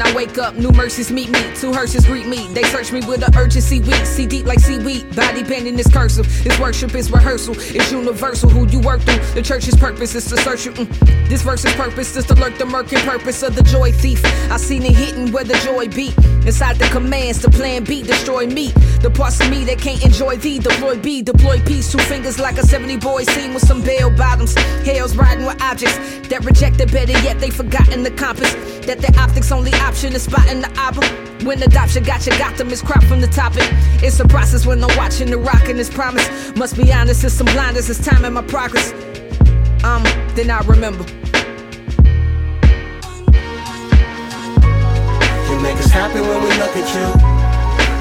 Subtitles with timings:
[0.00, 1.42] When I wake up, new mercies meet me.
[1.56, 2.48] Two hearses greet me.
[2.54, 4.06] They search me with an urgency weak.
[4.06, 5.14] See deep like seaweed.
[5.14, 6.26] Body bending is cursive.
[6.46, 7.54] It's worship, it's rehearsal.
[7.58, 8.48] It's universal.
[8.48, 9.22] Who you work through.
[9.34, 10.72] The church's purpose is to search you.
[10.72, 11.28] Mm.
[11.28, 14.24] This verse's purpose is to lurk the murk and purpose of the joy thief.
[14.50, 16.14] I seen it hitting where the joy be.
[16.46, 18.72] Inside the commands, the plan B, destroy me.
[19.00, 20.58] The parts of me that can't enjoy thee.
[20.58, 21.90] Deploy B, deploy peace.
[21.90, 24.54] Two fingers like a 70 boy scene with some bell bottoms.
[24.84, 25.96] Hell's riding with objects
[26.28, 28.52] that reject rejected better yet they forgotten the compass.
[28.86, 31.04] That their optics only option is spotting the album.
[31.46, 33.64] When adoption got you, got them is crop from the topic.
[34.02, 36.28] It's a process when I'm watching the rock and this promise.
[36.56, 38.92] Must be honest, it's some blinders, it's time in my progress.
[39.82, 40.04] Um,
[40.34, 41.04] then I remember.
[45.48, 47.39] You make us happy when we look at you.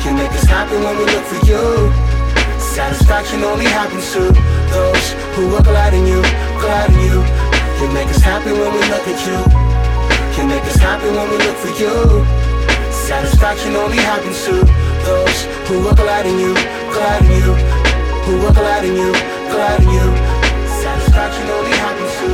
[0.05, 1.91] You make us happy when we look for you.
[2.57, 4.31] Satisfaction only happens to
[4.71, 5.05] those
[5.35, 6.21] who are glad in you,
[6.59, 7.19] glad in you.
[7.79, 9.39] You make us happy when we look at you.
[10.37, 12.25] You make us happy when we look for you.
[12.91, 14.63] Satisfaction only happens to
[15.03, 16.53] those who are glad in you,
[16.95, 17.53] glad in you.
[18.23, 19.11] Who are glad in you,
[19.51, 20.07] glad in you.
[20.79, 22.27] Satisfaction only happens to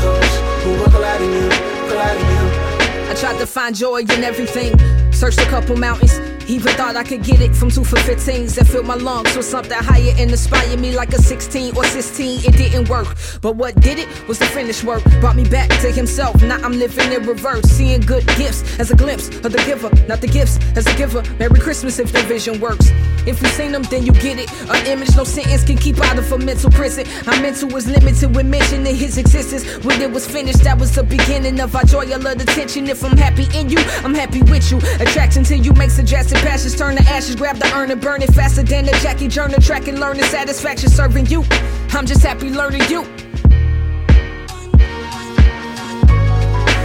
[0.00, 0.32] those
[0.64, 1.48] who are glad in you,
[1.88, 3.10] glad in you.
[3.10, 4.78] I tried to find joy in everything.
[5.12, 6.29] Searched a couple mountains.
[6.50, 9.46] Even thought I could get it from two for 15s that filled my lungs with
[9.46, 12.40] something higher and inspired me like a 16 or 16.
[12.40, 13.06] It didn't work,
[13.40, 15.04] but what did it was the finished work.
[15.20, 16.42] Brought me back to himself.
[16.42, 20.20] Now I'm living in reverse, seeing good gifts as a glimpse of the giver, not
[20.20, 21.22] the gifts as a giver.
[21.38, 22.90] Merry Christmas if the vision works.
[23.26, 24.50] If you've seen them, then you get it.
[24.70, 27.06] An image no sentence can keep out of a mental prison.
[27.26, 29.64] Our mental was limited with mentioning his existence.
[29.84, 32.10] When it was finished, that was the beginning of our joy.
[32.10, 32.88] I love the tension.
[32.88, 34.78] If I'm happy in you, I'm happy with you.
[35.00, 37.36] Attraction to you makes a drastic passions turn to ashes.
[37.36, 40.88] Grab the urn and burn it faster than the Jackie Journal track and learning satisfaction
[40.88, 41.44] serving you.
[41.90, 43.02] I'm just happy learning you.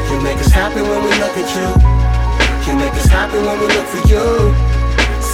[0.09, 2.71] You make us happy when we look at you.
[2.71, 4.74] You make us happy when we look for you.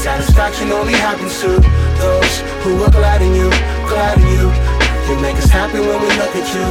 [0.02, 1.50] Satisfaction only happens to
[2.02, 3.50] those who are glad in you,
[3.86, 4.50] glad in you.
[5.08, 6.66] You make us happy when we look at you.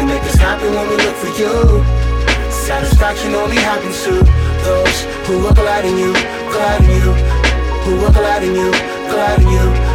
[0.00, 1.84] You make us happy when we look for you.
[2.50, 4.24] Satisfaction only happens to
[4.64, 6.14] those who are glad in you,
[6.48, 7.12] glad in you.
[7.84, 8.70] Who are glad in you,
[9.12, 9.91] glad in you.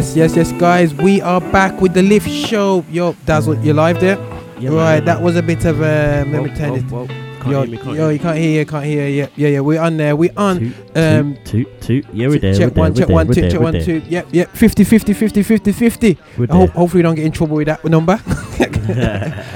[0.00, 0.94] Yes, yes, yes, guys.
[0.94, 2.86] We are back with the lift show.
[2.90, 4.16] Yo, Dazzle, you live there?
[4.58, 6.24] Yeah, right, yeah, that was a bit of a.
[6.26, 7.29] Let me turn whoa.
[7.40, 9.08] Can't yo, hear me, can't yo, hear you can't hear, you can't hear.
[9.08, 9.60] Yeah, yeah, yeah.
[9.60, 10.14] We're on there.
[10.14, 10.58] We're on.
[10.58, 12.06] Toot, Um, toot, toot.
[12.12, 12.54] Yeah, we're there.
[12.54, 14.08] check we're one, there, check we're one, there, two, we're check there, one, two.
[14.10, 14.50] Yep, yep.
[14.50, 16.18] 50, 50, 50, 50, 50.
[16.38, 18.16] We're I hope, hopefully, we don't get in trouble with that number.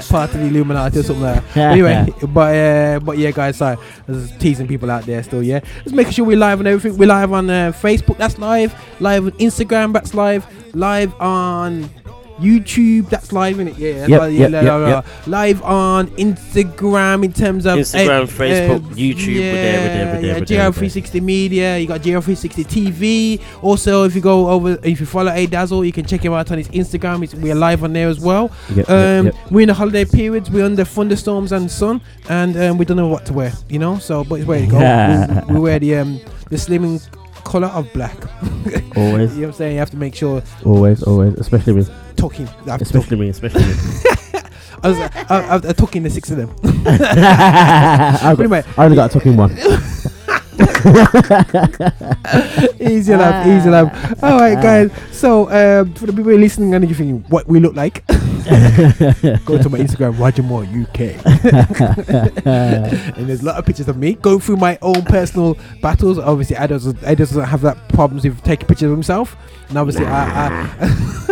[0.09, 1.57] Part of the Illuminati or something like that.
[1.71, 3.77] anyway, but uh, but yeah, guys, sorry,
[4.39, 5.43] teasing people out there still.
[5.43, 6.97] Yeah, just making sure we're live on everything.
[6.97, 8.17] We're live on uh, Facebook.
[8.17, 8.73] That's live.
[9.01, 9.93] Live on Instagram.
[9.93, 10.45] That's live.
[10.75, 11.89] Live on.
[12.39, 14.89] YouTube, that's live in it, yeah, Yep, live, yep, yeah, yep, la- la- la.
[14.95, 15.05] yep.
[15.27, 20.05] live on Instagram in terms of Instagram, uh, Facebook, uh, YouTube, we're there, we're there,
[20.05, 20.71] we're there, yeah, we're there, we're there.
[20.71, 23.41] GL360 Media, you got GL360 TV.
[23.61, 26.51] Also, if you go over, if you follow A Dazzle, you can check him out
[26.51, 27.23] on his Instagram.
[27.23, 28.51] It's, we're live on there as well.
[28.87, 29.31] Um.
[29.51, 30.49] We're in the holiday periods.
[30.49, 33.53] We're under thunderstorms and sun, and um, we don't know what to wear.
[33.69, 35.45] You know, so but it's where to go.
[35.47, 37.01] we, we wear the um, the slimming
[37.45, 38.17] color of black.
[38.97, 39.73] Always, you know what I'm saying?
[39.73, 41.35] You have to make sure always, always.
[41.35, 41.85] Especially me.
[42.15, 42.47] talking.
[42.47, 42.81] I talk.
[42.81, 43.29] Especially me.
[43.29, 43.73] Especially me.
[44.83, 46.53] I was, I, I, I took in the six of them.
[46.85, 48.63] I've Anyway.
[48.77, 49.55] I only got a talking one.
[52.79, 54.23] easy enough, easy enough.
[54.23, 54.91] All right, guys.
[55.11, 59.69] So um, for the people listening and you thinking what we look like, go to
[59.69, 60.99] my Instagram, Roger Moore UK,
[62.45, 66.19] and there's a lot of pictures of me going through my own personal battles.
[66.19, 69.35] Obviously, Ed doesn't, doesn't have that problems with taking pictures of himself,
[69.69, 71.25] and obviously, I, I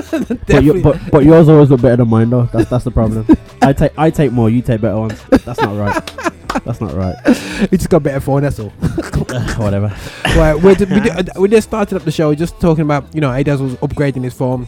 [0.47, 2.49] but, you, but but yours always look better than mine though.
[2.51, 3.25] That's that's the problem.
[3.61, 4.49] I take I take more.
[4.49, 5.21] You take better ones.
[5.29, 6.39] That's not right.
[6.65, 7.15] That's not right.
[7.71, 8.41] we just got a better phone.
[8.43, 8.69] That's all.
[9.57, 9.95] Whatever.
[10.35, 13.29] right, ju- we, ju- we just started up the show just talking about you know
[13.29, 14.67] Adaz was upgrading his phone.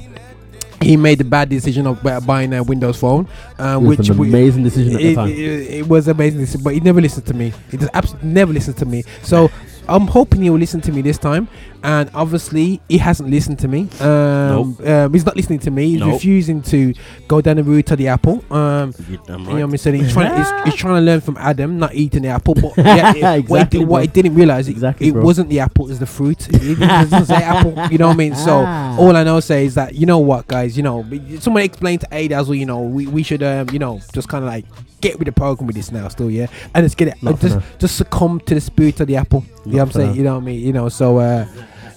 [0.81, 3.27] He made the bad decision of buying a Windows phone,
[3.57, 5.29] uh, It was which an we- amazing decision at the it, time.
[5.29, 7.53] it, it was amazing, but he never listened to me.
[7.71, 9.03] He just absolutely never listened to me.
[9.23, 9.49] So
[9.87, 11.47] I'm hoping he will listen to me this time.
[11.83, 13.87] And obviously, he hasn't listened to me.
[13.99, 15.91] Um, um, he's not listening to me.
[15.91, 16.13] He's Nope.
[16.13, 16.95] refusing to
[17.27, 18.43] go down the route to the apple.
[18.51, 20.01] Um, You you know what I'm saying?
[20.03, 22.55] He's trying, he's, he's trying to learn from Adam, not eating the apple.
[22.55, 25.23] But yeah, it- what, he, Exactly, did, what he didn't realize, it, Exactly, it bro.
[25.23, 26.49] wasn't the apple, it's the fruit.
[26.49, 27.73] It, it doesn't say apple.
[27.91, 28.35] You know what I mean?
[28.35, 28.97] So Ah.
[28.97, 30.75] all I know say is that you know what, guys.
[30.75, 31.05] You know,
[31.39, 32.55] someone explain to Ada as well.
[32.55, 34.65] You know, we, we should um, you know, just kind of like
[35.01, 37.23] get with the program with this now, still, yeah, and let's get it.
[37.23, 37.63] Not just now.
[37.79, 39.45] just succumb to the spirit of the apple.
[39.65, 40.09] you know what I'm saying?
[40.09, 40.15] now.
[40.15, 40.59] You know what I mean?
[40.59, 41.17] You know, so.
[41.17, 41.45] uh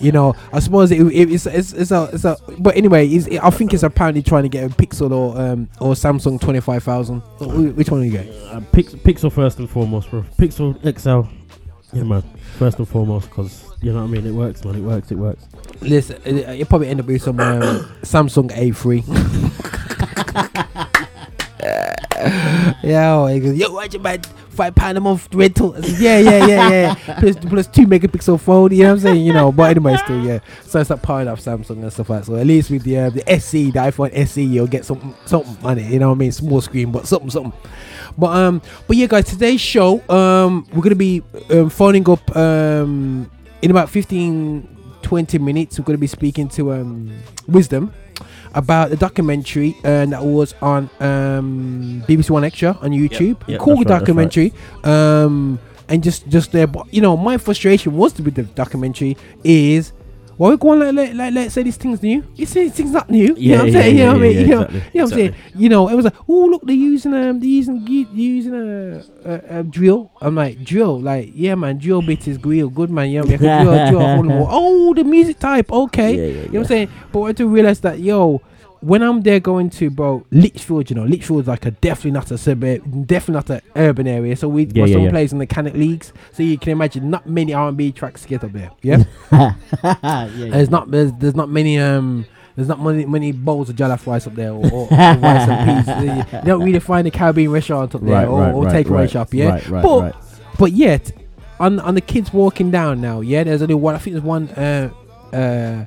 [0.01, 2.37] you know, I suppose it, it, it's, it's it's a it's a.
[2.59, 5.95] But anyway, it's, I think it's apparently trying to get a Pixel or um or
[5.95, 7.21] Samsung twenty five thousand.
[7.41, 8.29] Which one do you get?
[8.29, 10.23] Uh, Pix- Pixel first and foremost, bro.
[10.39, 11.29] Pixel XL.
[11.97, 12.23] Yeah, man.
[12.59, 14.27] First and foremost, because you know what I mean.
[14.27, 14.77] It works, man.
[14.77, 15.11] It works.
[15.11, 15.45] It works.
[15.81, 17.61] Listen, it, you probably end up with some um,
[18.03, 19.03] Samsung A3.
[22.83, 24.23] yeah, he goes, yo, what you man?
[24.51, 25.75] Five pound a month rental.
[25.75, 27.21] Said, yeah, yeah, yeah, yeah.
[27.21, 28.73] plus, plus two megapixel phone.
[28.73, 29.27] You know what I'm saying?
[29.27, 30.41] You know, but anyway, still, yeah.
[30.65, 32.27] So it's like powering up Samsung and stuff like that.
[32.27, 35.57] So at least with the uh, the SE, the iPhone SE, you'll get something, something
[35.65, 35.91] on it.
[35.91, 36.33] You know what I mean?
[36.33, 37.53] Small screen, but something, something.
[38.17, 43.31] But um, but yeah, guys, today's show, um, we're gonna be um, phoning up um
[43.63, 47.11] in about 15 20 minutes we're to be speaking to um
[47.47, 47.93] wisdom
[48.55, 53.37] about the documentary uh, that was on um bbc one extra on youtube.
[53.47, 54.53] Yep, cool right, documentary.
[54.85, 55.59] um
[55.89, 59.93] and just just there but you know my frustration was with the documentary is
[60.39, 62.23] why we going like, like, like let's say this thing's new?
[62.37, 63.35] This thing's not new.
[63.37, 63.97] You know what i'm saying?
[63.97, 64.39] you yeah, know what i mean?
[64.39, 65.35] you know, exactly, you know what i'm saying?
[65.57, 69.59] you know it was like oh look they're using um they're using using a, a,
[69.59, 70.13] a drill.
[70.21, 71.01] I'm like drill?
[71.01, 73.11] Like yeah man drill bit is real good man.
[73.11, 73.91] You know what I mean?
[73.91, 75.73] drill, drill, oh the music type.
[75.73, 76.15] Okay.
[76.15, 76.91] You know what i'm saying?
[77.13, 78.41] But i had to realize that yo
[78.81, 82.39] when I'm there going to bro Lichfield, you know, Lichfield's like a definitely not a
[82.39, 84.37] suburb, definitely not an urban area.
[84.37, 85.11] So we Yeah, my yeah, son yeah.
[85.11, 88.53] plays in the Canic leagues, so you can imagine not many R&B tracks get up
[88.53, 88.71] there.
[88.83, 89.55] Yeah, yeah,
[89.85, 90.29] yeah.
[90.51, 92.25] there's not there's, there's not many um
[92.57, 95.87] there's not many many bowls of jollof rice up there or, or, or rice and
[95.87, 96.25] peas.
[96.33, 98.91] You don't really find a Caribbean restaurant up there Right, or, right, or right, takeaway
[98.91, 99.35] right, shop.
[99.35, 100.15] Yeah, right, right, but right.
[100.59, 101.13] but yet
[101.61, 103.21] on on the kids walking down now.
[103.21, 103.95] Yeah, there's only one.
[103.95, 104.49] I think there's one.
[104.51, 104.91] Uh,
[105.33, 105.85] uh,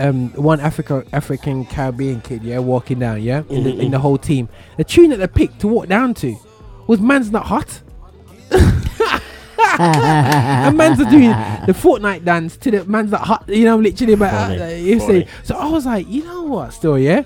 [0.00, 4.18] um, one Africa African Caribbean kid, yeah, walking down, yeah, in the, in the whole
[4.18, 4.48] team.
[4.76, 6.36] The tune that they picked to walk down to
[6.86, 7.82] was "Man's Not Hot."
[9.78, 11.30] and man's are doing
[11.66, 14.14] the Fortnite dance to the man's not hot, you know, literally.
[14.14, 17.22] But uh, you say, so I was like, you know what, still, yeah,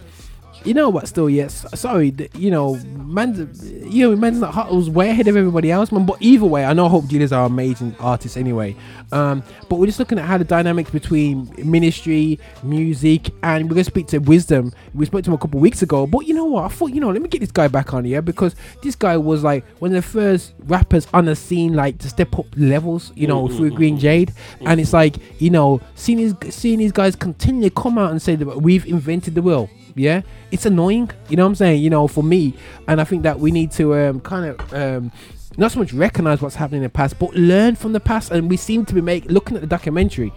[0.65, 1.67] you know what, still, yes.
[1.75, 6.07] Sorry, you know, man's, you know, man's not was way ahead of everybody else, man.
[6.07, 8.75] But either way, I know Hope Dealers are amazing artists anyway.
[9.13, 13.85] Um, but we're just looking at how the dynamics between ministry, music, and we're gonna
[13.85, 14.73] speak to Wisdom.
[14.95, 16.65] We spoke to him a couple weeks ago, but you know what?
[16.65, 19.17] I thought, you know, let me get this guy back on here because this guy
[19.17, 23.13] was like one of the first rappers on the scene, like to step up levels,
[23.15, 24.33] you know, through Green Jade.
[24.63, 28.21] And it's like, you know, seeing these seeing these guys continue to come out and
[28.21, 29.69] say that we've invented the wheel.
[29.95, 31.11] Yeah, it's annoying.
[31.29, 31.83] You know what I'm saying?
[31.83, 32.55] You know, for me,
[32.89, 35.13] and I think that we need to um, kind of um,
[35.57, 38.31] not so much recognize what's happening in the past, but learn from the past.
[38.33, 40.33] And we seem to be make looking at the documentary,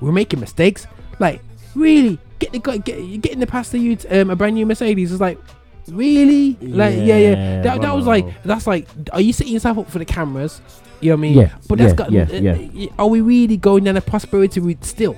[0.00, 0.86] we're making mistakes.
[1.20, 1.40] Like,
[1.76, 4.66] really, get the guy, get get in the past to you um, a brand new
[4.66, 5.12] Mercedes.
[5.12, 5.38] It's like,
[5.88, 7.16] really, like, yeah, yeah.
[7.18, 10.60] Yeah, That, that was like, that's like, are you setting yourself up for the cameras?
[11.00, 11.38] You know what I mean?
[11.38, 12.12] Yeah, But that's yeah, got.
[12.12, 12.86] yeah, uh, yeah.
[12.90, 15.16] uh, Are we really going down a prosperity route still?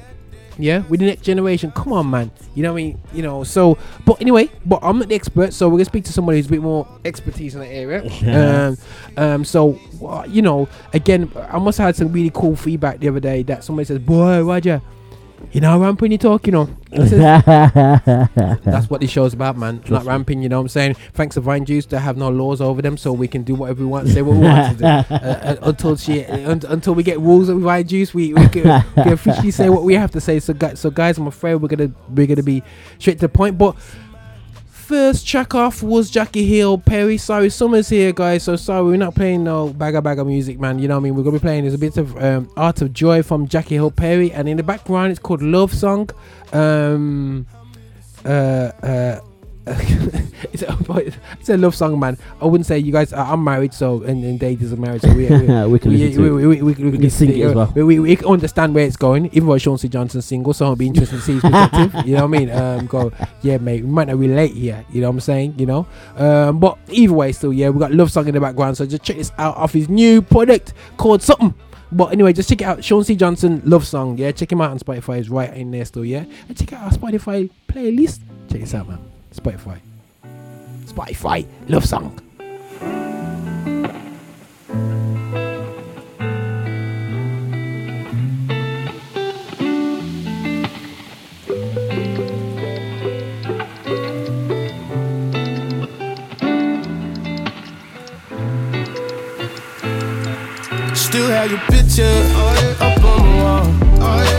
[0.58, 1.73] Yeah, with the next generation.
[1.73, 2.30] Come on, man.
[2.54, 3.00] You know what I mean?
[3.12, 3.44] You know.
[3.44, 6.46] So, but anyway, but I'm not the expert, so we're gonna speak to somebody who's
[6.46, 8.02] a bit more expertise in the area.
[8.68, 8.76] um,
[9.16, 9.44] um.
[9.44, 13.20] So, uh, you know, again, I must have had some really cool feedback the other
[13.20, 14.80] day that somebody says, "Boy, Roger,
[15.52, 19.76] you know, ramping you talk, you know." That's what this show's about, man.
[19.76, 20.08] Not Trust me.
[20.08, 20.94] ramping, you know what I'm saying?
[21.12, 23.80] Thanks to Vine Juice to have no laws over them so we can do whatever
[23.80, 24.84] we want, say what we want to do.
[25.14, 28.84] Uh, uh, until she, uh, until we get rules with Vine Juice, we, we, can,
[28.96, 30.38] we can officially say what we have to say.
[30.40, 32.62] So, guys, so guys, I'm afraid we're gonna we're gonna be
[32.98, 33.58] straight to the point.
[33.58, 33.76] But
[34.84, 37.16] first track off was Jackie Hill, Perry.
[37.16, 38.42] Sorry, Summer's here, guys.
[38.42, 40.78] So sorry, we're not playing no bagger bagger music, man.
[40.78, 41.14] You know what I mean?
[41.14, 43.90] We're gonna be playing there's a bit of um, Art of Joy from Jackie Hill
[43.90, 46.10] Perry, and in the background it's called Love Song.
[46.52, 47.46] Um,
[48.24, 48.28] uh,
[48.82, 49.20] uh,
[50.52, 52.18] it's, a, it's a love song, man.
[52.38, 53.14] I wouldn't say you guys.
[53.14, 55.28] Uh, I'm married, so and, and Dave is married, so we, we,
[55.66, 56.47] we can we, listen to we, it.
[56.47, 57.73] we, we, we, We can sing it as well.
[57.75, 59.88] We, we, we can understand where it's going, even though Sean C.
[59.88, 62.06] Johnson's single, so it'll be interesting to see his perspective.
[62.06, 62.50] you know what I mean?
[62.50, 64.85] Um, go, yeah, mate, we might not relate here.
[64.92, 65.54] You know what I'm saying?
[65.59, 68.76] You know, um, but either way, still, yeah, we got love song in the background.
[68.76, 71.54] So just check this out off his new product called something.
[71.90, 72.85] But anyway, just check it out.
[72.85, 73.16] Sean C.
[73.16, 74.18] Johnson love song.
[74.18, 75.21] Yeah, check him out on Spotify.
[75.21, 76.04] It's right in there still.
[76.04, 78.21] Yeah, and check out our Spotify playlist.
[78.50, 79.13] Check this out, man.
[79.34, 79.80] Spotify.
[80.86, 82.20] Spotify love song.
[100.94, 102.04] Still have your picture
[102.80, 103.83] up on the wall.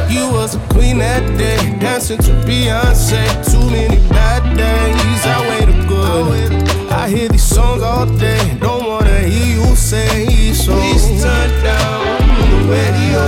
[0.09, 3.23] You was a queen that day, dancing to Beyonce.
[3.51, 6.51] Too many bad days, I waited good.
[6.91, 10.73] I hear these songs all day, don't wanna hear you say so.
[10.73, 12.05] Please turn down
[12.51, 13.23] the radio.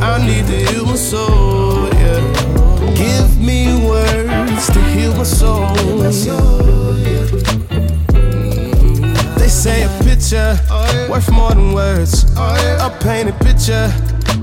[0.00, 2.20] I need to hear my soul, yeah.
[2.94, 5.74] Give me words to heal my soul.
[9.38, 10.58] They say a picture
[11.08, 12.24] worth more than words.
[12.36, 13.88] A painted picture,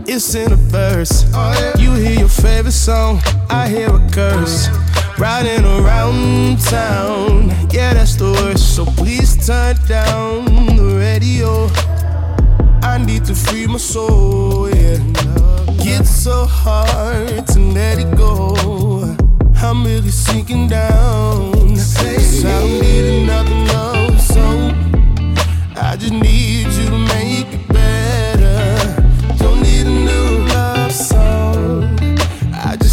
[0.08, 1.24] it's in a verse.
[1.80, 4.68] You hear your favorite song, I hear a curse.
[5.18, 8.76] Riding around town, yeah, that's the worst.
[8.76, 10.46] So please turn down
[10.78, 11.68] the radio.
[12.82, 14.98] I need to free my soul, yeah.
[15.84, 18.56] Gets so hard to let it go.
[19.62, 21.52] I'm really sinking down.
[21.76, 24.74] Cause I don't need another love song.
[25.76, 27.69] I just need you to make it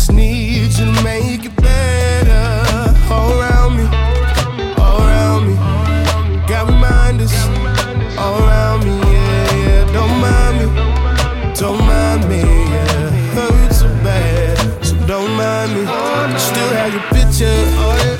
[0.06, 2.94] just need you to make it better.
[3.12, 3.84] All around me,
[4.78, 5.54] all around me.
[6.46, 7.34] Got reminders
[8.16, 9.92] all around me, yeah, yeah.
[9.92, 10.66] Don't mind me,
[11.54, 13.10] don't mind me, yeah.
[13.34, 15.82] Hurt so bad, so don't mind me.
[16.38, 17.60] Still have your picture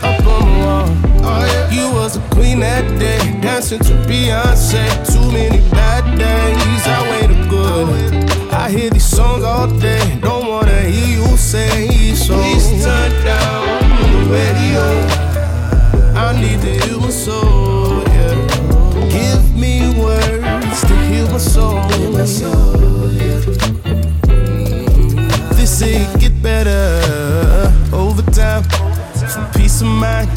[0.03, 0.89] up on the wall.
[1.71, 4.85] You was a queen that day, dancing to Beyonce.
[5.13, 8.53] Too many bad days, I waited good.
[8.53, 10.19] I hear these songs all day,
[14.29, 14.83] radio.
[16.15, 18.35] I need to hear my soul, yeah.
[19.11, 21.83] Give me words to heal my soul.
[25.55, 28.63] They say it get better over time.
[28.63, 30.29] For peace of mind,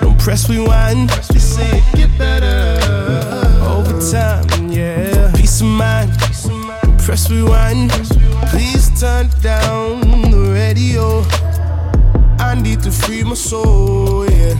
[0.00, 1.10] don't press rewind.
[1.10, 2.78] They say it get better
[3.62, 5.32] over time, yeah.
[5.34, 6.10] Peace of mind,
[6.82, 7.90] don't press rewind.
[8.50, 10.00] Please turn down
[10.30, 11.22] the radio.
[12.54, 14.54] I need to free my soul, yeah.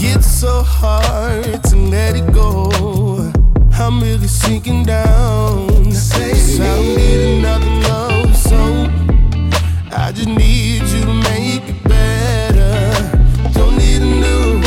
[0.00, 2.72] Gets so hard to let it go.
[3.72, 5.68] I'm really sinking down.
[5.84, 8.90] Cause I don't need another love song.
[9.92, 12.90] I just need you to make it better.
[13.52, 14.63] Don't need a new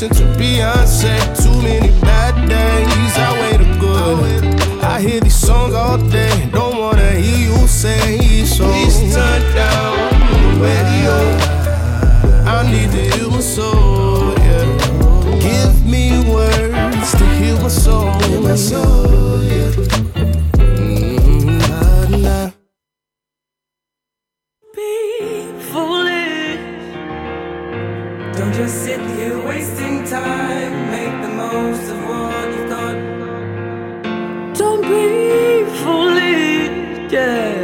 [0.00, 1.16] dancing to Beyonce.
[1.42, 4.60] Too many bad days, I waited good.
[4.82, 8.64] I hear these songs all day, don't wanna hear you say so.
[8.70, 9.96] Please turn down
[10.32, 11.16] the radio.
[12.46, 14.66] I need to hear my soul, yeah.
[15.40, 18.12] Give me words to heal my soul.
[18.36, 20.05] Mm,
[29.26, 30.72] here wasting time.
[30.94, 32.96] Make the most of what you've got.
[34.60, 35.06] Don't be
[35.80, 37.55] foolish, yeah.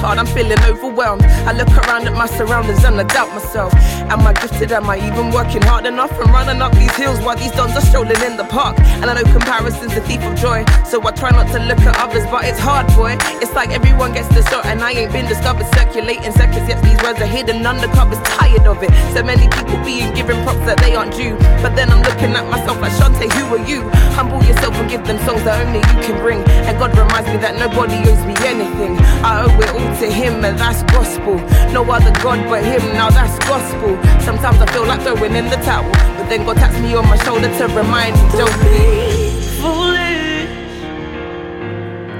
[0.00, 1.22] Hard, I'm feeling overwhelmed.
[1.46, 3.72] I look around at my surroundings and I doubt myself.
[4.10, 4.72] Am I gifted?
[4.72, 6.10] Am I even working hard enough?
[6.18, 8.78] And running up these hills while these dons are strolling in the park.
[9.00, 11.96] And I know comparison's a thief of joy, so I try not to look at
[12.00, 13.16] others, but it's hard, boy.
[13.44, 16.68] It's like everyone gets the shot, and I ain't been discovered circulating seconds.
[16.68, 18.90] Yet these words are hidden undercovers, tired of it.
[19.14, 21.36] So many people being given props that they aren't due.
[21.62, 23.88] But then I'm looking at myself like Shantae, who are you?
[24.16, 26.40] Humble yourself and give them songs that only you can bring.
[26.66, 28.96] And God reminds me that nobody owes me anything.
[29.22, 31.36] I owe it all to Him, and that's gospel.
[31.72, 33.98] No other God but Him, now that's gospel.
[34.20, 37.16] Sometimes I feel like throwing in the towel, but then God taps me on my
[37.24, 40.20] shoulder to remind me, don't be foolish.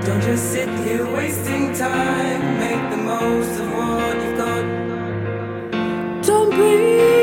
[0.07, 2.59] Don't just sit here wasting time.
[2.59, 4.65] Make the most of what you've got.
[6.25, 7.20] Don't be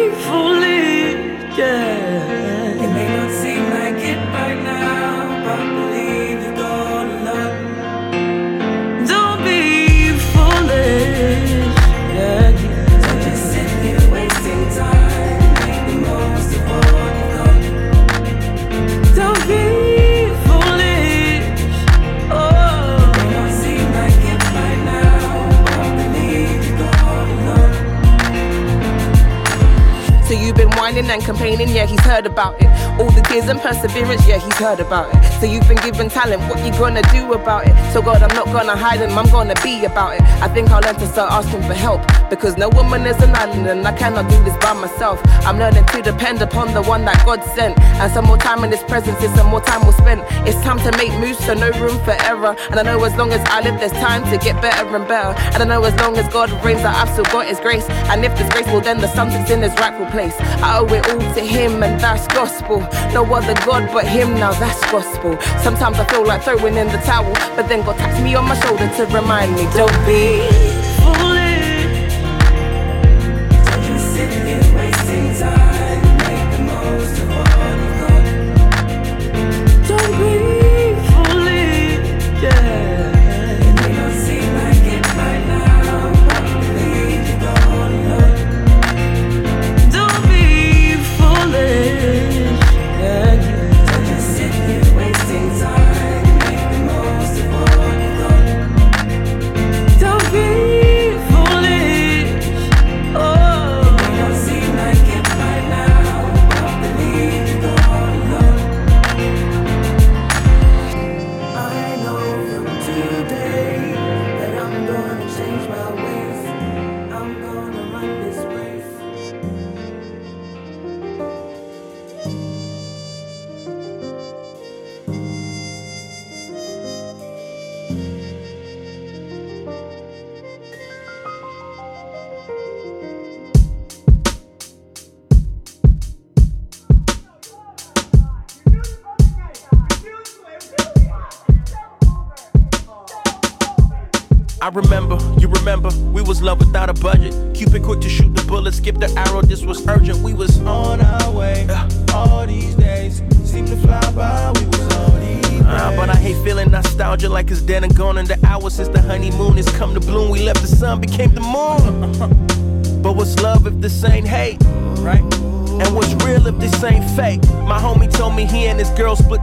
[31.06, 32.87] and complaining, yeah, he's heard about it.
[33.00, 35.40] All the tears and perseverance, yeah, he's heard about it.
[35.40, 37.76] So you've been given talent, what you gonna do about it?
[37.94, 40.22] So God, I'm not gonna hide him, I'm gonna be about it.
[40.42, 42.02] I think I'll learn to start asking for help.
[42.30, 45.22] Because no woman is an island and I cannot do this by myself.
[45.46, 47.80] I'm learning to depend upon the one that God sent.
[47.80, 50.24] And some more time in his presence is some more time we'll spend.
[50.48, 52.56] It's time to make moves, so no room for error.
[52.72, 55.40] And I know as long as I live, there's time to get better and better.
[55.54, 57.86] And I know as long as God reigns, that I've still got his grace.
[58.10, 60.34] And if there's grace, well then the sits in his rightful place.
[60.66, 62.87] I owe it all to him, and that's gospel.
[63.14, 65.40] No other God but him, now that's gospel.
[65.62, 68.60] Sometimes I feel like throwing in the towel, but then God taps me on my
[68.60, 70.77] shoulder to remind me, don't be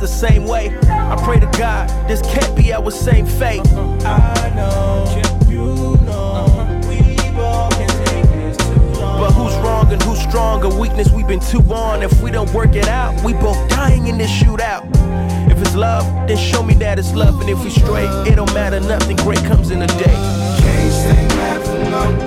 [0.05, 0.69] the same way.
[0.90, 3.67] I pray to God, this can't be our same fate.
[4.05, 5.07] I know,
[5.49, 6.45] you know,
[6.87, 6.99] we
[7.33, 9.19] both can take this too long.
[9.19, 10.62] But who's wrong and who's strong?
[10.62, 12.03] A weakness we've been too on.
[12.03, 14.85] If we don't work it out, we both dying in this shootout.
[15.51, 17.40] If it's love, then show me that it's love.
[17.40, 20.17] And if we straight, it don't matter, nothing great comes in a day.
[20.61, 22.24] Can't stay mad for long.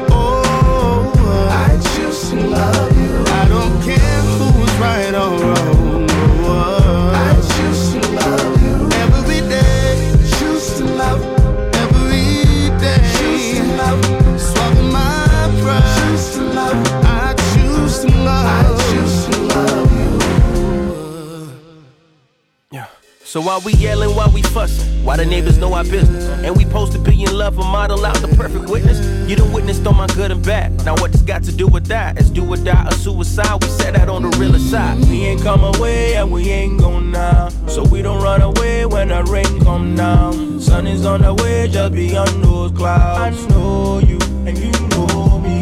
[23.58, 26.91] While we yelling, why we fussing, why the neighbors know our business, and we supposed
[26.91, 29.00] to be in love and model out the perfect witness.
[29.28, 30.86] You done witnessed on my good and bad.
[30.86, 32.20] Now what this got to do with that?
[32.20, 33.63] It's do or die or suicide.
[33.63, 35.00] We said that on the realer side.
[35.10, 37.50] We ain't come away and we ain't gone now.
[37.65, 40.62] So we don't run away when the rain come down.
[40.62, 43.43] Sun is on the way just beyond those clouds.
[43.43, 45.58] I know you and you know me.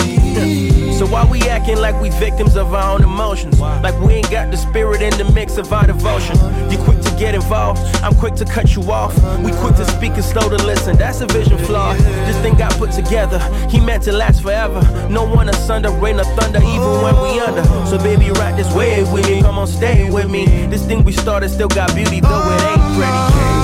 [0.96, 3.60] So why we acting like we victims of our own emotions?
[3.60, 6.38] Like we ain't got the spirit in the mix of our devotion.
[7.18, 7.80] Get involved.
[8.04, 9.16] I'm quick to cut you off.
[9.40, 10.98] We quick to speak and slow to listen.
[10.98, 11.94] That's a vision flaw.
[11.94, 13.40] This thing got put together.
[13.70, 14.82] He meant to last forever.
[15.10, 17.64] No one asunder, rain or thunder, even when we under.
[17.88, 19.42] So baby, ride this wave with me.
[19.42, 20.46] Come on, stay with me.
[20.68, 23.55] This thing we started still got beauty, though it ain't ready.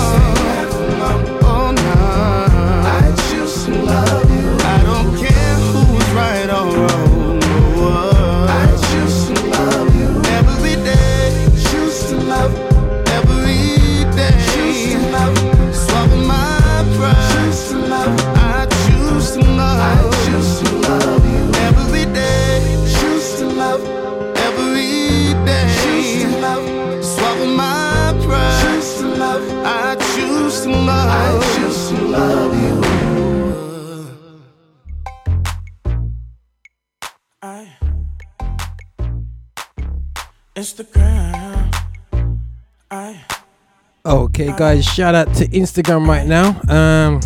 [44.41, 46.49] Okay, guys, shout out to Instagram right now.
[46.67, 47.19] Um,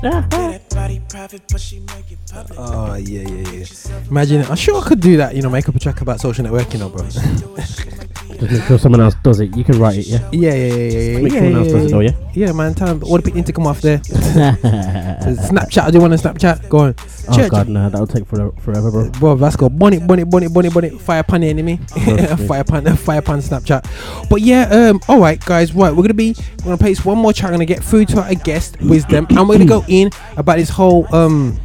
[0.00, 2.58] that body private, but she make it public.
[2.58, 4.06] oh yeah, yeah, yeah.
[4.08, 5.36] Imagine, I'm sure I could do that.
[5.36, 7.04] You know, make up a track about social networking, you know, bro.
[8.42, 9.56] Just make sure someone else does it.
[9.56, 10.28] You can write it, yeah.
[10.32, 12.10] yeah, yeah, yeah, yeah, Make yeah, someone else yeah, does it, though, yeah.
[12.34, 12.72] yeah, man.
[12.72, 13.98] Them all the people need to come off there.
[13.98, 16.68] Snapchat, I do want to Snapchat.
[16.68, 16.94] Go on.
[16.98, 17.50] Oh Church.
[17.52, 19.10] god, nah, that'll take forever, forever bro.
[19.10, 19.68] Bro, let's go.
[19.68, 21.00] Bonnet, bonnet, bonnet, bonnet, bonnet.
[21.00, 21.76] Fire pan the enemy.
[22.48, 24.28] Fire pan, fire pan Snapchat.
[24.28, 25.72] But yeah, um, all right, guys.
[25.72, 27.50] Right, we're gonna be, we're gonna place one more track.
[27.50, 30.68] We're gonna get through to our guest wisdom, and we're gonna go in about this
[30.68, 31.60] whole, um,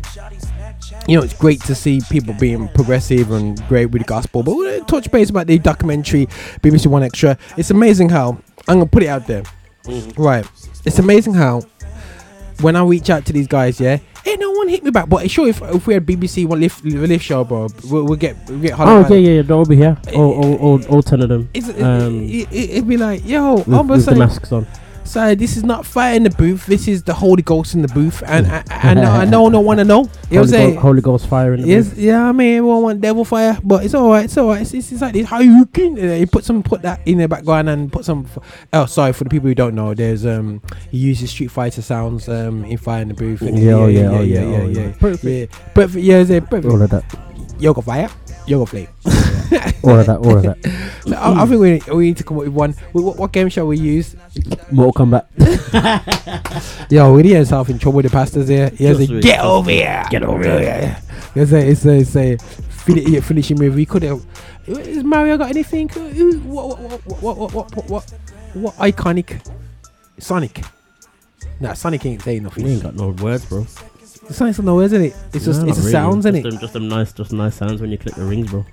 [1.08, 4.44] you know, it's great to see people being progressive and great with the gospel.
[4.44, 6.28] But we're gonna touch base about the documentary
[6.62, 7.38] BBC One Extra.
[7.56, 9.44] It's amazing how I'm gonna put it out there.
[10.18, 10.46] Right,
[10.86, 11.62] it's amazing how
[12.62, 15.08] when I reach out to these guys, yeah, ain't no one hit me back.
[15.08, 18.36] But sure, if, if we had BBC one lift lift show, bro, we'll, we'll get
[18.50, 18.78] we'll get.
[18.78, 19.12] Oh yeah, at.
[19.12, 19.42] yeah, yeah.
[19.44, 19.98] They'll be here.
[20.14, 21.50] All, all, all, all ten of them.
[21.54, 24.68] It's, Um, it, it, it'd be like, yo, with, I'm with the masks on.
[25.08, 26.66] So this is not fire in the booth.
[26.66, 29.48] This is the Holy Ghost in the booth, and I, I, I know I know
[29.50, 30.02] no want to know.
[30.02, 30.74] You know what I'm Holy, saying?
[30.76, 31.98] Go- Holy Ghost fire in the Yes, booth.
[32.00, 34.26] yeah, I mean, everyone want devil fire, but it's all right.
[34.26, 34.62] It's all right.
[34.62, 35.28] It's, it's, it's like this.
[35.28, 38.26] How you can you put some put that in the background and put some.
[38.36, 39.94] F- oh, sorry for the people who don't know.
[39.94, 43.42] There's um he uses Street Fighter sounds um in fire in the booth.
[43.42, 44.92] and- Yeah, oh, yeah, oh, yeah, oh, yeah.
[45.00, 45.24] Perfect.
[45.54, 46.04] Yeah, perfect.
[46.04, 46.66] Yeah, perfect.
[46.66, 47.04] All of that.
[47.60, 48.10] Yoga fire,
[48.46, 48.88] yoga flame.
[49.84, 50.18] All of that.
[50.24, 50.58] All of that.
[51.08, 52.74] So I, I think we, we need to come up with one.
[52.92, 54.14] What, what, what game shall we use?
[54.72, 55.26] Mortal Kombat.
[56.92, 58.70] Yo, we need yourself in trouble with the pastors here.
[58.72, 59.24] He has Just a wait.
[59.24, 60.04] get over here.
[60.10, 60.98] Get over here.
[61.36, 63.76] It's a it's a, it's a fin- yeah, finishing move.
[63.76, 64.22] We could have.
[64.66, 65.88] Has Mario got anything?
[65.90, 68.14] Who- What what what what what what what, what,
[68.54, 69.40] what iconic?
[70.20, 70.62] Sonic.
[71.62, 72.68] Nah, Sonic ain't saying We nothing.
[72.68, 73.66] ain't got no words, bro.
[74.30, 75.16] Sonic's no words, isn't it?
[75.34, 75.92] It's just Nah, it's not a really.
[75.92, 76.52] sounds, isn't just it?
[76.52, 78.66] Them, just them nice, just nice sounds when you click the rings, bro.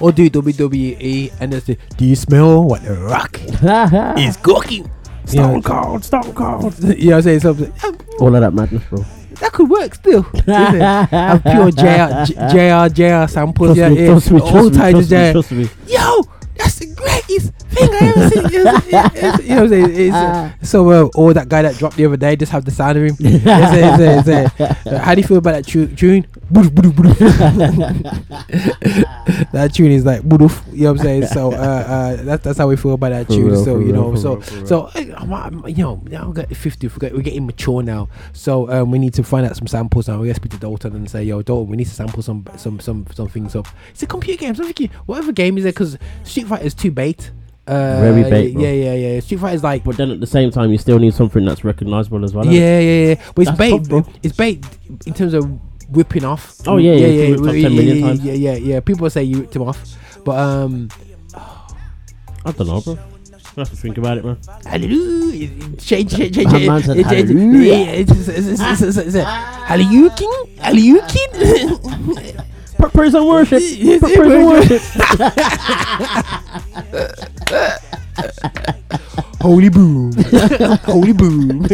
[0.00, 3.38] Or do WWE and there's the Do you smell what the rock
[4.18, 4.90] is cooking?
[5.24, 6.74] Stone Cold, Stone Cold.
[6.84, 7.40] You know what I'm saying?
[7.40, 7.72] Something.
[7.82, 7.96] Oh.
[8.20, 9.04] All of that madness, bro.
[9.40, 10.26] That could work still.
[10.34, 10.82] isn't it?
[10.82, 13.76] Have pure JR, JR, JR samples.
[13.76, 14.06] Trust yeah, me, yeah.
[14.06, 15.68] trust me, All trust me, types of trust me, JR.
[15.68, 15.94] trust me.
[15.94, 16.22] Yo,
[16.58, 18.48] that's the greatest thing I ever seen.
[18.52, 19.48] You know what I'm saying?
[19.48, 19.90] You know what I'm saying?
[20.08, 22.70] It's, uh, so, uh, or that guy that dropped the other day, just have the
[22.70, 23.16] sound of him.
[23.20, 26.26] It's, it's, it's, uh, how do you feel about that tu- tune?
[29.52, 30.62] That tune is like boof.
[30.72, 31.26] You know what I'm saying?
[31.26, 33.46] So, uh, uh, that's that's how we feel about that For tune.
[33.50, 34.66] real, so, you know, for so real, for real.
[34.66, 36.88] so uh, I'm, I'm- you know, now we got 50.
[36.88, 38.08] We're, getting mature now.
[38.32, 40.20] So, um, we need to find out some samples now.
[40.20, 42.46] We got to speak to Dalton and say, yo, Dalton, we need to sample some
[42.56, 43.68] some some some things up.
[43.90, 44.54] It's a computer game.
[44.54, 45.74] So I'm thinking, whatever game is it?
[45.74, 47.30] Because Street Fighter is too bait.
[47.66, 48.62] Uh, Very bait, bro.
[48.62, 49.20] Yeah, yeah, yeah.
[49.20, 49.84] Street Fighter is like.
[49.84, 52.44] But then at the same time, you still need something that's recognizable as well.
[52.46, 52.54] innit?
[52.54, 53.14] Yeah, yeah, yeah.
[53.34, 54.06] But it's That's bait, tough, bro.
[54.22, 54.66] It's bait
[55.06, 55.50] in terms of
[55.90, 56.56] whipping off.
[56.66, 58.20] Oh, yeah, yeah, it's been whipped off yeah, 10 million yeah, times.
[58.24, 58.80] yeah, yeah, yeah.
[58.80, 60.88] People say you whipped him off, but um,
[61.34, 62.98] I don't know, bro.
[63.56, 64.38] I have to think about it, man.
[64.64, 66.66] hallelujah, change, change, change, My change.
[66.68, 67.74] man said It- it- hallelujah.
[67.74, 69.26] yeah, it's- it's- it's- it's- it's- it's- it's-
[69.64, 70.10] Hallelujah,
[70.58, 71.04] hallelujah.
[72.78, 73.60] Pra- Praise and worship.
[73.62, 74.82] Yes, Praise and worship.
[79.40, 80.12] Holy boom,
[80.82, 81.64] holy boom.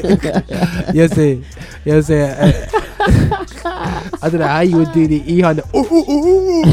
[0.92, 1.40] yes, sir.
[1.86, 2.36] Yes, sir.
[2.38, 2.84] Uh,
[4.22, 5.62] I don't know how you would do the E on the.
[5.74, 6.64] Ooh, ooh, ooh, ooh,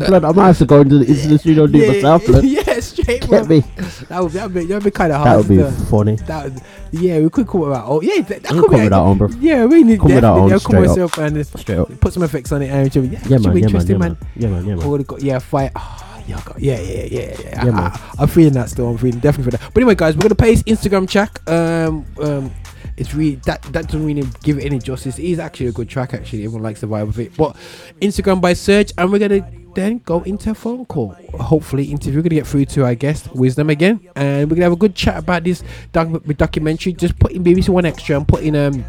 [0.00, 0.06] ooh.
[0.06, 2.44] blood, I might have to go into the, the studio and do it myself, blood.
[2.44, 3.28] yeah, straight.
[3.28, 3.60] Get me.
[4.08, 5.28] That would that would be, that'd be kind of hard.
[5.28, 6.16] That would be to- funny.
[6.16, 8.00] that would, yeah, we could come with our own.
[8.04, 9.28] Yeah, that, that could be with our own, bro.
[9.38, 12.00] Yeah, we need our own, I'll come myself and Straight up.
[12.00, 12.68] put some effects on it.
[12.70, 13.42] And it should be, yeah, Yeah, man.
[13.42, 13.62] Yeah, man.
[13.64, 14.12] interesting, Yeah, man.
[14.12, 14.28] man.
[14.36, 14.64] Yeah, man.
[14.66, 14.84] Yeah, man.
[14.86, 15.72] Oh, go- yeah, fight.
[15.76, 17.64] Oh, yeah, go- yeah, yeah, yeah, yeah.
[17.64, 17.70] Yeah,
[18.18, 18.88] I, I'm feeling that still.
[18.88, 19.70] I'm feeling definitely for that.
[19.72, 21.40] But anyway, guys, we're gonna play his Instagram track.
[21.48, 22.50] Um, um,
[22.96, 25.18] it's really that that doesn't really give it any justice.
[25.18, 26.14] It is actually a good track.
[26.14, 27.36] Actually, everyone likes the vibe of it.
[27.36, 27.56] But
[28.00, 31.14] Instagram by Search, and we're gonna then go into a phone call.
[31.34, 32.18] Hopefully, interview.
[32.20, 34.94] We're gonna get through to our guest, Wisdom again, and we're gonna have a good
[34.94, 35.62] chat about this
[35.92, 36.94] doc- documentary.
[36.94, 38.84] Just put in BBC One Extra and put in um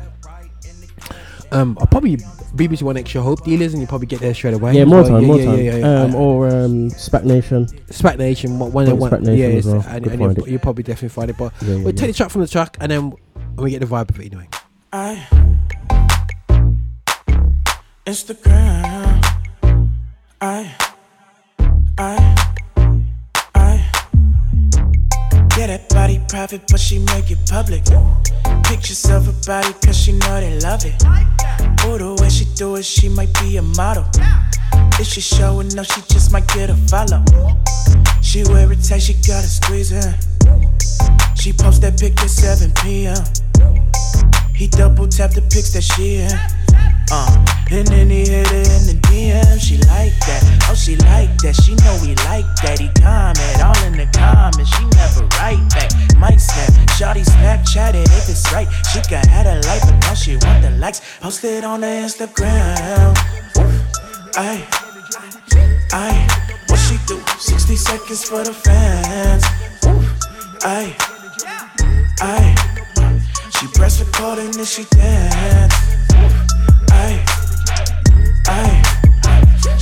[1.51, 2.17] um I'll probably
[2.55, 4.73] BBC One Extra Hope Dealers, and you probably get there straight away.
[4.73, 5.09] Yeah, more well.
[5.09, 5.57] time, yeah, more yeah, time.
[5.57, 6.01] Yeah, yeah, yeah.
[6.01, 7.65] Um, or um, Spac Nation.
[7.89, 9.85] Spac Nation, one, one, Probably one Spac Nation yeah, as well.
[9.87, 11.37] and, and you'll, you'll probably definitely find it.
[11.37, 13.79] But Yeah, yeah, we'll take the track from the track, and then and we get
[13.79, 14.47] the vibe of it anyway.
[14.93, 15.27] I
[18.05, 19.23] Instagram.
[20.39, 20.86] I I
[25.67, 27.83] That body private, but she make it public.
[28.63, 30.95] Pictures of her body, cause she know they love it.
[31.83, 34.05] Ooh, the way she do it, she might be a model.
[34.97, 37.21] If she showing up, she just might get a follow.
[38.21, 40.15] She wear it tight, she gotta squeeze in.
[41.35, 43.19] She post that pic at 7 p.m.
[44.55, 46.31] He double tap the pics that she in.
[47.09, 49.59] Uh, and then he hit her in the DM.
[49.59, 50.43] She like that.
[50.69, 51.55] Oh, she like that.
[51.55, 52.79] She know he like that.
[52.79, 54.69] He comment all in the comments.
[54.75, 55.91] She never write back.
[56.17, 56.73] Might snap.
[56.97, 58.67] Shawty Snapchat it if it's right.
[58.91, 61.01] She can have a life, but now she want the likes.
[61.21, 63.15] Posted on the Instagram.
[64.35, 64.67] Ay,
[65.93, 66.27] ay,
[66.67, 67.21] what she do?
[67.39, 69.43] 60 seconds for the fans.
[70.63, 70.95] Ay,
[72.21, 72.55] ay.
[73.59, 76.06] She press record and then she dance.
[78.47, 78.81] Ay.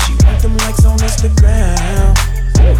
[0.06, 2.14] She want them likes on Instagram.
[2.58, 2.78] Ay,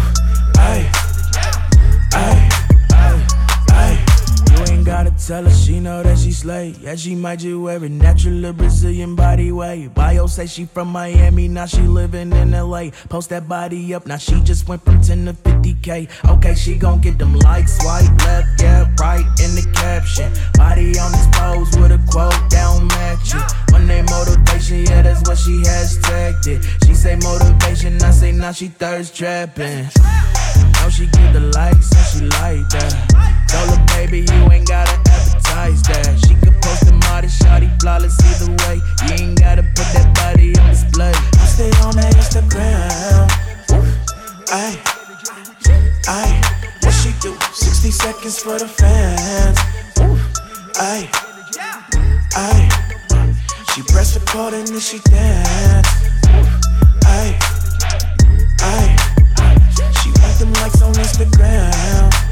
[4.96, 6.74] gotta tell her, she know that she slay.
[6.80, 9.88] Yeah, she might just wear a natural Brazilian body way.
[9.88, 12.88] Bio say she from Miami, now she living in LA.
[13.10, 16.08] Post that body up, now she just went from 10 to 50k.
[16.32, 20.32] Okay, she gon' get them likes, swipe left, yeah, right in the caption.
[20.54, 23.42] Body on this pose with a quote down matching.
[23.86, 26.64] Name motivation, yeah, that's what she hashtagged it.
[26.84, 29.88] She say motivation, I say now she thirst trapping.
[30.72, 33.35] Now she get the likes and she like that.
[33.48, 36.18] Tell her, baby, you ain't gotta advertise that.
[36.26, 38.80] She could post a modest shawty flawless either way.
[39.06, 41.12] You ain't gotta put that body on display.
[41.14, 43.28] I stay on that Instagram.
[44.52, 44.78] Ay,
[46.08, 46.40] ay,
[46.82, 47.36] what she do?
[47.52, 49.58] 60 seconds for the fans.
[50.78, 51.08] Ay,
[52.34, 52.68] ay,
[53.74, 55.88] she press record and then she dance.
[57.04, 57.38] Ay,
[58.60, 58.96] ay.
[60.02, 62.25] She want them likes on Instagram.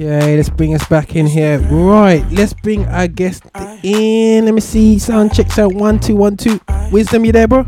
[0.00, 1.58] Okay, let's bring us back in here.
[1.58, 3.42] Right, let's bring our guest
[3.82, 4.46] in.
[4.46, 4.98] Let me see.
[4.98, 6.58] Sound checks out one two one two.
[6.90, 7.66] Wisdom, you there, bro?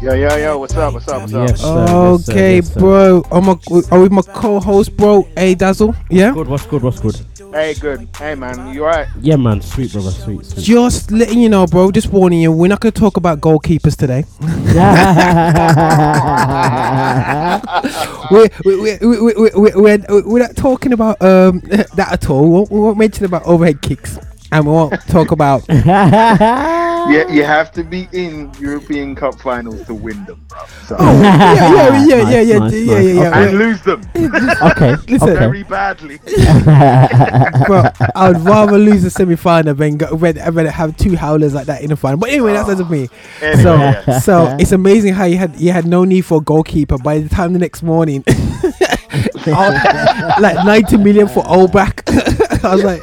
[0.00, 0.94] Yo, yo, yo, what's up?
[0.94, 1.22] What's up?
[1.22, 1.48] What's up?
[1.48, 2.78] Yes, sir, yes, sir, okay, yes, sir.
[2.78, 3.24] bro.
[3.32, 3.58] I'm a,
[3.90, 5.26] are we my co-host, bro.
[5.36, 5.92] A Dazzle.
[6.08, 6.30] Yeah.
[6.30, 7.20] Good, what's good, what's good?
[7.56, 8.06] Hey, good.
[8.18, 9.08] Hey, man, you alright?
[9.18, 10.62] Yeah, man, sweet, brother, sweet, sweet.
[10.62, 11.90] Just letting you know, bro.
[11.90, 14.26] Just warning you, we're not gonna talk about goalkeepers today.
[18.30, 21.60] we're, we we we we we we're, we're not talking about um
[21.94, 22.42] that at all.
[22.42, 24.18] We won't, we won't mention about overhead kicks,
[24.52, 25.66] and we won't talk about
[27.08, 30.58] Yeah, you have to be in European Cup finals to win them, bro.
[30.86, 33.38] So, Oh, yeah, yeah, yeah, yeah, yeah, Nice, yeah, nice, yeah, yeah.
[33.38, 35.28] and lose them okay, Listen.
[35.30, 35.38] okay.
[35.38, 36.18] very badly.
[37.66, 41.54] Bro, I would rather lose the semi final than go, than, than have two howlers
[41.54, 42.18] like that in the final.
[42.18, 43.08] But anyway, that's as me.
[43.08, 44.18] Oh, anyway, So, yeah.
[44.20, 46.98] so it's amazing how you had you had no need for a goalkeeper.
[46.98, 48.24] By the time the next morning,
[49.46, 52.02] like ninety million for Oblak.
[52.64, 53.02] I was like,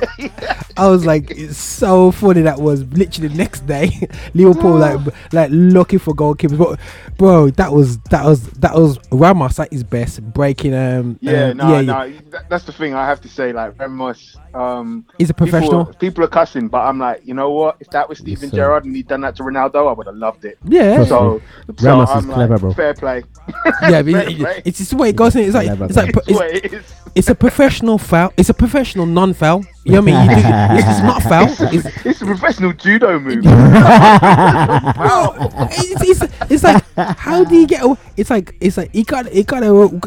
[0.77, 2.41] I was like, it's so funny.
[2.41, 4.99] That was literally the next day, Liverpool like
[5.31, 6.57] like looking for goalkeepers.
[6.57, 6.79] But
[7.17, 11.57] bro, that was that was that was Ramos at his best, breaking um Yeah, um,
[11.57, 12.93] no, yeah, no, that- that's the thing.
[12.93, 15.85] I have to say, like Ramos, um, He's a professional.
[15.85, 17.77] People, people are cussing, but I'm like, you know what?
[17.79, 18.55] If that was Steven sir.
[18.55, 20.57] Gerrard and he'd done that to Ronaldo, I would have loved it.
[20.63, 21.03] yeah.
[21.05, 21.41] So,
[21.77, 22.73] so Ramos I'm is like, clever, bro.
[22.73, 23.23] Fair play.
[23.83, 24.61] yeah, but Fair it- play.
[24.65, 25.35] it's just the way it goes.
[25.35, 25.43] Isn't?
[25.45, 26.93] It's like Clever, it's like It's it's, what it is.
[27.15, 28.33] it's a professional foul.
[28.37, 29.63] It's a professional non-foul.
[29.85, 30.29] You know what I mean?
[30.29, 30.41] You do,
[30.89, 31.47] it's not a foul.
[31.73, 33.43] It's, It's a professional judo move.
[33.43, 35.35] bro,
[35.71, 36.83] it's, it's, it's like
[37.17, 37.83] how do you get?
[37.83, 39.99] aw- It's like it's like you got it got to.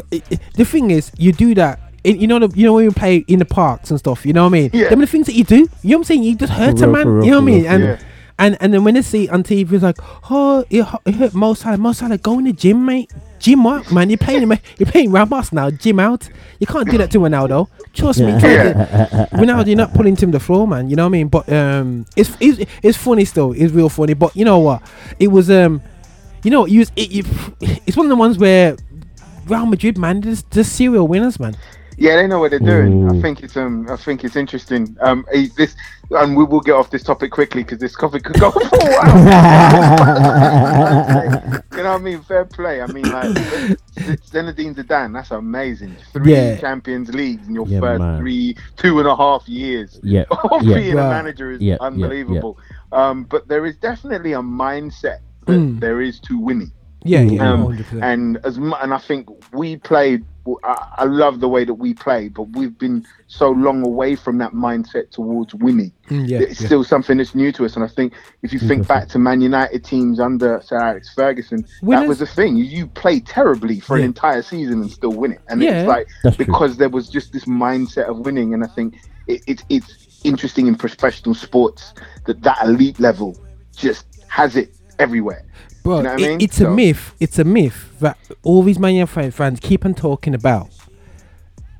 [0.55, 1.79] The thing is, you do that.
[2.03, 4.25] in- You know, the, you know when you play in the parks and stuff.
[4.25, 4.69] You know what I mean?
[4.73, 4.89] Yeah.
[4.89, 5.55] Them the things that you do.
[5.55, 6.23] You know what I'm saying?
[6.23, 7.07] You just hurt a man.
[7.07, 7.65] real, you know what I mean?
[7.65, 7.99] And yeah.
[8.39, 9.97] And and then when they see it on TV, it's like,
[10.29, 11.77] oh, it, hu- it hurt Mo Salah.
[11.77, 13.11] Mo Salah, go in the gym, mate.
[13.39, 14.09] Gym up, man.
[14.09, 15.69] You're playing, you're playing Ramos now.
[15.69, 16.27] Gym out.
[16.59, 17.67] You can't do that to Ronaldo.
[17.93, 18.27] Trust me.
[18.27, 20.89] you Ronaldo, you're not pulling him to the floor, man.
[20.89, 21.27] You know what I mean?
[21.27, 23.53] But um, it's it's, it's funny still.
[23.53, 24.13] It's real funny.
[24.13, 24.81] But you know what?
[25.19, 25.81] It was um,
[26.43, 27.25] you know, you it, it,
[27.85, 28.75] it's one of the ones where
[29.47, 31.55] Real Madrid, man, just- serial winners, man.
[31.99, 33.09] Yeah, they know what they're doing.
[33.09, 34.95] I think it's um, I think it's interesting.
[35.01, 35.75] Um, eh, this,
[36.11, 38.67] and we will get off this topic quickly because this topic could go for a
[38.69, 39.17] while.
[41.75, 42.21] you know what I mean?
[42.21, 42.81] Fair play.
[42.81, 43.29] I mean, like
[44.29, 45.95] Zinedine Zidane, that's amazing.
[46.13, 46.57] Three Yeah.
[46.57, 48.19] Champions Leagues in your Yeah, first man.
[48.19, 50.75] three, two and a half years Yeah, of yeah.
[50.77, 51.85] being a manager is Yeah, yeah, yeah.
[51.87, 52.57] unbelievable.
[52.91, 55.79] Um, but there is definitely a mindset that Mm.
[55.79, 56.71] there is to winning.
[57.03, 60.25] Yeah, yeah, Um, and as and I think we played.
[60.63, 64.37] I, I love the way that we play, but we've been so long away from
[64.39, 65.91] that mindset towards winning.
[66.09, 66.67] Mm, yeah, it's yeah.
[66.67, 67.75] still something that's new to us.
[67.75, 71.65] And I think if you think back to Man United teams under Sir Alex Ferguson,
[71.83, 72.55] that was the thing.
[72.57, 74.03] You, play terribly for Yeah.
[74.03, 75.41] an entire season and still win it.
[75.49, 76.45] And it's like That's true.
[76.45, 78.53] because there was just this mindset of winning.
[78.53, 78.95] And I think
[79.27, 81.93] it, it, it's interesting in professional sports
[82.25, 83.37] that that elite level
[83.75, 85.43] just has it everywhere.
[85.87, 86.41] Bro, You know what I mean?
[86.41, 87.13] it's a myth.
[87.21, 90.69] It's a myth that all these Man United fans keep on talking about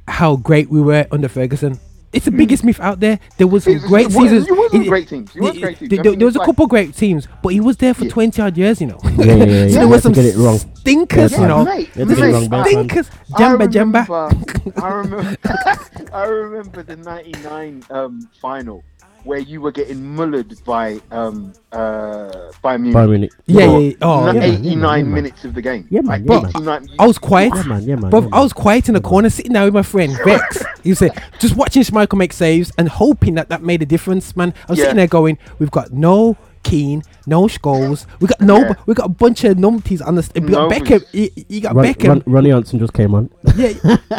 [0.08, 1.78] how great we were under Ferguson.
[2.14, 3.20] It's the biggest myth out there.
[3.38, 3.74] There was some.
[3.74, 4.48] It's- great it seasons.
[4.48, 5.36] you wasn't It- great teams.
[5.36, 5.90] You wasn't great teams.
[5.92, 8.12] There, I there was a it's couple great teams, but he was there for Yeah.
[8.12, 9.00] 20 odd years, you know.
[9.04, 9.44] Yeah, yeah, yeah, so yeah.
[9.68, 10.58] there You was some get it wrong.
[10.76, 11.66] stinkers, Yeah, you know.
[11.66, 12.66] mate, You had to mate, wrong, man.
[12.66, 13.10] Stinkers.
[13.36, 14.08] I Jamba Jamba.
[14.08, 15.38] remember- I remember.
[16.14, 18.84] I remember the '99 um, final
[19.28, 22.96] where you were getting mullered by um, uh, by Munich.
[22.96, 23.32] Bayern Munich.
[23.46, 23.94] Yeah, yeah, yeah.
[24.02, 25.88] Oh, yeah, man, 89 yeah, man, minutes of the game.
[25.90, 26.88] Yeah, man, like yeah, man.
[26.98, 27.52] I was quiet.
[27.56, 27.84] Yeah, man.
[27.84, 28.10] Yeah, man.
[28.10, 30.64] Bro, yeah, I was quiet in the corner, sitting there with my friend Vex.
[30.84, 34.54] You said just watching Schmeichel make saves and hoping that that made a difference, man.
[34.68, 34.86] I was Yeah.
[34.86, 38.74] sitting there going, we've got no Keane, no Scholes, we got no, Yeah.
[38.86, 40.24] we got a bunch of numpties on the.
[40.24, 41.04] st- We got Beckham.
[41.14, 42.08] You, you got Ron, Beckham.
[42.10, 43.30] Ron, Ronny Johnsen just came on.
[43.56, 43.74] Yeah,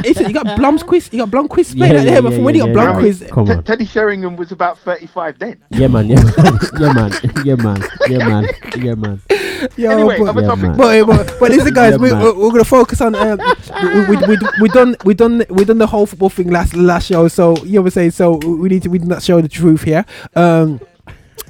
[0.05, 1.13] it's, you got Blomqvist.
[1.13, 1.75] You got Blomqvist.
[1.75, 3.09] Yeah, Yeah, yeah, yeah, yeah, but from when yeah, you yeah, got yeah.
[3.11, 3.65] Blomqvist, Come T- on.
[3.65, 5.63] Teddy Sheringham was about 35 then.
[5.71, 6.07] Yeah, man.
[6.09, 6.59] Yeah, man.
[6.81, 7.13] yeah, man.
[7.45, 7.83] Yeah, man.
[8.09, 8.49] Yeah, man.
[8.77, 9.23] Yeah, man.
[9.77, 10.63] Yo, anyway, but, other Yeah, topic.
[10.63, 10.77] man.
[10.77, 12.23] but, but, but listen, guys, Yeah, we, man.
[12.23, 13.15] we're, we're gonna focus on.
[13.17, 13.41] Um,
[13.83, 17.07] we, we, we, we done we done we done the whole football thing last last
[17.09, 17.27] show.
[17.29, 18.11] So you know what I'm saying.
[18.13, 20.05] So we need to we did not show the truth here.
[20.37, 20.81] Um,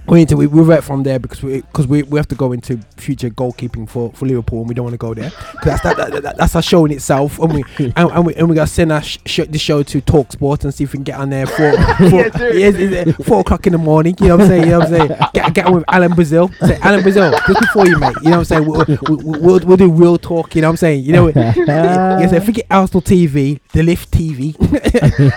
[0.08, 2.52] we need to we went from there because we because we, we have to go
[2.52, 5.82] into future goalkeeping for, for Liverpool and we don't want to go there because that's
[5.82, 7.64] that, that, that, that's our show in itself and we
[7.96, 10.64] and, and we and we gotta send our sh- sh- the show to Talk Sport
[10.64, 11.72] and see if we can get on there for,
[12.10, 14.14] for Yeah, four o'clock in the morning.
[14.20, 14.64] You know what I'm saying?
[14.64, 15.20] You know what I'm saying?
[15.34, 16.50] Get, get on with Alan Brazil.
[16.60, 18.14] Say Alan Brazil, just before you, mate.
[18.22, 18.66] You know what I'm saying?
[18.66, 20.54] We'll, we'll, we'll, we'll do real talk.
[20.54, 21.04] You know what I'm saying?
[21.04, 24.58] You know, what yes, I forget Arsenal TV, the Lift TV,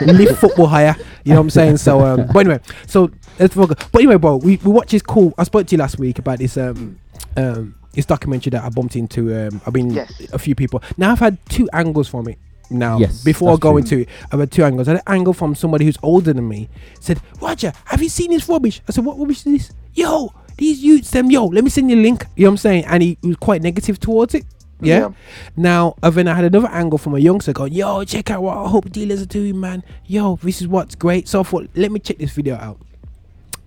[0.01, 0.95] Lift Football Hire.
[1.23, 1.77] You know what I'm saying?
[1.77, 3.85] So, um, but anyway, so let's focus.
[3.91, 5.33] But anyway, bro, we, we watched this cool.
[5.37, 6.99] I spoke to you last week about this um
[7.37, 9.33] um this documentary that I bumped into.
[9.35, 10.21] Um, I've been Yes.
[10.31, 10.81] a few people.
[10.97, 12.37] Now I've had two angles from it.
[12.69, 13.77] Now, Yes, before I that's go true.
[13.79, 14.87] into it, I've had two angles.
[14.87, 16.69] I had an angle from somebody who's older than me.
[17.01, 18.81] Said, Roger, have you seen this rubbish?
[18.87, 19.71] I said, What rubbish is this?
[19.93, 22.25] Yo, these youths, them, yo, let me send you a link.
[22.37, 22.85] You know what I'm saying?
[22.85, 24.45] And he, was quite negative towards it.
[24.79, 24.99] Yeah.
[24.99, 25.09] Yeah.
[25.57, 28.55] Now, and then I had another angle from a youngster going, Yo, check out what
[28.57, 29.83] I hope dealers are doing, man.
[30.05, 31.27] Yo, this is what's great.
[31.27, 32.79] So I thought, let me check this video out.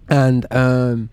[0.09, 1.11] And um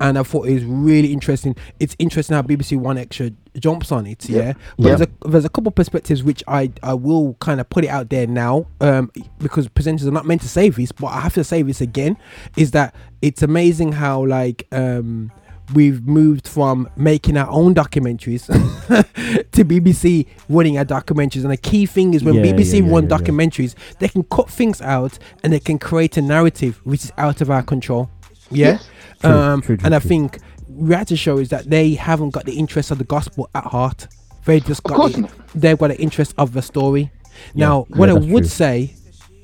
[0.00, 1.54] and I thought it was really interesting.
[1.78, 4.54] It's interesting how BBC One Extra jumps on it, yeah.
[4.76, 4.96] But Yeah.
[4.96, 8.10] there's a there's a couple perspectives which I I will kind of put it out
[8.10, 11.44] there now, um, because presenters are not meant to say this, but I have to
[11.44, 12.16] say this again,
[12.56, 15.30] is that it's amazing how like um
[15.74, 18.46] we've moved from making our own documentaries
[19.52, 21.42] to BBC running our documentaries.
[21.42, 23.16] And the key thing is when Yeah, BBC yeah, yeah, run yeah, yeah.
[23.18, 27.40] documentaries, they can cut things out and they can create a narrative which is out
[27.40, 28.10] of our control.
[28.52, 28.72] Yeah.
[28.72, 28.88] Yes.
[29.20, 30.08] True, um, true, true, and I true.
[30.08, 30.38] think
[30.68, 34.08] reality show is that they haven't got the interest of the gospel at heart.
[34.44, 35.30] They just got course the, not.
[35.54, 37.12] they've got the interest of the story.
[37.54, 38.44] Yeah, Now, yeah, what I would true.
[38.44, 38.94] say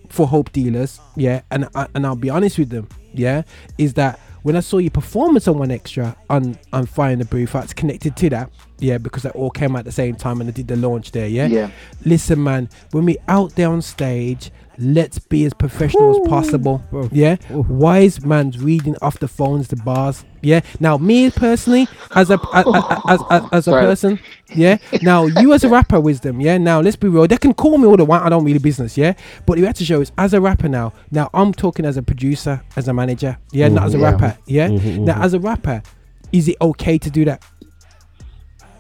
[0.09, 3.43] for hope dealers, yeah, and I, and I'll be honest with them, yeah,
[3.77, 7.25] is that when I saw your performance on One Extra on on Fire in the
[7.25, 10.49] Booth, that's connected to that, yeah, because they all came at the same time and
[10.49, 11.47] I did the launch there, yeah.
[11.47, 11.71] Yeah.
[12.05, 16.83] Listen, man, when we out there on stage, let's be as professional as possible.
[16.91, 17.09] Bro.
[17.13, 17.37] Yeah.
[17.51, 17.63] Ooh.
[17.69, 20.25] Wise man's reading off the phones, the bars.
[20.43, 20.61] Yeah.
[20.79, 22.65] Now, me personally, as a as,
[23.09, 23.83] as, as, as a Sorry.
[23.85, 24.21] person,
[24.55, 24.79] yeah.
[25.03, 26.41] Now, you as a rapper, wisdom.
[26.41, 26.59] Yeah.
[26.59, 27.27] Now, let's be real.
[27.27, 28.25] They can call me all the want.
[28.25, 28.97] I don't really business.
[28.97, 29.15] Yeah.
[29.47, 30.93] But you have to show is as a rapper now.
[31.11, 33.37] Now, I'm talking as a producer, as a manager.
[33.53, 33.69] Yeah.
[33.69, 34.03] Not as a Mhm.
[34.03, 34.39] rapper.
[34.47, 34.69] Yeah.
[34.69, 35.25] Mhm, Now, mhm.
[35.25, 35.83] as a rapper,
[36.31, 37.43] is it okay to do that?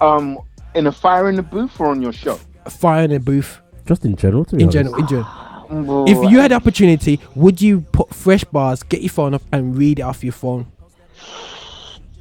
[0.01, 0.39] Um,
[0.75, 2.39] in a fire in the booth or on your show?
[2.67, 3.61] A Fire in a booth.
[3.87, 4.73] Just in general, to be In honest.
[4.75, 4.95] general.
[5.01, 5.27] In general.
[5.71, 9.77] If you had the opportunity, would you put fresh bars, get your phone up, and
[9.77, 10.67] read it off your phone?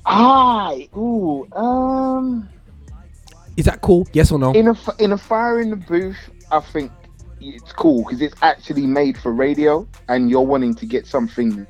[0.06, 2.48] I ooh um
[3.58, 4.08] Is that cool?
[4.14, 4.54] Yes or no?
[4.54, 6.18] in a in a fire in the booth,
[6.52, 6.92] I think
[7.42, 11.68] it's cool because it's actually made for radio, and you're wanting to get something.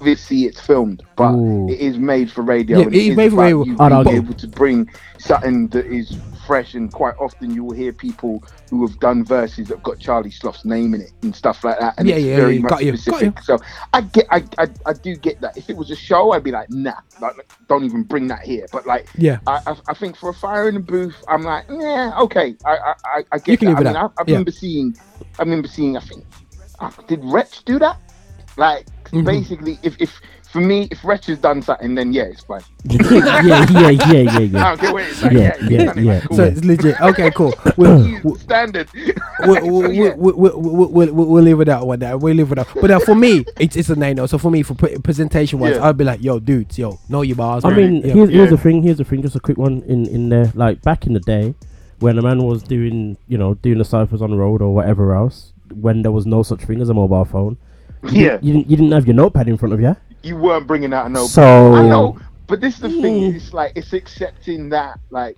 [0.00, 1.68] Obviously, it's filmed, but Ooh.
[1.68, 2.78] it is made for radio.
[2.78, 3.58] Yeah, and it is made for radio.
[3.64, 4.12] You being argue.
[4.12, 8.86] able to bring something that is fresh, and quite often you will hear people who
[8.86, 12.08] have done verses that got Charlie Sloth's name in it and stuff like that, and
[12.08, 13.42] Yeah, it's yeah, very yeah, much got you, got specific.
[13.42, 13.58] So
[13.92, 15.56] I get, I, I, I do get that.
[15.56, 17.34] If it was a show, I'd be like, nah, like,
[17.68, 18.66] don't even bring that here.
[18.72, 19.38] But like, Yeah.
[19.46, 22.94] I, I, I think for a fire in the booth, I'm like, yeah, okay, I,
[23.04, 23.76] I, I, get You can that.
[23.76, 23.96] I mean, that.
[23.96, 24.34] I, I Yeah.
[24.34, 24.94] remember seeing,
[25.38, 26.24] I remember seeing, I think,
[26.80, 27.98] uh, did Wretch do that?
[28.56, 29.24] Like, Mhm.
[29.24, 30.20] basically, if, if
[30.54, 32.60] for me, if Wretch has done something, then yeah, it's fine.
[32.84, 34.48] yeah, yeah, yeah, yeah, I yeah.
[34.48, 35.32] don't care what it's like.
[35.32, 36.20] Yeah, Yeah, he's yeah, yeah.
[36.20, 36.36] cool.
[36.36, 37.00] So it's legit.
[37.00, 37.52] Okay, cool.
[37.76, 38.88] We'll, He's standard.
[39.40, 40.14] we'll, we'll, Yeah.
[40.16, 41.98] we'll, we'll, we'll, we'll, we'll, we'll live with that one.
[41.98, 42.16] There.
[42.16, 42.68] We'll live with that.
[42.80, 44.14] But uh, for me, it's, it's a name.
[44.14, 44.26] though.
[44.26, 45.88] So for me, for presentation wise, Yeah.
[45.88, 47.64] I'd be like, yo, dudes, yo, know your bars.
[47.64, 47.76] I man.
[47.76, 48.12] mean, Yeah.
[48.14, 48.56] here's, here's Yeah.
[48.56, 48.82] the thing.
[48.84, 49.22] Here's the thing.
[49.22, 50.52] Just a quick one in in there.
[50.54, 51.54] Like back in the day,
[51.98, 55.14] when a man was doing, you know, doing the ciphers on the road or whatever
[55.14, 57.56] else, when there was no such thing as a mobile phone.
[58.04, 58.36] You Yeah.
[58.36, 59.96] didn't, you didn't, you didn't have your notepad in front of you.
[60.24, 61.26] You weren't bringing out a no.
[61.26, 63.32] So I know, but this is the thing.
[63.32, 63.34] Mm.
[63.36, 65.36] It's like it's accepting that like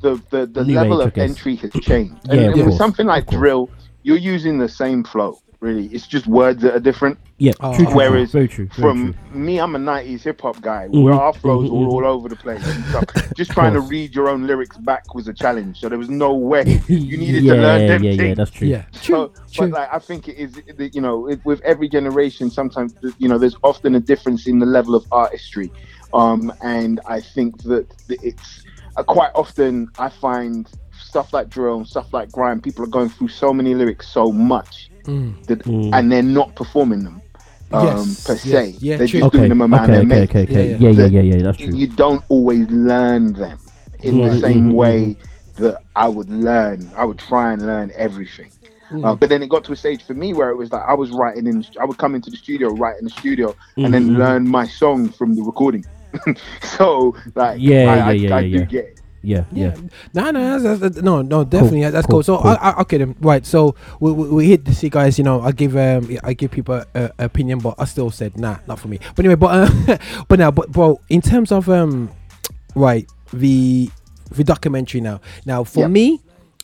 [0.00, 2.14] the the, the New level age, of entry has changed.
[2.28, 3.70] And, of and with something like drill,
[4.02, 5.40] you're using the same flow.
[5.64, 7.16] Really, it's just words that are different.
[7.38, 7.72] yeah, Oh.
[7.74, 7.94] true, true, true.
[7.96, 8.66] Whereas very true.
[8.66, 9.40] Very From true.
[9.40, 10.88] me, I'm a '90s hip hop guy.
[10.92, 12.62] Mhm, Where our flows mhm, all, all over the place.
[12.66, 12.84] and
[13.34, 15.80] just trying to read your own lyrics back was a challenge.
[15.80, 18.36] So there was no way you needed yeah, to learn them yeah, yeah, things.
[18.36, 18.68] that's true.
[18.68, 18.84] yeah.
[18.92, 19.32] So, True.
[19.52, 19.70] True.
[19.70, 20.60] but like I think it is,
[20.92, 24.66] you know, it, with every generation, sometimes you know, there's often a difference in the
[24.66, 25.72] level of artistry,
[26.12, 28.66] um, and I think that it's
[28.98, 33.08] uh, quite often I find stuff like drill and stuff like grime, people are going
[33.08, 35.36] through so many lyrics so much Mm.
[35.48, 35.92] that, Mm.
[35.92, 37.22] and they're not performing them
[37.72, 38.80] um, Yes, per yes, se.
[38.80, 39.22] yeah, they're true.
[39.22, 40.66] just Okay, doing them okay, around their okay, okay, okay.
[40.66, 41.06] Yeah, Yeah, yeah, yeah.
[41.06, 41.42] yeah, yeah.
[41.42, 41.74] That's true.
[41.74, 43.60] You don't always learn them
[44.02, 45.18] in Mhm, the same mhm, way
[45.56, 46.92] that I would learn.
[46.96, 48.52] I would try and learn everything.
[48.92, 49.04] Mm.
[49.04, 50.94] Uh, but then it got to a stage for me where it was like I
[50.94, 51.64] was writing in.
[51.80, 55.10] I would come into the studio, write in the studio, and then learn my song
[55.10, 55.86] from the recording.
[56.62, 59.00] so like, Yeah, I, I, yeah, yeah, I yeah, do get it.
[59.24, 59.74] Yeah, yeah.
[60.12, 62.22] No, no, that's, that's, no, no, definitely, Cool, that's cool, cool.
[62.22, 62.50] So, cool.
[62.50, 63.44] I, I, okay, then, right.
[63.46, 65.16] So we, we, we hit this, you guys.
[65.18, 68.36] You know, I give um, I give people a, a opinion, but I still said
[68.38, 68.98] nah, not for me.
[69.16, 69.98] But anyway, but uh,
[70.28, 72.10] but now, but bro, in terms of um,
[72.74, 73.90] right, the
[74.30, 75.20] the documentary now.
[75.46, 75.90] Now, for Yep.
[75.90, 76.20] me,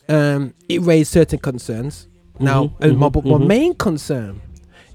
[0.09, 2.07] um, it raised certain concerns.
[2.39, 3.47] Now, Mhm, and my, mhm, but my mhm.
[3.47, 4.41] main concern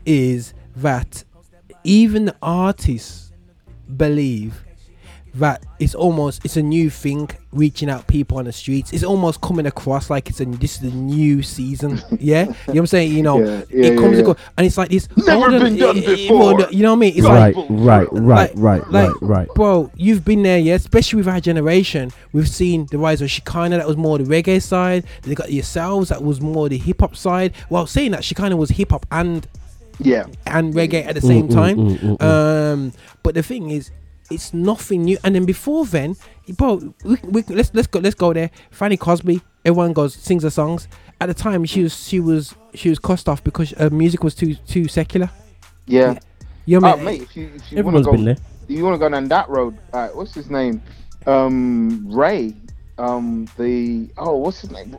[0.04, 1.24] is that
[1.84, 3.32] even the artists
[3.96, 4.64] believe
[5.38, 8.92] that it's almost it's a new thing reaching out people on the streets.
[8.92, 12.00] It's almost coming across like it's a this is a new season.
[12.18, 12.44] Yeah?
[12.44, 13.12] You know what i'm saying?
[13.12, 15.76] You know Yeah, yeah, it comes yeah, across and it's like this Never older- been
[15.76, 16.56] done eh, eh, before.
[16.56, 17.12] well, you know what i mean?
[17.16, 19.48] It's Right, like right, right, Like- right, like- right, right.
[19.54, 20.74] bro you've been there yeah?
[20.74, 24.62] Especially with our generation we've seen the rise of Shekinah that was more the reggae
[24.62, 25.04] side.
[25.22, 27.52] They got yourselves that was more the hip-hop side.
[27.68, 29.46] Well saying that Shekinah was hip-hop and
[29.98, 31.76] Yeah, and reggae at the same Mm, mm, time.
[31.76, 32.22] mm, mm, mm.
[32.22, 33.90] Um, but the thing is,
[34.30, 35.18] it's nothing new.
[35.24, 36.16] And then before then,
[36.56, 38.50] bro, we, we, let's let's go let's go there.
[38.70, 40.88] Fanny Crosby, everyone goes sings her songs.
[41.20, 44.34] At the time, she was she was she was cost off because her music was
[44.34, 45.30] too too secular.
[45.86, 46.18] yeah.
[46.68, 47.04] You know Oh, what I mean?
[47.04, 48.36] mate, if you if you want to Everyone's go, been there.
[48.68, 49.78] you want to go down that road.
[49.92, 50.82] Uh, what's his name?
[51.26, 52.54] Um, Ray.
[52.98, 54.96] Um, the oh, what's his name?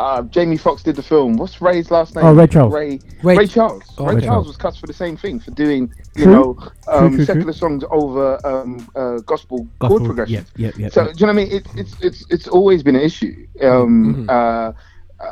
[0.00, 1.36] Uh, Jamie Foxx did the film.
[1.36, 2.24] What's Ray's last name?
[2.24, 2.72] Oh, Ray Charles.
[2.72, 3.00] Ray.
[3.22, 3.84] Ray- Ray, Charles.
[3.98, 4.46] Oh, Ray Ray Charles Charles.
[4.46, 6.32] was cut for the same thing for doing, you True.
[6.34, 7.26] know, um, true, true.
[7.26, 10.50] secular songs over um, uh, gospel, chord progressions.
[10.56, 10.88] Yeah, yeah, yeah.
[10.88, 11.52] So do you know what I mean?
[11.52, 14.28] It, it's it's it's always been an issue, um, Mhm.
[14.30, 14.72] uh,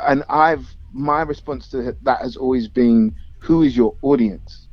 [0.07, 4.67] and I've my response to that has always been who is your audience,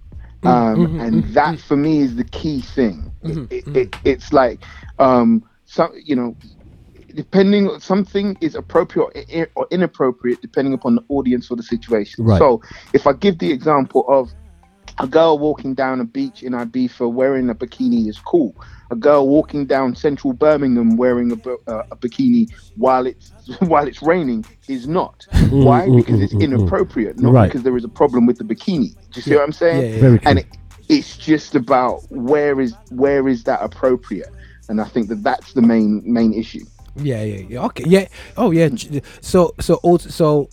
[0.45, 3.13] um, mhm, and mhm, that for me is the key thing.
[3.25, 4.63] Mhm, It, it, it, it's like
[4.99, 6.37] um, some you know.
[7.17, 12.25] Depending, something is appropriate or inappropriate depending upon the audience or the situation.
[12.25, 12.39] Right.
[12.39, 12.63] So,
[12.93, 14.31] if I give the example of
[14.99, 18.55] a girl walking down a beach in Ibiza wearing a bikini is cool.
[18.91, 24.03] A girl walking down central Birmingham wearing a, uh, a bikini while it's while it's
[24.03, 25.27] raining is not.
[25.51, 25.87] Why?
[25.87, 26.45] mm, Because mm, it's mm, mm.
[26.45, 27.47] inappropriate, not Right.
[27.49, 28.95] because there is a problem with the bikini.
[28.95, 30.03] Do you see what I'm saying?
[30.03, 30.19] Yeah, yeah.
[30.25, 30.47] And it,
[30.89, 34.31] it's just about where is where is that appropriate,
[34.69, 36.65] and I think that that's the main main issue.
[36.99, 37.65] Yeah, yeah, yeah.
[37.67, 38.09] Okay, yeah.
[38.37, 38.69] Oh, yeah.
[39.21, 40.49] So, so also, so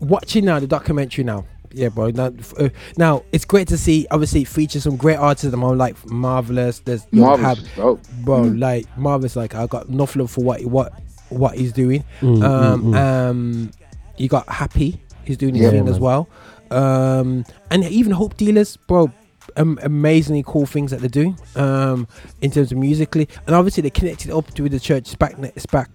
[0.00, 1.44] watching now the documentary now.
[1.72, 2.08] Yeah, bro.
[2.10, 4.06] Now, uh, now it's great to see.
[4.10, 5.44] Obviously, it features some great artists.
[5.44, 6.78] at the moment, like marvelous.
[6.80, 8.00] There's Marvelous, Hab, is dope.
[8.24, 8.40] bro.
[8.44, 8.60] Mm.
[8.60, 9.36] Like marvelous.
[9.36, 10.92] Like I got enough love for what what
[11.28, 12.02] what he's doing.
[12.20, 12.96] Mm, um, mm, mm.
[12.96, 13.70] um,
[14.16, 15.02] you got Happy.
[15.24, 16.28] He's doing his Yeah, thing as well.
[16.70, 19.12] Um, and even Hope Dealers, bro.
[19.56, 22.06] Um, amazingly cool things that they do um,
[22.40, 25.88] in terms of musically, and obviously they connected up to the church SPAC Ne- SPAC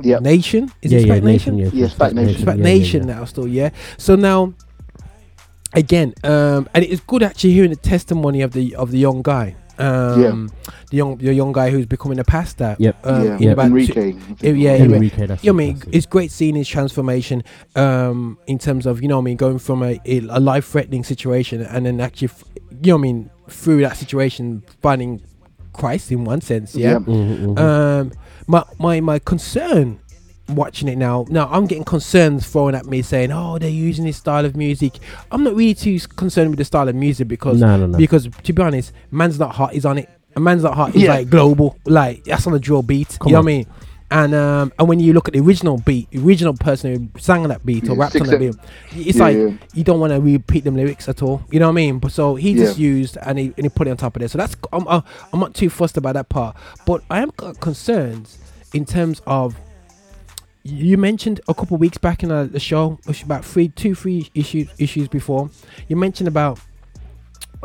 [0.00, 0.18] Yeah.
[0.20, 0.70] Nation.
[0.82, 1.58] Is yeah, it yeah, SPAC Nation?
[1.58, 2.42] yeah, Yeah, Spac Nation.
[2.42, 3.18] SPAC yeah, Nation yeah, yeah.
[3.20, 3.70] now still, yeah.
[3.96, 4.54] So now,
[5.74, 9.56] again, um, and it's good actually hearing the testimony of the of the young guy.
[9.80, 10.50] Um,
[10.90, 12.74] the young the young guy who's becoming a pastor.
[12.80, 12.96] Yep.
[13.06, 14.12] Um, yeah, in about two- Enrique.
[14.40, 17.44] yeah, yeah, Enrique, that's yeah, I mean, it's great seeing his transformation
[17.76, 21.04] um, in terms of, you know, what I mean, going from a, a life threatening
[21.04, 25.22] situation and then actually, f- you know, what I mean, through that situation, finding
[25.72, 26.92] Christ in one sense, yeah.
[26.92, 26.98] Yeah.
[26.98, 27.58] Mhm, mhm.
[27.58, 28.12] Um,
[28.46, 29.98] my my my concern
[30.48, 31.26] watching it now.
[31.28, 34.98] Now I'm getting concerns thrown at me saying, "Oh, they're using this style of music."
[35.30, 37.98] I'm not really too concerned with the style of music because No, no, no.
[37.98, 40.08] because to be honest, man's not hot is on it.
[40.36, 41.10] A man's not hot is Yeah.
[41.14, 43.18] like global, like that's on a drill beat.
[43.20, 43.66] Come you know what I mean?
[44.10, 47.42] And um, and when you look at the original beat, the original person who sang
[47.42, 48.54] on that beat or Yeah, rapped on that beat,
[49.06, 49.50] it's Yeah, like yeah.
[49.74, 51.42] you don't want to repeat them lyrics at all.
[51.50, 51.98] You know what I mean?
[51.98, 54.28] But so he just used and he, and he put it on top of there.
[54.28, 55.02] So that's I'm uh,
[55.32, 56.56] I'm not too fussed about that part.
[56.86, 58.34] But I am concerned
[58.72, 59.56] in terms of
[60.64, 64.30] you mentioned a couple of weeks back in uh, the show, about three, two, three
[64.34, 65.50] issues issues before.
[65.88, 66.60] You mentioned about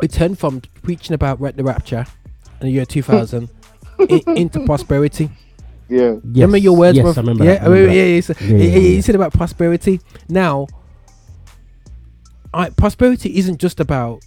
[0.02, 2.04] it turned from preaching about the rapture
[2.60, 3.48] in the year 2000
[4.10, 5.30] i- into prosperity.
[5.88, 5.98] Yeah.
[6.00, 6.20] yes.
[6.24, 6.96] Remember your words?
[6.96, 7.44] Yes, were- I remember.
[7.44, 8.08] Yeah, that, I remember yeah, that.
[8.08, 8.88] yeah, yeah, so- Yeah, yeah, yeah, yeah, yeah.
[8.96, 10.00] You said about prosperity.
[10.28, 10.66] Now,
[12.52, 14.24] I, prosperity isn't just about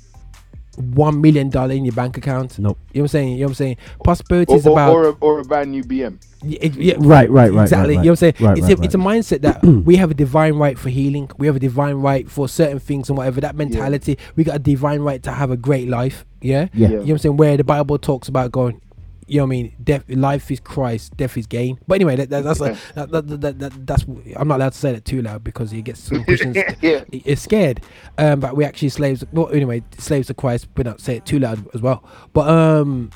[0.94, 2.60] one million dollar in your bank account.
[2.60, 2.78] Nope.
[2.94, 3.30] You know what I'm saying?
[3.32, 3.78] You know what I'm saying?
[4.04, 6.22] Prosperity Or, is or, about or, a, or a brand new BM.
[6.44, 7.96] yeah, yeah, Right, right, right, Exactly.
[7.96, 8.34] right, You know what I'm saying?
[8.42, 11.32] right, it's, right, a, it's a mindset that we have a divine right for healing.
[11.40, 13.42] We have a divine right for certain things and whatever.
[13.42, 16.26] That mentality, we got a divine right to have a great life.
[16.42, 16.68] Yeah.
[16.74, 16.90] Yeah.
[16.90, 17.38] You know what I'm saying?
[17.38, 18.80] Where the Bible talks about going,
[19.28, 19.76] you know what I mean?
[19.84, 21.78] Death, life is Christ, death is gain.
[21.88, 22.66] But anyway, that, that, that's Yeah.
[22.68, 24.04] like, that, that, that, that, that, that's
[24.36, 27.04] I'm not allowed to say that too loud because you gets some Christians yeah.
[27.12, 27.82] is scared.
[28.18, 29.24] Um, but we actually slaves.
[29.34, 30.68] Well, anyway, slaves to Christ.
[30.76, 32.04] But not say it too loud as well.
[32.34, 33.12] But um,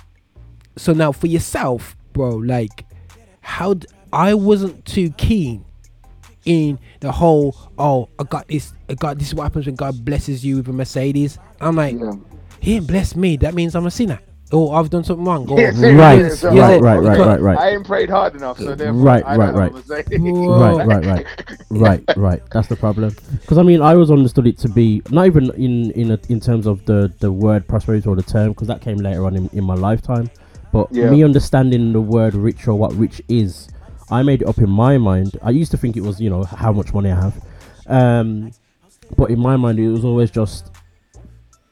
[0.78, 2.86] so now for yourself, bro, like
[3.42, 5.66] how d- I wasn't too keen
[6.46, 7.56] in the whole.
[7.78, 8.74] Oh, I got this.
[8.90, 9.30] I got this.
[9.30, 11.40] is What happens when God blesses you with a Mercedes?
[11.60, 12.14] I'm like, Yeah.
[12.60, 13.38] He blessed me.
[13.38, 14.20] That means I'm a sinner.
[14.52, 15.50] Or I've done something wrong.
[15.50, 17.58] Or, Yeah, seriously, Right, so yeah, I- right, right, right, right.
[17.58, 19.74] I ain't prayed hard enough, so therefore Right, I right, don't right.
[19.74, 20.22] what I'm saying.
[20.46, 20.78] Whoa.
[20.78, 21.26] Right, right, right,
[21.70, 22.42] right, right.
[22.52, 23.16] That's the problem.
[23.42, 26.40] Because I mean, I always understood it to be not even in in a, in
[26.42, 29.50] terms of the the word prosperity or the term, because that came later on in,
[29.54, 30.30] in my lifetime.
[30.74, 31.10] But Yeah.
[31.10, 33.70] me understanding the word rich or what rich is,
[34.10, 35.38] I made it up in my mind.
[35.42, 37.42] I used to think it was you know how much money I have,
[37.88, 38.52] um,
[39.18, 40.71] but in my mind it was always just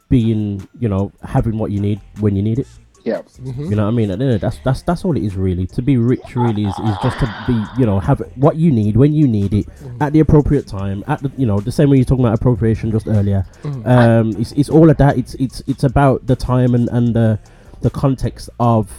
[0.10, 2.68] being you know having what you need when you need it.
[3.06, 3.22] Yeah.
[3.42, 3.70] Mhm.
[3.70, 4.12] You know what I mean?
[4.12, 5.66] And, That's that's that's all it is really.
[5.68, 8.98] To be rich really is, is just to be you know have what you need
[8.98, 9.68] when you need it
[10.02, 11.04] at the appropriate time.
[11.08, 13.46] At the you know the same way you're talking about appropriation just earlier.
[13.64, 13.88] Mhm.
[13.88, 15.18] Um, it's it's all of that.
[15.18, 17.40] It's it's it's about the time and and the
[17.82, 18.92] the context of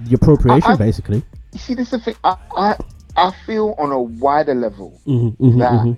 [0.00, 1.22] the appropriation I- basically.
[1.52, 2.16] You see, this is the thing.
[2.24, 2.76] I, I,
[3.16, 5.96] I feel on a wider level Mhm, mhm, that mhm.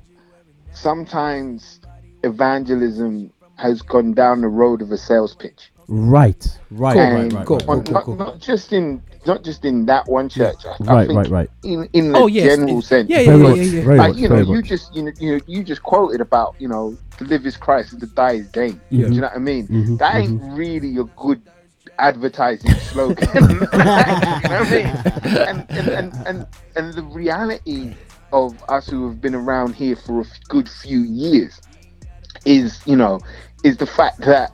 [0.74, 1.80] sometimes
[2.22, 5.70] evangelism has gone down the road of a sales pitch.
[5.88, 8.16] Right, right, Cool, right, And right, cool, right, on- right, not, cool.
[8.16, 10.64] not just in not just in that one church.
[10.64, 11.50] I, I right, think right, right.
[11.64, 13.08] in in the Oh, yes, general it- sense.
[13.10, 13.94] yeah, yeah, yeah, yeah, yeah.
[13.94, 14.64] like you know, you much.
[14.66, 17.92] just you know, you know, you just quoted about you know, to live is Christ
[17.92, 18.80] and to die is gain.
[18.90, 19.06] Yeah.
[19.08, 19.68] Do you know what I mean?
[19.68, 21.40] Mhm, That ain't really a good
[21.98, 23.28] advertising slogan.
[23.34, 24.86] you know what I mean?
[25.48, 26.46] And and, and and
[26.76, 27.94] and the reality
[28.32, 31.60] of us who have been around here for a good few years
[32.44, 33.18] is, you know,
[33.66, 34.52] is the fact that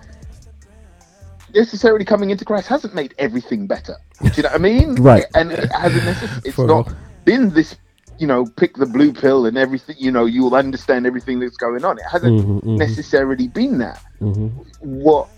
[1.55, 3.97] necessarily coming into Christ hasn't made everything better.
[4.23, 4.95] Do you know what I mean?
[5.03, 5.27] Right.
[5.35, 6.97] And it hasn't necess- it's For not real.
[7.25, 7.77] been this
[8.19, 11.85] you know, pick the blue pill and everything, you know, you'll understand everything that's going
[11.85, 11.99] on.
[11.99, 14.01] It hasn't Mhm, mhm, necessarily been that.
[14.21, 14.65] mhm.
[14.79, 15.29] What,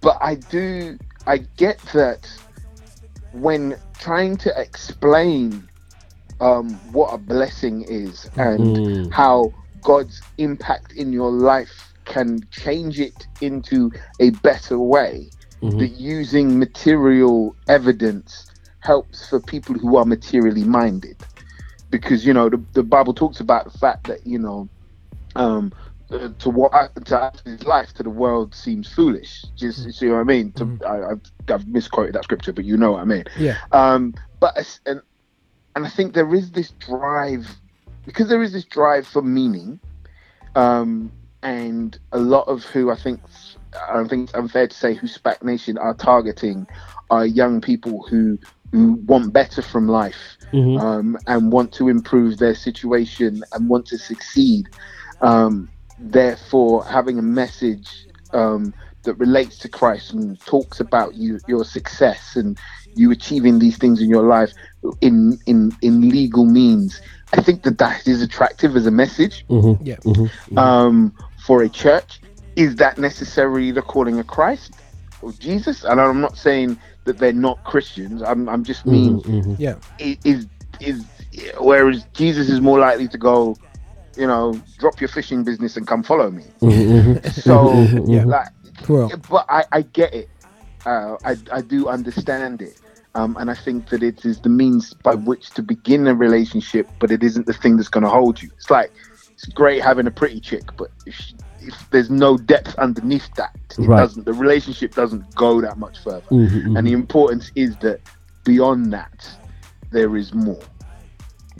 [0.00, 2.28] but I do, I get that
[3.30, 5.68] when trying to explain
[6.40, 9.12] um, what a blessing is and Mm.
[9.12, 13.90] how God's impact in your life can change it into
[14.20, 15.30] a better way,
[15.62, 15.78] Mhm.
[15.78, 18.46] that using material evidence
[18.80, 21.16] helps for people who are materially minded.
[21.90, 24.68] Because you know the, the bible talks about the fact that you know
[25.36, 25.72] um
[26.10, 26.72] uh, to what
[27.06, 29.44] to act his life to the world seems foolish.
[29.56, 30.52] Just see what i mean?
[30.52, 33.24] To, I, I've, I've misquoted that scripture but you know what i mean.
[33.38, 33.56] Yeah.
[33.72, 35.00] um but and
[35.76, 37.46] and i think there is this drive
[38.04, 39.80] because there is this drive for meaning
[40.56, 41.10] um
[41.44, 43.20] and a lot of who i think
[43.88, 46.66] i don't think it's unfair to say who spac nation are targeting
[47.10, 48.38] are young people who
[48.72, 50.80] who want better from life Mhm.
[50.80, 54.68] um, and want to improve their situation and want to succeed.
[55.20, 58.74] Um, therefore, having a message um,
[59.04, 62.56] that relates to Christ and talks about you your success and
[62.96, 64.52] you achieving these things in your life
[65.00, 67.00] in in in legal means,
[67.32, 69.84] I think that that is attractive as a message Mm-hmm.
[69.86, 69.96] Yeah.
[70.56, 71.12] um,
[71.46, 72.20] for a church.
[72.56, 74.72] Is that necessarily the calling of Christ
[75.22, 75.84] or Jesus?
[75.84, 78.22] And I'm not saying that they're not Christians.
[78.22, 79.54] I'm I'm just mean Mm-hmm.
[79.58, 79.76] Yeah.
[80.00, 80.48] i- is
[80.80, 81.06] is
[81.58, 83.58] whereas Jesus is more likely to go,
[84.16, 86.54] you know, drop your fishing business and come follow me.
[86.62, 87.28] Mm-hmm.
[87.30, 88.24] So Yeah.
[88.26, 88.48] like,
[88.84, 89.10] Cool.
[89.28, 90.30] but I I get it.
[90.86, 92.78] Uh, I I do understand it.
[93.16, 96.90] Um, and I think that it is the means by which to begin a relationship,
[97.00, 98.50] but it isn't the thing that's going to hold you.
[98.56, 98.92] It's like
[99.44, 103.54] it's great having a pretty chick, but if, she, if there's no depth underneath that,
[103.78, 103.98] it Right.
[104.00, 104.24] doesn't.
[104.24, 106.22] The relationship doesn't go that much further.
[106.30, 108.00] Mhm, And the importance is that
[108.44, 109.28] beyond that,
[109.90, 110.60] there is more.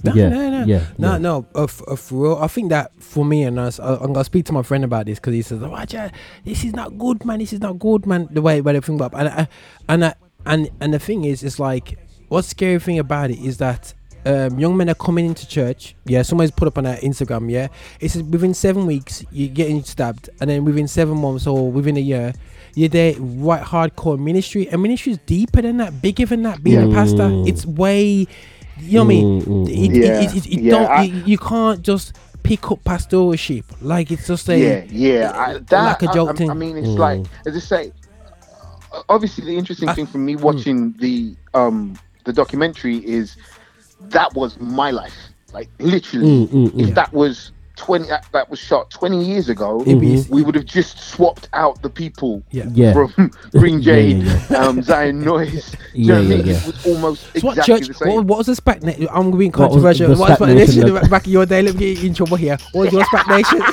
[0.02, 1.18] No, Yeah, no, no, yeah, no, yeah.
[1.18, 1.46] no.
[1.54, 4.24] Uh, f- uh, for real, I think that for me and us, I, I'm gonna
[4.24, 6.14] speak to my friend about this because he says, "Oh, Jack,
[6.44, 7.38] this is not good, man.
[7.38, 9.48] This is not good, man." The way, way they think about, and I,
[9.88, 10.14] and I,
[10.46, 11.96] and and the thing is, it's like
[12.28, 13.94] what's scary thing about it is that
[14.26, 15.94] um, young men are coming into church.
[16.04, 17.50] Yeah, somebody's put up on their Instagram.
[17.50, 17.68] Yeah,
[18.00, 21.96] it says within seven weeks you're getting stabbed, and then within seven months or within
[21.96, 22.32] a year.
[22.76, 23.62] You're there, right?
[23.62, 26.64] Hardcore ministry, and ministry is deeper than that, bigger than that.
[26.64, 27.46] Being a pastor, Mm.
[27.48, 28.26] it's way,
[28.80, 29.42] you know what I mean?
[29.42, 29.94] Mm, mm, It- mm.
[30.02, 34.10] Yeah, it- it- it yeah, don't, I- you, you can't just pick up pastoralship like
[34.10, 35.32] it's just a yeah, yeah.
[35.34, 36.50] I, that, like a joke I, I, thing.
[36.50, 36.98] I mean, it's Mm.
[36.98, 37.92] like as I say.
[39.08, 43.36] Obviously, the interesting I- thing for me watching the um the documentary is
[44.10, 45.14] that was my life.
[45.52, 46.88] Like literally, Mm, mm, mm.
[46.88, 50.30] if that was twenty, that, that was shot twenty years ago, It'd be- Mhm.
[50.30, 52.64] we would have just swapped out the people yeah.
[52.72, 52.92] Yeah.
[52.92, 55.70] from Green Yeah, Jade, yeah, um, Zion Noise.
[55.70, 56.46] Do you Yeah, know what I yeah, mean?
[56.46, 56.54] yeah.
[56.56, 57.88] It was almost So what exactly church?
[57.88, 58.14] the same.
[58.14, 58.82] What, what was the SPAC?
[58.82, 60.08] Na- I'm being What was controversial.
[60.14, 61.62] the What was SPAC SPAC nation nation back in your day?
[61.62, 62.58] Let me get in trouble here.
[62.72, 63.60] What was your SPAC nation?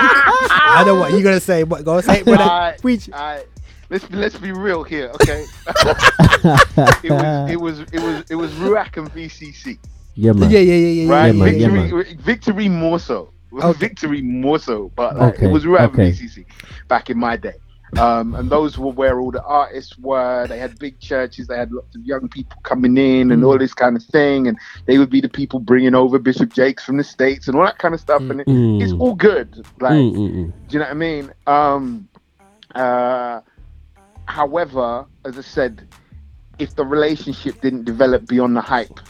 [0.00, 1.62] I know what you're gonna say.
[1.64, 2.42] But go say it, brother.
[2.44, 3.10] Alright, Preach.
[3.10, 3.46] alright.
[3.90, 5.44] Let's be, let's be real here, okay?
[7.04, 9.78] it was it was it was it was Ruach and VCC,
[10.14, 10.50] Yeah, man.
[10.50, 11.26] Yeah, yeah, yeah, yeah, right?
[11.26, 13.32] Yeah, man, yeah, victory, victory more so,
[13.62, 13.78] Okay.
[13.78, 16.08] victory more so, but like, Okay, it was Ruach okay.
[16.08, 16.44] and VCC
[16.88, 17.54] back in my day.
[17.96, 20.46] Um, and those were where all the artists were.
[20.46, 21.46] They had big churches.
[21.46, 23.46] They had lots of young people coming in and Mm.
[23.46, 24.46] all this kind of thing.
[24.46, 27.64] And they would be the people bringing over Bishop Jakes from the states and all
[27.64, 28.20] that kind of stuff.
[28.20, 28.82] And it, Mm.
[28.82, 29.64] it's all good.
[29.80, 30.52] Like Mm, mm, mm.
[30.68, 31.32] do you know what I mean?
[31.46, 32.08] Um,
[32.74, 33.40] uh,
[34.28, 35.88] however, as I said,
[36.58, 39.00] if the relationship didn't develop beyond the hype,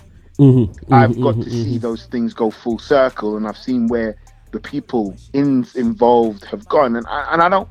[0.40, 1.80] Mhm, I've mhm, got mhm, to see mhm.
[1.80, 4.16] those things go full circle, and I've seen where
[4.52, 7.68] the people in, involved have gone, and I, and I don't.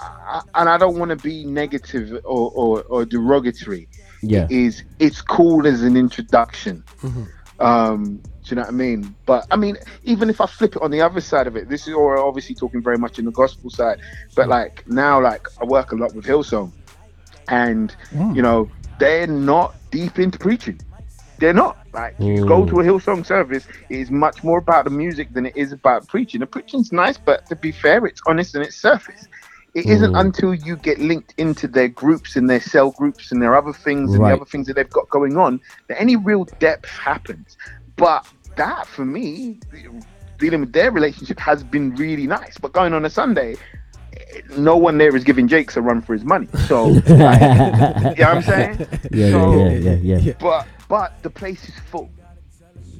[0.00, 3.88] I, and I don't want to be negative or, or, or derogatory.
[4.22, 4.44] Yeah.
[4.44, 6.84] It is it's cool as an introduction.
[7.02, 7.28] Mhm.
[7.58, 9.16] Um, do you know what I mean?
[9.26, 11.86] But I mean, even if I flip it on the other side of it, this
[11.86, 13.98] is or obviously talking very much in the gospel side,
[14.34, 16.72] but like now, like I work a lot with Hillsong,
[17.48, 18.36] and Mm.
[18.36, 20.80] you know they're not deep into preaching.
[21.38, 21.78] They're not.
[21.92, 22.68] Like you go Mm.
[22.68, 26.08] to a Hillsong service, it is much more about the music than it is about
[26.08, 26.40] preaching.
[26.40, 29.28] The preaching's nice, but to be fair, it's honest and it's surface.
[29.74, 30.20] It not Mm.
[30.26, 34.14] until you get linked into their groups and their cell groups and their other things
[34.14, 34.30] and Right.
[34.30, 37.56] the other things that they've got going on that any real depth happens.
[37.96, 38.24] But
[38.56, 39.62] that for me,
[40.38, 42.58] dealing with their relationship has been really nice.
[42.58, 43.58] But going on a Sunday,
[44.56, 46.48] no one there is giving Jakes a run for his money.
[46.66, 48.86] So, like, you know what I'm saying?
[49.12, 50.32] Yeah, So- yeah, yeah, yeah, yeah.
[50.38, 52.10] But but the place is full.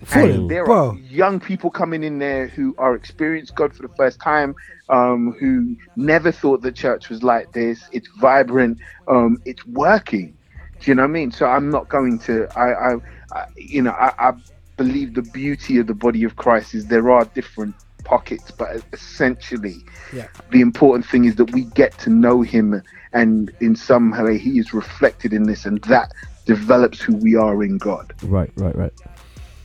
[0.05, 0.91] Full, And there bro.
[0.91, 4.55] are young people coming in there who are experienced God for the first time,
[4.89, 7.83] um, who never thought the church was like this.
[7.93, 8.79] It's vibrant.
[9.09, 10.35] Um, it's working.
[10.81, 11.31] Do you know what I mean?
[11.31, 12.49] So I'm not going to.
[12.59, 12.97] I, I,
[13.33, 14.33] I you know, I, I
[14.79, 19.85] believe the beauty of the body of Christ is there are different pockets, but essentially,
[20.13, 20.27] Yeah.
[20.51, 22.83] the important thing is that we get to know Him,
[23.13, 26.13] and in some way, He is reflected in this, and that
[26.47, 28.13] develops who we are in God.
[28.23, 28.93] Right, right, right.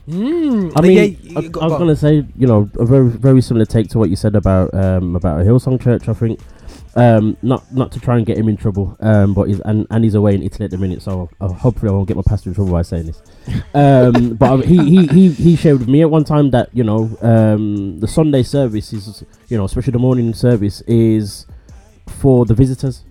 [0.08, 1.02] Mm, I mean, yeah,
[1.36, 1.78] I, you- I was go.
[1.78, 5.16] gonna say, you know, a very very similar take to what you said about um
[5.16, 6.08] about a Hillsong Church.
[6.08, 6.38] I think,
[6.96, 10.02] um, not not to try and get him in trouble, um, but he's and, and
[10.02, 12.50] he's away in Italy at the minute, so uh, hopefully I won't get my pastor
[12.50, 13.22] in trouble by saying this.
[13.74, 16.82] Um, but uh, he, he he he shared with me at one time that you
[16.82, 21.46] know um the Sunday service is you know especially the morning service is
[22.08, 23.04] for the visitors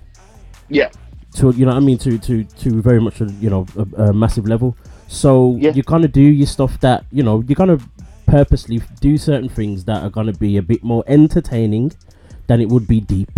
[0.67, 0.89] Yeah.
[1.35, 4.03] to you know what I mean to to to very much a, you know a,
[4.09, 4.75] a massive level.
[5.07, 5.71] So Yeah.
[5.73, 7.87] you kind of do your stuff that you know you kind of
[8.25, 11.91] purposely do certain things that are going to be a bit more entertaining
[12.47, 13.31] than it would be deep.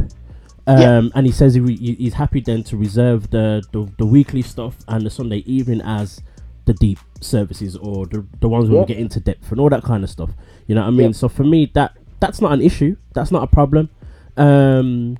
[0.67, 1.01] Um, Yeah.
[1.15, 4.75] And he says he re- he's happy then to reserve the, the the weekly stuff
[4.87, 6.21] and the Sunday evening as
[6.65, 8.81] the deep services or the, the ones where Yeah.
[8.81, 10.31] we get into depth and all that kind of stuff.
[10.67, 11.07] You know what I mean?
[11.07, 11.11] Yeah.
[11.13, 12.97] So for me, that that's not an issue.
[13.13, 13.89] That's not a problem.
[14.35, 15.17] Um,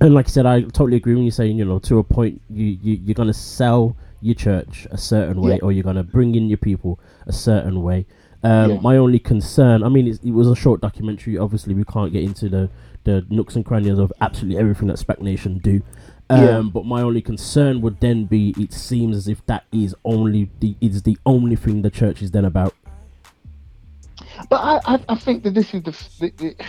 [0.00, 2.40] and like I said, I totally agree when you're saying, you know, to a point,
[2.50, 6.48] you, you you're gonna sell your church a certain way, or you're gonna bring in
[6.48, 8.06] your people a certain way.
[8.42, 8.80] Um, Yeah.
[8.80, 11.38] My only concern, I mean, it's, it was a short documentary.
[11.38, 12.70] Obviously, we can't get into the
[13.06, 15.80] the nooks and crannies of absolutely everything that Spac Nation do.
[16.28, 16.60] Um, Yeah.
[16.74, 20.76] But my only concern would then be, it seems as if that is only the
[20.82, 22.74] is the only thing the church is then about.
[24.50, 26.64] But I, I, I think that this is the, the, the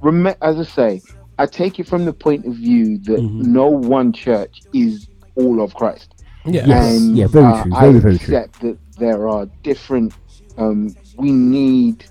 [0.00, 1.02] rem- as I say,
[1.38, 3.44] I take it from the point of view that Mhm.
[3.46, 6.14] no one church is all of Christ.
[6.44, 6.66] Yeah.
[6.66, 6.96] Yes.
[7.00, 7.74] And yeah, very uh, true.
[7.74, 8.36] I Very, very true.
[8.36, 10.12] accept that there are different.
[10.58, 12.04] Um, we need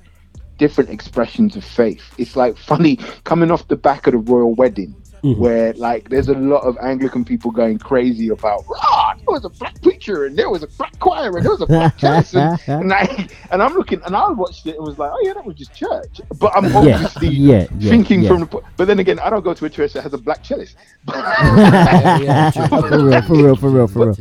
[0.60, 2.14] different expressions of faith.
[2.20, 4.96] It's like funny coming off the back of the royal wedding.
[5.24, 5.38] Mhm.
[5.38, 9.50] Where like there's a lot of Anglican people going crazy about ah there was a
[9.50, 12.58] black preacher and there was a black choir and there was a black church and,
[12.68, 15.44] and I and I'm looking and I watched it and was like oh yeah that
[15.44, 18.30] was just church but I'm obviously yeah, yeah, thinking yeah.
[18.30, 20.46] from the but then again I don't go to a church that has a black
[20.46, 24.16] cellist for real, for real, for real, for real,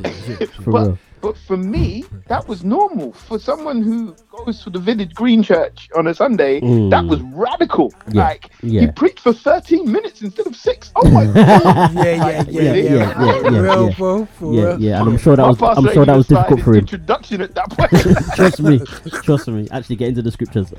[0.48, 0.98] for real.
[1.20, 3.12] But for me, that was normal.
[3.12, 6.90] For someone who goes to the Village Green Church on a Sunday, Mm.
[6.90, 7.92] that was radical.
[8.12, 8.80] Yeah, Like yeah.
[8.82, 10.90] he preached for 13 minutes instead of six.
[10.96, 11.34] Oh my god!
[11.94, 13.94] yeah, yeah, yeah, Yeah, yeah, yeah, yeah, yeah, real, yeah.
[13.96, 16.60] bro, for Yeah, yeah, and I'm sure that My was, I'm sure that was difficult
[16.62, 16.78] for him.
[16.80, 17.90] Introduction at that point.
[18.36, 18.78] Trust me,
[19.22, 19.68] trust me.
[19.70, 20.72] Actually, get into the scriptures.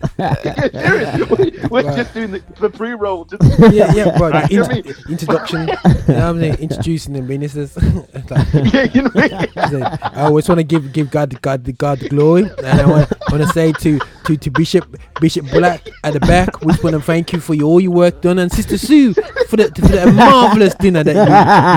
[0.72, 1.30] Serious.
[1.70, 1.96] We're Right.
[1.98, 3.26] just doing the, the pre-roll.
[3.26, 4.30] Just, yeah, yeah, bro.
[4.30, 5.62] Like, You know int- introduction.
[5.62, 5.74] you know
[6.06, 6.44] what I'm?
[6.44, 7.76] Introducing the ministers.
[7.78, 10.29] like, yeah, you know what I mean?
[10.30, 13.48] Always want to give give God God the God the glory, and I want, to
[13.48, 14.86] say to to to Bishop
[15.20, 18.22] Bishop Black at the back, we want to thank you for your, all your work
[18.22, 19.16] done, and Sister Sue
[19.48, 21.24] for the for the marvelous dinner that you,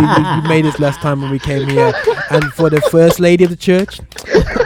[0.04, 1.94] you, you made us last time when we came here,
[2.30, 4.00] and for the First Lady of the Church.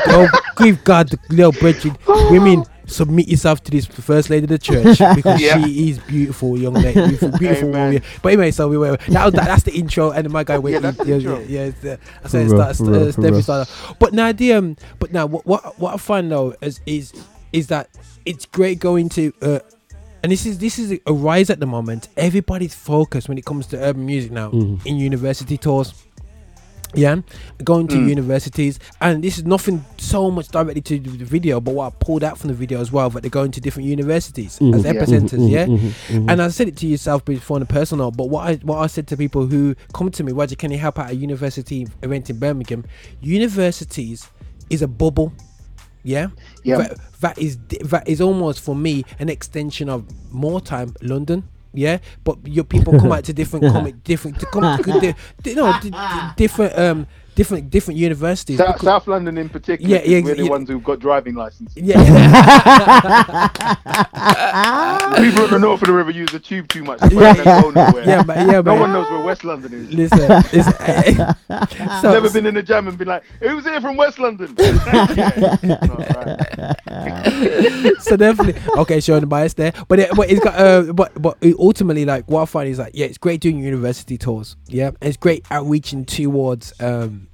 [0.08, 1.96] Oh, give God the little brethren,
[2.30, 2.64] women.
[2.86, 5.62] Submit yourself to this first lady of the church because Yeah.
[5.64, 7.80] she is beautiful, young lady, beautiful, beautiful Amen.
[7.82, 8.00] warrior.
[8.22, 10.74] But anyway, so we were that was that, that's the intro, and my guy went,
[10.74, 13.12] Yeah, that's yeah, yeah, yeah, it's, uh, I For said real, start, for real, uh,
[13.12, 13.42] for Steffi real.
[13.42, 13.72] started.
[13.98, 17.12] But now the um, but now what what what I find though is is
[17.52, 17.88] is that
[18.24, 19.58] it's great going to uh,
[20.22, 22.08] and this is this is a rise at the moment.
[22.16, 24.84] Everybody's focused when it comes to urban music now Mhm.
[24.86, 25.92] in university tours.
[26.94, 27.16] Yeah,
[27.64, 28.08] going to Mm.
[28.08, 31.86] universities, and this is nothing so much directly to do with the video, but what
[31.92, 33.10] I pulled out from the video as well.
[33.10, 34.74] That they're going to different universities Mhm.
[34.74, 34.92] as Yeah.
[34.92, 35.40] epicenters.
[35.40, 35.78] Mhm, yeah, mhm,
[36.08, 36.30] mhm.
[36.30, 38.86] and I said it to yourself before on a personal, but what I what I
[38.86, 42.30] said to people who come to me, Roger, can you help out a university event
[42.30, 42.84] in Birmingham?
[43.20, 44.28] Universities
[44.70, 45.32] is a bubble.
[46.02, 46.28] Yeah.
[46.62, 46.78] Yeah.
[46.78, 51.42] That, that is that is almost for me an extension of more time London.
[51.76, 54.64] Yeah, but your people come out to different comic, different, to come,
[55.42, 57.06] di- no, di- di- different, um,
[57.36, 58.58] different, different universities.
[58.58, 59.96] South, because- South London in particular.
[59.96, 60.50] Yeah, yeah, we're the yeah.
[60.50, 61.76] ones who've got driving licenses.
[61.76, 61.96] yeah,
[65.16, 66.98] People at the north of the river use the tube too much.
[67.00, 69.92] They don't yeah, but yeah, No but one knows where West London is.
[69.92, 70.18] listen,
[70.52, 70.72] listen
[72.02, 75.56] so, Never been in a jam and been like, "Who's here from West London?" Yeah.
[75.62, 76.74] No, right.
[78.00, 81.36] so definitely okay showing the bias there but it, but it's got uh but but
[81.58, 84.96] ultimately like what i find is like yeah it's great doing university tours yeah and
[85.02, 87.25] it's great outreaching towards um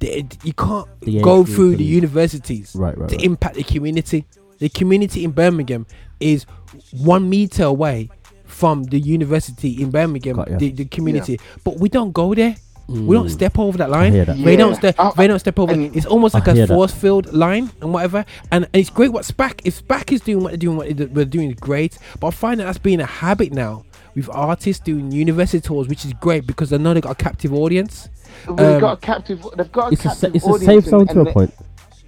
[0.00, 3.24] the, you can't The go entry through the the- universities Right, right, to right.
[3.24, 4.24] impact the community
[4.58, 5.86] the community in birmingham
[6.20, 6.44] is
[6.92, 8.08] one meter away
[8.44, 10.58] from the university in birmingham Got ya.
[10.58, 12.56] the, the community but we don't go there
[12.88, 13.30] we don't Mm.
[13.30, 14.38] step over that line hear that.
[14.42, 14.94] they don't step.
[14.98, 15.74] I- they don't step over.
[15.74, 16.72] It's almost like a hear that.
[16.74, 18.24] force field line and whatever.
[18.50, 19.60] And, and it's great what SPAC.
[19.66, 21.98] If SPAC is doing what they're doing, what they're we're doing is great.
[22.18, 23.84] But I find that that's being a habit now
[24.14, 27.52] with artists doing university tours, which is great because they know they got a captive
[27.52, 28.08] audience.
[28.46, 29.44] Um, got a captive.
[29.56, 31.32] They've got a It's a, captive sa- it's a audience safe zone and, to a
[31.32, 31.54] point.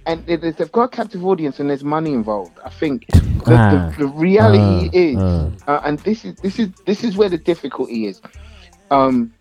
[0.05, 2.57] and it they've got a captive audience and there's money involved.
[2.63, 3.93] I think the, Ah.
[3.97, 5.71] the, the reality Ah, is, ah.
[5.77, 8.21] uh, and this is this is this is where the difficulty is.
[8.89, 9.33] Um,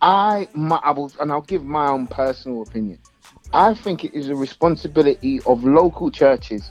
[0.00, 2.98] I my, I will, and I'll give my own personal opinion.
[3.52, 6.70] I think it is a responsibility of local churches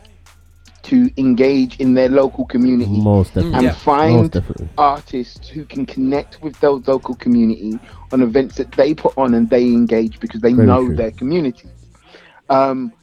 [0.83, 3.53] to engage in their local community Most definitely.
[3.55, 3.69] and Yeah.
[3.71, 4.69] Most find definitely.
[4.77, 7.79] artists who can connect with those local community
[8.11, 10.95] on events that they put on and they engage because they Very know true.
[10.95, 11.69] their community.
[12.49, 12.93] Um,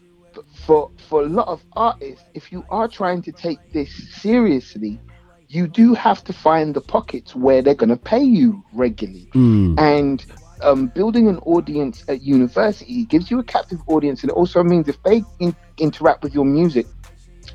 [0.52, 5.00] for for a lot of artists, if you are trying to take this seriously,
[5.48, 9.78] you do have to find the pockets where they're going to pay you regularly Mm.
[9.78, 10.26] and
[10.60, 14.88] um, building an audience at university gives you a captive audience and it also means
[14.88, 16.86] if they in- interact with your music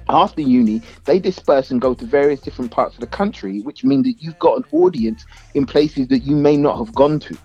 [0.10, 4.04] after uni they disperse and go to various different parts of the country which means
[4.06, 7.38] that you've got an audience in places that you may not have gone to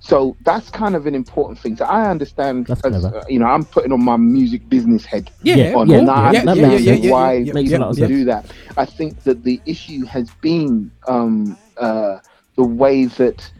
[0.00, 3.66] so that's kind of an important thing so i understand as, uh, you know i'm
[3.66, 6.84] putting on my music business head Yeah, Yeah, on yeah, and I yeah, understand makes
[6.84, 7.00] sense.
[7.04, 8.06] why yeah, yeah, a lot of to yeah.
[8.06, 8.52] do that.
[8.76, 12.18] I think that the issue has been um, uh,
[12.56, 13.52] the way that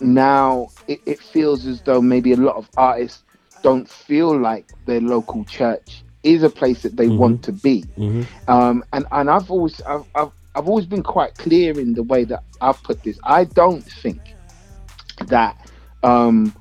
[0.00, 3.24] now it, it feels as though maybe a lot of artists
[3.62, 7.18] don't feel like their local church is a place that they Mhm.
[7.18, 7.84] want to be.
[7.98, 8.28] Mhm.
[8.48, 12.24] Um, and and I've always I've, I've I've always been quite clear in the way
[12.26, 13.18] that I've put this.
[13.24, 14.36] I don't think
[15.28, 15.56] that
[16.02, 16.56] um,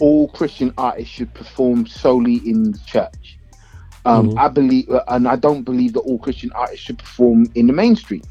[0.00, 3.40] all Christian artists should perform solely in the church.
[4.04, 4.36] Um, Mhm.
[4.36, 7.72] I believe, uh, and I don't believe that all Christian artists should perform in the
[7.74, 8.26] mainstream.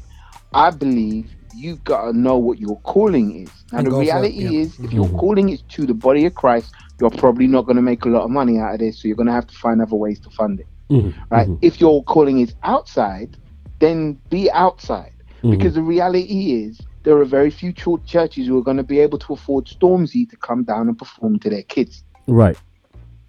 [0.54, 3.64] I believe you've gotta know what your calling is.
[3.72, 4.56] Now And the go for it, reality yeah.
[4.58, 5.10] is, if your Mhm.
[5.10, 8.30] calling is to the body of Christ, you're probably not gonna make a lot of
[8.30, 9.00] money out of this.
[9.00, 11.14] So you're gonna have to find other ways to fund it Mhm.
[11.30, 11.48] right?
[11.48, 11.58] Mhm.
[11.62, 13.36] If your calling is outside,
[13.80, 15.12] then be outside.
[15.42, 15.50] Mhm.
[15.52, 18.98] Because the reality is, there are very few ch- churches who are going to be
[19.00, 22.04] able to afford Stormzy to come down and perform to their kids.
[22.28, 22.56] Right.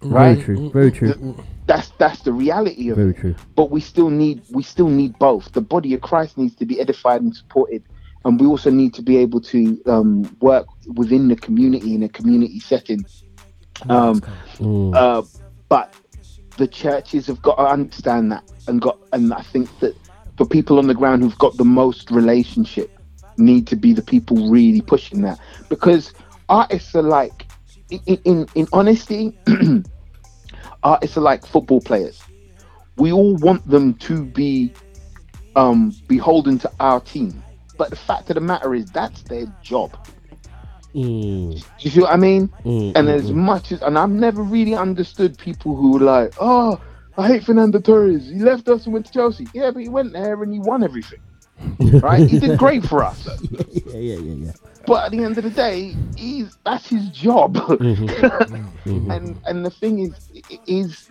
[0.02, 0.34] Right.
[0.38, 0.70] Very true.
[0.70, 1.34] Very true.
[1.66, 3.16] That's that's the reality of Very it.
[3.16, 3.34] true.
[3.56, 5.50] But we still need we still need both.
[5.52, 7.82] The body of Christ needs to be edified and supported,
[8.24, 12.08] and we also need to be able to um, work within the community in a
[12.08, 13.04] community setting.
[13.88, 14.22] Um,
[14.58, 14.94] Mm.
[14.94, 15.22] uh,
[15.68, 15.94] but
[16.56, 19.96] the churches have got to understand that and got and I think that
[20.38, 22.98] the people on the ground who've got the most relationship
[23.36, 25.38] need to be the people really pushing that.
[25.68, 26.12] Because
[26.48, 27.46] artists are like
[27.90, 29.34] in in, in honesty
[30.82, 32.22] artists are like football players.
[32.96, 34.72] We all want them to be
[35.54, 37.44] um beholden to our team.
[37.76, 39.96] But the fact of the matter is that's their job
[40.94, 41.64] Mm.
[41.80, 42.50] you see what I mean?
[42.64, 43.32] Mm, And mm, as mm.
[43.32, 46.80] much as, and I've never really understood people who were like, oh,
[47.16, 48.28] I hate Fernando Torres.
[48.28, 49.50] He left us and went to Chelsea.
[49.52, 51.20] Yeah, but he went there and he won everything,
[52.02, 52.26] right?
[52.26, 53.26] he did great for us.
[53.50, 54.52] yeah, yeah, yeah, yeah.
[54.86, 57.56] But at the end of the day, he's that's his job.
[58.86, 59.10] Mhm.
[59.10, 60.20] and and the thing is,
[60.66, 61.10] is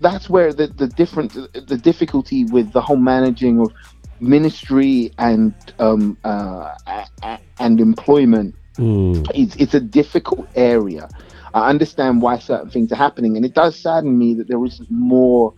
[0.00, 3.72] that's where the the different the difficulty with the whole managing of
[4.20, 9.26] ministry and um uh a- a- and employment Mm.
[9.34, 11.08] it's, it's a difficult area.
[11.52, 14.88] I understand why certain things are happening, and it does sadden me that there isn't
[14.88, 15.52] more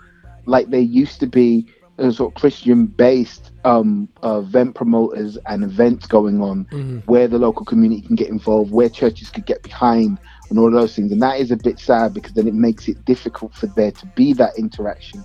[0.47, 1.67] like there used to be
[1.99, 6.67] uh, sort of Christian-based um, uh, event promoters and events going on
[7.05, 10.95] where the local community can get involved, where churches could get behind, and all those
[10.97, 11.13] things.
[11.13, 14.07] And that is a bit sad because then it makes it difficult for there to
[14.17, 15.23] be that interaction.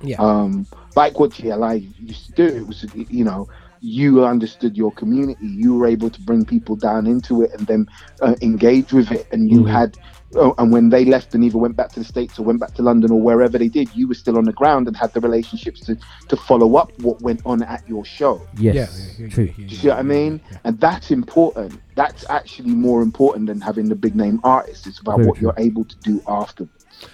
[0.00, 0.16] Yeah.
[0.20, 0.66] Um,
[0.96, 3.48] like what GLI used to do, it was you know
[3.80, 7.86] you understood your community, you were able to bring people down into it and then
[8.20, 9.70] uh, engage with it, and you Mhm.
[9.70, 9.98] had.
[10.34, 12.72] Oh, and when they left and either went back to the states or went back
[12.76, 15.20] to London or wherever they did, you were still on the ground and had the
[15.20, 15.94] relationships to,
[16.28, 18.48] to follow up what went on at your show.
[18.56, 19.18] Yes.
[19.18, 19.44] Yeah, yeah, True.
[19.44, 20.40] yeah, yeah, You see what I mean?
[20.64, 21.82] And that's important.
[21.96, 24.86] That's actually more important than having the big name artist.
[24.86, 25.48] It's about Very what true.
[25.48, 26.66] you're able to do after.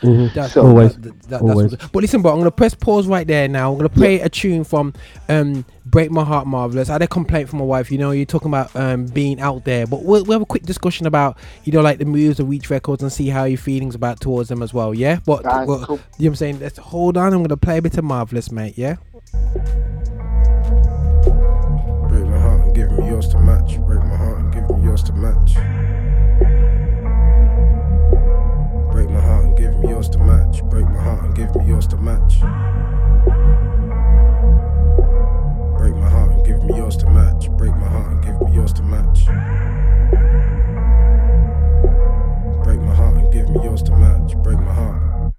[0.03, 0.32] Mhm.
[0.34, 0.95] That's So- Always.
[0.95, 1.70] that- that- that's Always.
[1.72, 3.70] what- but listen, but I'm gonna press pause right there now.
[3.72, 4.93] I'm gonna play a tune from
[5.28, 6.89] um, "Break My Heart," marvelous.
[6.89, 7.91] I had a complaint from my wife.
[7.91, 10.64] You know, you're talking about um, being out there, but we'll, we'll have a quick
[10.64, 13.95] discussion about you know like the moves of Reach Records and see how your feelings
[13.95, 14.95] about towards them as well.
[14.95, 15.76] Yeah, but well, cool.
[15.76, 16.59] you know what I'm saying.
[16.61, 17.32] Let's hold on.
[17.32, 18.74] I'm gonna play a bit of marvelous, mate.
[18.76, 18.97] Yeah.
[22.09, 23.78] Break my heart and give me yours to match.
[23.86, 25.57] Break my heart and give me yours to match.
[29.79, 30.62] Me yours to match.
[30.64, 32.41] Break my heart and give me yours to match.
[35.79, 37.51] Break my heart and give me yours to match.
[37.57, 39.26] Break my heart and give me yours to match.
[42.64, 44.37] Break my heart and give me yours to match.
[44.43, 45.33] Break my heart.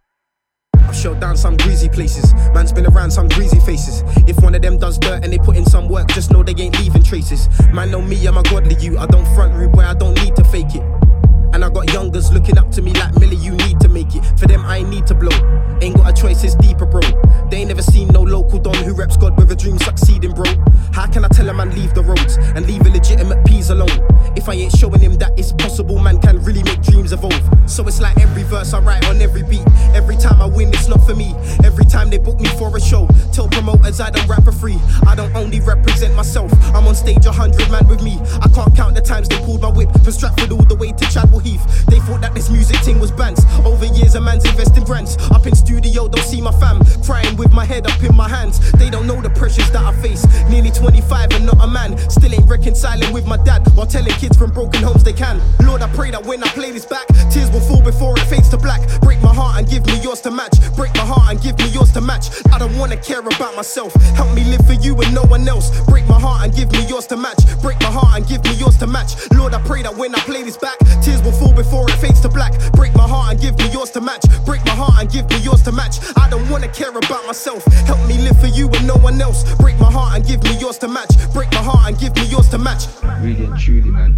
[0.75, 2.33] I've shut down some greasy places.
[2.53, 4.03] Man's been around some greasy faces.
[4.27, 6.55] If one of them does dirt and they put in some work, just know they
[6.57, 7.47] ain't leaving traces.
[7.73, 8.97] Man, know me, I'm a godly you.
[8.97, 11.08] I don't front rude boy, I don't need to fake it.
[11.53, 14.23] And I got youngers looking up to me like Millie, you need to make it.
[14.39, 15.35] For them, I need to blow.
[15.81, 17.01] Ain't got a choice, it's deeper, bro.
[17.49, 20.45] They ain't never seen no local don who reps God with a dream succeeding, bro.
[20.93, 23.89] How can I tell a man leave the roads and leave a legitimate peas alone?
[24.35, 27.41] If I ain't showing him that it's possible, man can really make dreams evolve.
[27.65, 29.65] So it's like every verse I write on every beat.
[29.93, 31.33] Every time I win, it's not for me.
[31.63, 34.77] Every time they book me for a show, tell promoters I don't rap for free.
[35.07, 38.19] I don't only represent myself, I'm on stage, a hundred man with me.
[38.41, 41.05] I can't count the times they pulled my whip from Stratford all the way to
[41.09, 41.85] Chadwell Heath.
[41.87, 43.43] They thought that this music thing was bants.
[43.65, 45.17] Over years, a man's investing brands.
[45.31, 46.81] Up in studio, don't see my fam.
[47.03, 48.71] Crying with my head up in my hands.
[48.73, 50.25] They don't know the pressures that I face.
[50.49, 51.97] Nearly 25 and not a man.
[52.09, 55.41] Still ain't reconciling with my dad while telling kids from broken homes they can.
[55.63, 58.49] Lord, I pray that when I play this back, tears will fall before it fades
[58.49, 58.81] to black.
[59.01, 60.55] Break my heart and give me yours to match.
[60.75, 62.27] Break my heart and give me yours to match.
[62.51, 63.93] I don't wanna care about myself.
[64.15, 65.69] Help me live for you and no one else.
[65.85, 67.39] Break my heart and give me yours to match.
[67.61, 69.13] Break my heart and give me yours to match.
[69.31, 72.21] Lord, I pray that when I play this back, tears will fall before it fades
[72.21, 72.53] to black.
[72.73, 74.23] Break my heart and give me yours to match.
[74.45, 75.99] Break my heart and give me yours to match.
[76.17, 77.63] I don't wanna care about myself.
[77.85, 79.43] Help me live for you and no one else.
[79.55, 81.11] Break my heart and give me yours to match.
[81.33, 82.85] Break my heart and give me yours to match.
[83.21, 84.15] really and truly, man.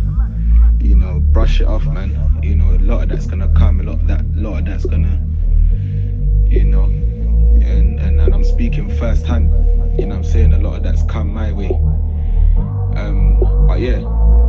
[0.80, 2.18] You know, brush it off, man.
[2.42, 4.86] You know, a lot of that's gonna come, a lot of that, lot of that's
[4.86, 5.22] gonna,
[6.48, 9.52] you know, and and, and I'm speaking firsthand.
[10.00, 11.70] You know, I'm saying a lot of that's come my way.
[12.98, 13.38] Um,
[13.68, 14.00] but yeah,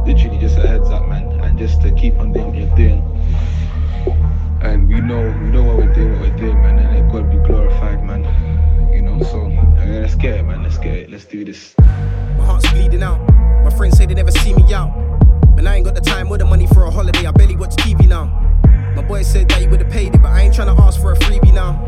[0.06, 1.28] literally just a heads up, man,
[1.66, 3.02] just to keep on doing what you're doing.
[4.62, 7.30] And we know, we know what we're doing, what we're doing, man, and let God
[7.30, 8.22] be glorified, man.
[8.92, 10.64] You know, so yeah, let's get it, man.
[10.64, 11.10] Let's get it.
[11.10, 11.74] Let's do this.
[11.78, 13.20] My heart's bleeding out.
[13.62, 14.90] My friends say they never see me out.
[15.54, 17.26] But I ain't got the time or the money for a holiday.
[17.26, 18.24] I barely watch TV now.
[18.96, 21.12] My boy said that he would've paid it, but I ain't trying to ask for
[21.12, 21.78] a freebie now.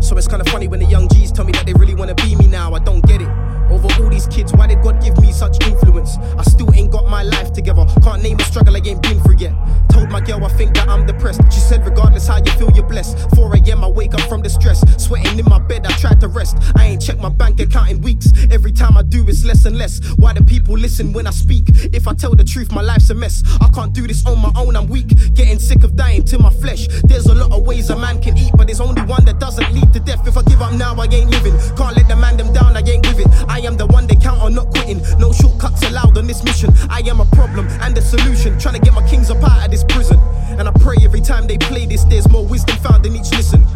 [0.00, 2.36] So it's kinda funny when the young G's tell me that they really wanna be
[2.36, 2.74] me now.
[2.74, 3.28] I don't get it.
[3.70, 6.16] Over all these kids, why did God give me such influence?
[6.38, 7.84] I still ain't got my life together.
[8.02, 9.54] Can't name a struggle I ain't been through yet.
[9.90, 11.40] Told my girl I think that I'm depressed.
[11.52, 13.34] She said, regardless how you feel, you're blessed.
[13.34, 13.84] 4 a.m.
[13.84, 14.80] I wake up from the stress.
[15.02, 16.56] Sweating in my bed, I tried to rest.
[16.76, 18.32] I ain't checked my bank account in weeks.
[18.50, 20.00] Every time I do, it's less and less.
[20.16, 21.64] Why do people listen when I speak?
[21.92, 23.42] If I tell the truth, my life's a mess.
[23.60, 25.08] I can't do this on my own, I'm weak.
[25.34, 26.88] Getting sick of dying to my flesh.
[27.04, 29.72] There's a lot of ways a man can eat, but there's only one that doesn't
[29.72, 30.26] lead to death.
[30.26, 31.56] If I give up now, I ain't living.
[31.76, 33.26] Can't let the man them down, I ain't it.
[33.48, 35.00] I am the one they count on not quitting.
[35.18, 36.70] No shortcuts allowed on this mission.
[36.90, 38.58] I am a problem and a solution.
[38.58, 40.20] Trying to get my kings up out of this prison.
[40.58, 43.66] And I pray every time they play this, there's more wisdom found in each listen.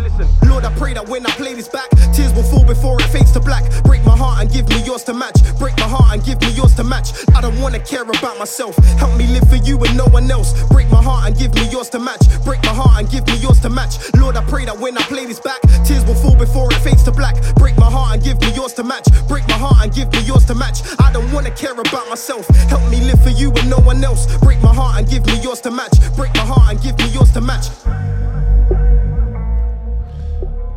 [0.46, 3.32] Lord, I pray that when I play this back, tears will fall before it fades
[3.32, 3.64] to black.
[3.84, 5.36] Break my heart and give me yours to match.
[5.58, 7.12] Break my heart and give me yours to match.
[7.34, 8.76] I don't wanna care about myself.
[8.98, 10.54] Help me live for you and no one else.
[10.68, 12.22] Break my heart and give me yours to match.
[12.44, 13.96] Break my heart and give me yours to match.
[14.16, 17.02] Lord, I pray that when I play this back, tears will fall before it fades
[17.04, 17.36] to black.
[17.56, 19.06] Break my heart and give me yours to match.
[19.28, 20.80] Break my heart and give me yours to match.
[20.98, 22.46] I don't wanna care about myself.
[22.68, 24.26] Help me live for you and no one else.
[24.38, 25.92] Break my heart and give me yours to match.
[26.16, 27.66] Break my heart and give me yours to match.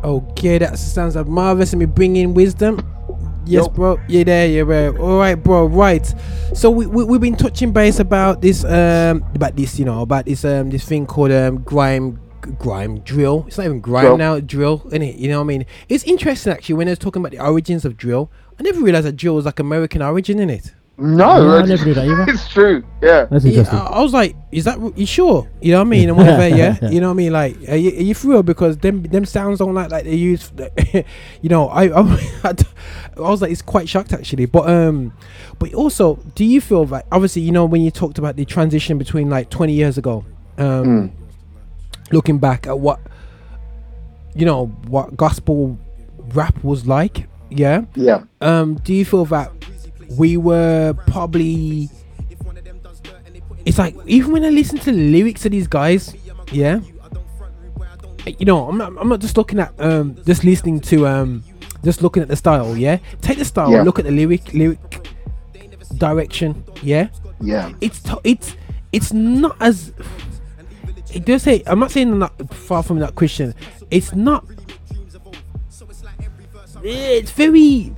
[0.04, 1.72] Okay, that sounds like marvelous.
[1.72, 2.86] Let me bring in wisdom.
[3.46, 3.98] Yes, bro.
[4.08, 4.96] Yeah, there, yeah, bro.
[4.98, 5.66] All right, bro.
[5.66, 6.06] Right.
[6.54, 10.24] So we, we we've been touching base about this um about this you know about
[10.24, 12.20] this um this thing called um grime
[12.58, 13.44] grime drill.
[13.46, 14.16] It's not even grime Drill.
[14.18, 14.40] now.
[14.40, 15.18] Drill, innit?
[15.18, 15.66] You know what I mean?
[15.88, 18.30] It's interesting actually when I was talking about the origins of drill.
[18.58, 20.72] I never realized that drill was like American origin in it.
[20.96, 22.24] No, I never knew that either.
[22.28, 22.84] it's true.
[23.02, 23.24] Yeah.
[23.24, 23.64] That's Yeah.
[23.68, 25.50] I, I was like, is that you sure?
[25.60, 26.08] You know what I mean?
[26.08, 26.78] And whatever, yeah.
[26.88, 27.32] You know what I mean?
[27.32, 28.42] Like, are you, are you for real?
[28.44, 30.52] Because them them sounds don't like like they use.
[30.92, 34.46] you know, I, I I, was like, it's quite shocked actually.
[34.46, 35.12] But um,
[35.58, 38.96] but also, do you feel like obviously you know when you talked about the transition
[38.96, 40.24] between like 20 years ago,
[40.58, 41.10] um,
[42.12, 43.00] looking back at what
[44.36, 45.76] you know what gospel
[46.34, 47.84] rap was like, yeah.
[47.94, 48.24] Yeah.
[48.40, 49.50] Um, do you feel that
[50.18, 51.88] we were probably?
[53.64, 56.14] It's like even when I listen to the lyrics of these guys,
[56.52, 56.80] yeah.
[58.38, 58.92] You know, I'm not.
[58.98, 61.44] I'm not just looking at um, just listening to um,
[61.84, 62.98] just looking at the style, yeah.
[63.20, 63.82] Take the style, Yeah.
[63.82, 65.06] look at the lyric, lyric
[65.98, 67.08] direction, yeah.
[67.40, 67.72] Yeah.
[67.82, 68.56] It's to, it's
[68.92, 69.92] it's not as.
[71.12, 71.62] It does say.
[71.66, 73.54] I'm not saying I'm not far from that Christian.
[73.90, 74.44] It's not.
[76.84, 77.94] It's very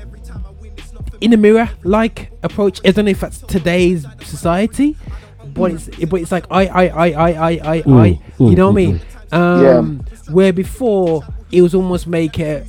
[1.20, 2.80] in the mirror like approach.
[2.84, 4.96] I don't know if that's today's society,
[5.44, 8.06] but it's but it's like I I I I I I I.
[8.08, 9.02] Mm, You mm, know what I mm, mean?
[9.32, 12.68] Um, Where before it was almost make it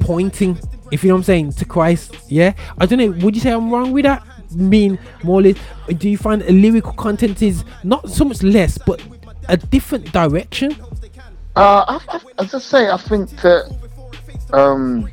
[0.00, 0.58] pointing,
[0.90, 2.16] if you know what I'm saying, to Christ.
[2.28, 3.10] Yeah, I don't know.
[3.24, 4.24] Would you say I'm wrong with that?
[4.50, 5.56] Mean more or less,
[5.98, 9.02] do you find a lyrical content is not so much less, but
[9.48, 10.76] a different direction?
[11.56, 13.70] Uh, I, I, as I say, I think that
[14.52, 15.08] um,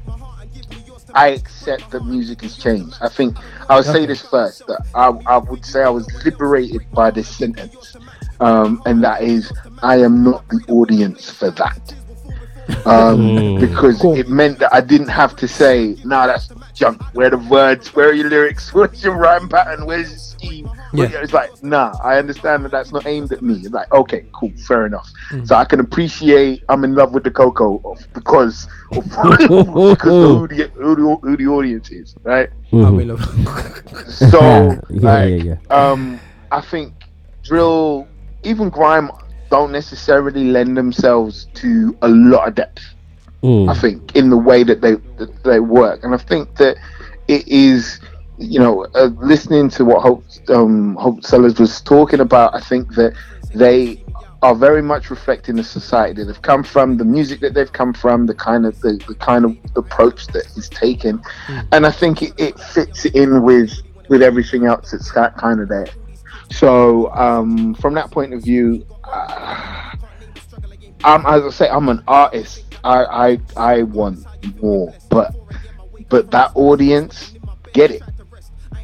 [1.14, 2.98] I accept that music has changed.
[3.02, 3.38] I think
[3.70, 7.30] I would say this first that I, I would say I was liberated by this
[7.30, 7.96] sentence,
[8.40, 11.94] um, and that is I am not the audience for that.
[12.86, 13.60] Um, Mm.
[13.60, 17.38] because it meant that I didn't have to say, "Nah, that's junk." Where are the
[17.38, 17.94] words?
[17.96, 18.74] Where are your lyrics?
[18.74, 19.86] Where's your rhyme pattern?
[19.86, 20.70] Where's your?
[20.92, 21.08] Yeah.
[21.22, 23.56] It's like, nah, I understand that that's not aimed at me.
[23.64, 25.10] It's like, okay, cool, fair enough.
[25.32, 25.48] Mm.
[25.48, 29.06] So I can appreciate I'm in love with the cocoa of, because of
[29.88, 32.50] because of who the, who, the, who the audience is, right?
[32.82, 32.92] I Mhm.
[32.92, 33.22] will love.
[34.08, 36.22] So, Yeah, like, yeah, um,
[36.52, 36.94] I think
[37.44, 38.10] drill,
[38.44, 39.10] even grime,
[39.50, 42.82] don't necessarily lend themselves to a lot of depth.
[43.44, 43.70] Mm.
[43.70, 46.78] I think in the way that they that they work, and I think that
[47.28, 48.00] it is,
[48.38, 52.54] you know, uh, listening to what Hope um, Hope Dealers was talking about.
[52.54, 53.14] I think that
[53.54, 54.04] they
[54.42, 57.94] are very much reflecting the society that they've come from, the music that they've come
[57.94, 61.22] from, the kind of the, the kind of approach that is taken,
[61.72, 63.72] and I think it, it fits in with
[64.10, 65.88] with everything else that's that kind of there.
[66.52, 69.96] So um, from that point of view, uh,
[71.04, 72.64] I'm as I say, I'm an artist.
[72.84, 74.26] I I I want
[74.62, 75.34] more, but
[76.10, 77.34] but that audience
[77.74, 78.04] get it.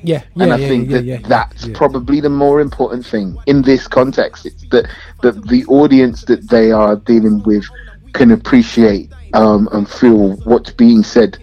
[0.03, 1.73] Yeah, yeah, and I yeah, think yeah, that yeah, that's yeah.
[1.73, 4.45] probably the more important thing in this context.
[4.45, 4.87] It's that
[5.21, 7.65] that the audience that they are dealing with
[8.13, 11.37] can appreciate um, and feel what's being said.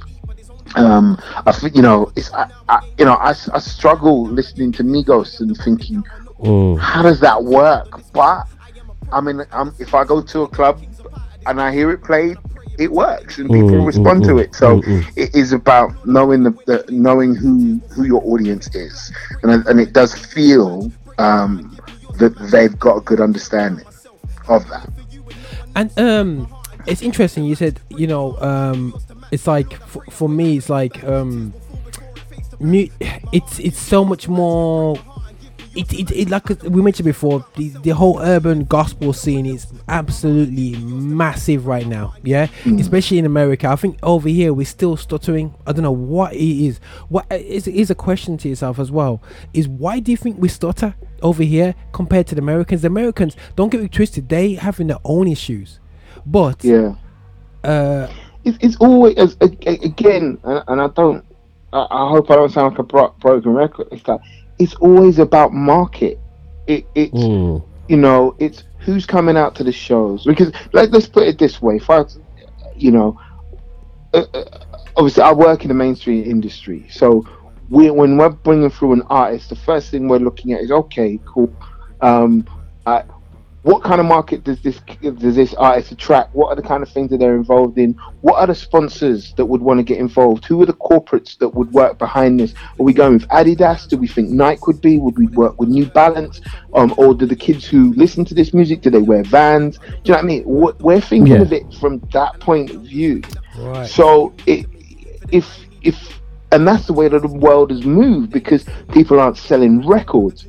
[0.76, 4.84] Um, I think you know, it's I, I, you know, I, I struggle listening to
[4.84, 6.04] Migos and thinking,
[6.42, 6.78] Mm.
[6.78, 8.00] how does that work?
[8.12, 8.46] But
[9.12, 10.84] I mean, um, if I go to a club
[11.46, 12.38] and I hear it played,
[12.78, 14.54] it works and people Mm, respond mm, to mm, it.
[14.54, 15.12] So mm, mm.
[15.16, 19.12] it is about knowing the, the knowing who who your audience is,
[19.42, 21.76] and and it does feel um,
[22.18, 23.86] that they've got a good understanding
[24.48, 24.88] of that.
[25.74, 26.48] And um,
[26.86, 27.44] it's interesting.
[27.44, 28.94] You said you know um,
[29.30, 31.52] it's like for, for me, it's like um,
[32.60, 32.88] mu-
[33.32, 34.96] it's it's so much more.
[35.78, 40.76] It, it, it like we mentioned before, the, the whole urban gospel scene is absolutely
[40.76, 42.14] massive right now.
[42.24, 42.48] Yeah,
[42.78, 43.68] especially in America.
[43.68, 45.54] I think over here we're still stuttering.
[45.66, 46.80] I don't know what it is.
[47.08, 49.22] What is is a question to yourself as well?
[49.54, 52.82] Is why do you think we stutter over here compared to the Americans?
[52.82, 55.78] The Americans, don't get me twisted, they having their own issues,
[56.26, 56.94] but Yeah.
[57.62, 58.08] uh,
[58.44, 61.24] it's, it's always as- a- a- again, and and I don't.
[61.72, 63.88] I, I hope I don't sound like a bro- broken record.
[63.92, 64.20] It's like
[64.58, 66.18] it's always about market.
[66.66, 67.62] It, it's Mm.
[67.88, 71.60] you know, it's who's coming out to the shows because like let's put it this
[71.62, 72.04] way: if I,
[72.76, 73.18] you know,
[74.14, 74.44] uh, uh,
[74.96, 77.26] obviously I work in the mainstream industry, so
[77.68, 81.18] we when we're bringing through an artist, the first thing we're looking at is okay,
[81.26, 81.54] cool.
[82.00, 82.46] Um,
[83.62, 86.34] what kind of market does this does this artist attract?
[86.34, 87.92] What are the kind of things that they're involved in?
[88.20, 90.44] What are the sponsors that would want to get involved?
[90.44, 92.54] Who are the corporates that would work behind this?
[92.78, 93.88] Are we going with Adidas?
[93.88, 94.98] Do we think Nike would be?
[94.98, 96.40] Would we work with New Balance?
[96.72, 99.78] Um, or do the kids who listen to this music do they wear Vans?
[99.78, 100.42] Do you know what I mean?
[100.44, 101.42] What, we're thinking Yeah.
[101.42, 103.22] of it from that point of view.
[103.58, 103.88] Right.
[103.88, 104.66] So it,
[105.32, 105.46] if
[105.82, 106.20] if
[106.52, 110.46] and that's the way that the world has moved because people aren't selling records,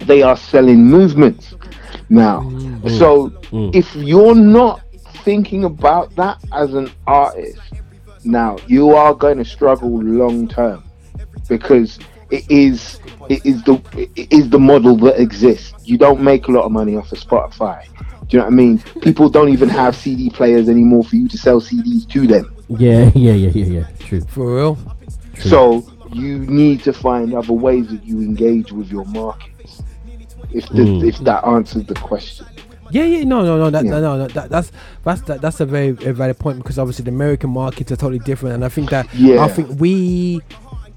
[0.00, 1.54] they are selling movements
[2.14, 2.40] now.
[2.40, 2.98] Mm.
[2.98, 3.74] So Mm.
[3.74, 4.80] if you're not
[5.24, 7.58] thinking about that as an artist,
[8.24, 10.82] now you are going to struggle long term
[11.48, 11.98] because
[12.30, 12.98] it is
[13.28, 13.80] it is the
[14.16, 15.72] it is the model that exists.
[15.84, 17.84] You don't make a lot of money off of Spotify.
[18.28, 18.78] Do you know what I mean?
[19.02, 22.54] People don't even have CD players anymore for you to sell CDs to them.
[22.68, 23.86] Yeah, yeah, yeah, yeah, yeah.
[23.98, 24.22] True.
[24.22, 24.78] for real.
[25.34, 25.50] True.
[25.50, 29.50] So you need to find other ways that you engage with your markets.
[30.54, 31.04] If Mm.
[31.08, 32.46] if that answers the question.
[32.90, 33.90] Yeah, yeah, no, no, no, that, Yeah.
[33.92, 34.70] no, no, that, that's
[35.04, 38.20] that's that, that's a very, very valid point because obviously the American markets are totally
[38.20, 39.42] different, and I think that Yeah.
[39.42, 40.40] I think we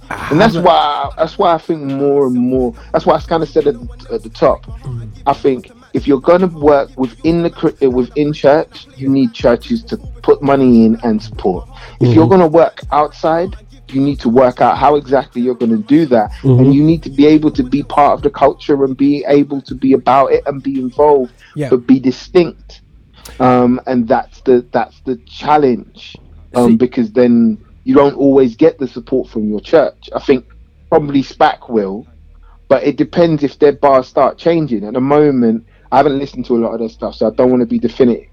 [0.10, 2.74] and that's why that's why I think more and more.
[2.94, 3.76] That's why I kind of said at,
[4.12, 4.66] at the top.
[5.26, 7.52] I think if you're going to work within the
[7.84, 11.68] uh, within church, you need churches to put money in and support.
[12.00, 13.56] If you're going to work outside,
[13.94, 17.04] you need to work out how exactly you're going to do that, and you need
[17.04, 20.32] to be able to be part of the culture and be able to be about
[20.32, 21.70] it and be involved, Yeah.
[21.70, 22.82] but be distinct.
[23.40, 26.16] Um, and that's the that's the challenge,
[26.56, 30.10] um, See- because then you don't always get the support from your church.
[30.16, 30.46] I think
[30.90, 32.06] probably SPAC will,
[32.68, 34.84] but it depends if their bars start changing.
[34.84, 37.50] At the moment, I haven't listened to a lot of their stuff, so I don't
[37.50, 38.28] want to be definitive.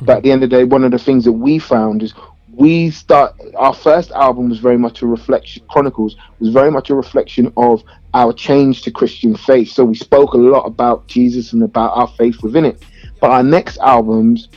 [0.00, 2.12] But at the end of the day, one of the things that we found is
[2.58, 5.62] we start our first album was very much a reflection.
[5.70, 7.84] Chronicles was very much a reflection of
[8.14, 9.70] our change to Christian faith.
[9.70, 12.84] So we spoke a lot about Jesus and about our faith within it.
[13.20, 14.48] But our next albums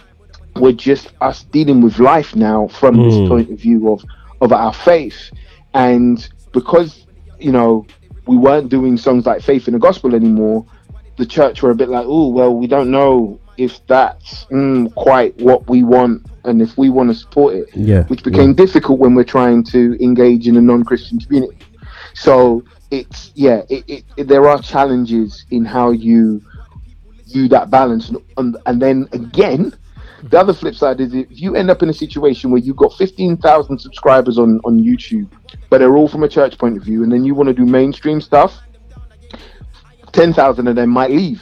[0.56, 3.04] were just us dealing with life now from Mm.
[3.10, 4.04] this point of view of
[4.42, 5.30] of our faith,
[5.76, 7.06] and because
[7.40, 7.86] you know
[8.26, 10.66] we weren't doing songs like faith in the gospel anymore
[11.18, 15.36] the church were a bit like oh well we don't know if that's mm, quite
[15.40, 18.04] what we want and if we want to support it Yeah.
[18.06, 21.58] which became difficult when we're trying to engage in a non-christian community
[22.14, 26.42] so it's yeah it, it, it- there are challenges in how you
[27.32, 29.74] do that balance and, and, and then again
[30.24, 32.94] the other flip side is if you end up in a situation where you've got
[32.94, 35.28] 15,000 subscribers on, on YouTube,
[35.72, 37.66] but they're all from a church point of view, and then you want to do
[37.66, 38.60] mainstream stuff,
[40.12, 41.42] 10,000 of them might leave.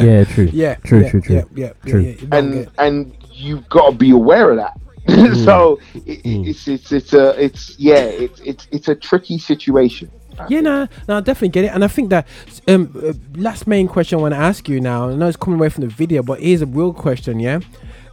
[0.00, 0.48] Yeah, true.
[0.52, 1.34] yeah, True, yeah, true, true.
[1.36, 2.00] yeah, yeah, yeah, True.
[2.00, 4.80] yeah, you And get- and you've got to be aware of that.
[5.44, 10.10] so it, it's it's it's a it's yeah it's it's it's a tricky situation.
[10.48, 12.26] Yeah, no, no, I definitely get it, and I think that
[12.68, 15.08] um, uh, last main question I want to ask you now.
[15.08, 17.40] I know it's coming away from the video, but here's a real question.
[17.40, 17.60] Yeah,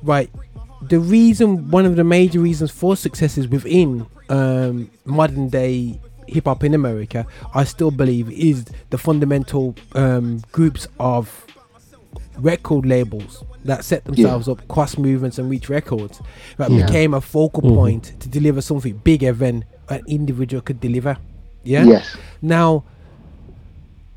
[0.01, 0.29] right.
[0.83, 6.45] The reason, one of the major reasons for success is within um, modern day hip
[6.45, 7.25] hop in America.
[7.53, 11.45] I still believe is the fundamental um, groups of
[12.37, 16.21] record labels that set themselves up cross movements and reach records
[16.57, 16.85] that Yeah.
[16.85, 17.75] became a focal Mhm.
[17.75, 21.17] point to deliver something bigger than an individual could deliver
[21.63, 21.85] Yeah.
[21.85, 22.17] Yes.
[22.41, 22.83] Now,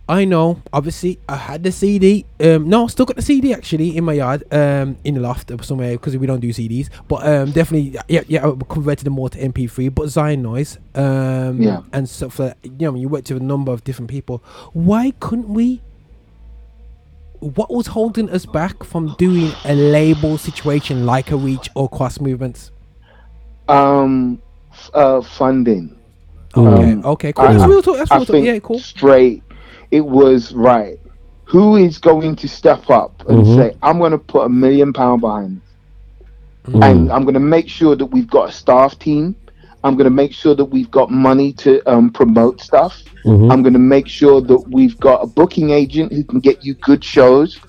[0.08, 0.62] I know.
[0.72, 2.24] Obviously, I had the CD.
[2.40, 4.44] Um, no, still got the CD actually in my yard.
[4.52, 6.88] Um, in the loft or somewhere because we don't do CDs.
[7.08, 8.46] But um, definitely, yeah, yeah.
[8.46, 9.92] I converted them more to MP3.
[9.92, 10.78] But Zion Noise.
[10.94, 11.80] Um, Yeah.
[11.92, 14.42] And stuff like you know, you worked with a number of different people.
[14.72, 15.82] Why couldn't we?
[17.40, 22.20] What was holding us back from doing a label situation like a Reach or Cross
[22.20, 22.70] Movements?
[23.68, 24.40] Um,
[24.94, 25.94] uh, funding.
[26.56, 27.44] Okay, Um, okay, cool.
[27.44, 27.96] I- That's real talk.
[27.98, 28.28] That's real talk.
[28.28, 28.78] think Yeah, cool.
[28.78, 29.42] Straight,
[29.90, 30.98] it was right.
[31.44, 33.56] Who is going to step up and Mhm.
[33.56, 35.60] say, "I'm going to put a million pound behind
[36.68, 36.82] Mm.
[36.84, 39.36] and I'm going to make sure that we've got a staff team.
[39.86, 43.04] I'm going to make sure that we've got money to um, promote stuff.
[43.24, 43.52] Mhm.
[43.52, 46.74] I'm going to make sure that we've got a booking agent who can get you
[46.74, 47.60] good shows.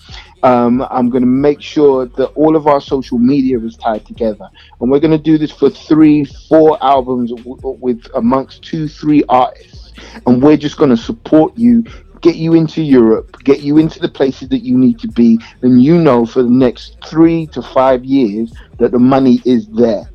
[0.43, 4.49] Um, I'm going to make sure that all of our social media is tied together.
[4.81, 9.23] And we're going to do this for three, four albums w- with amongst two, three
[9.29, 9.93] artists.
[10.25, 11.83] And we're just going to support you,
[12.21, 15.39] get you into Europe, get you into the places that you need to be.
[15.61, 20.09] And you know for the next three to five years that the money is there.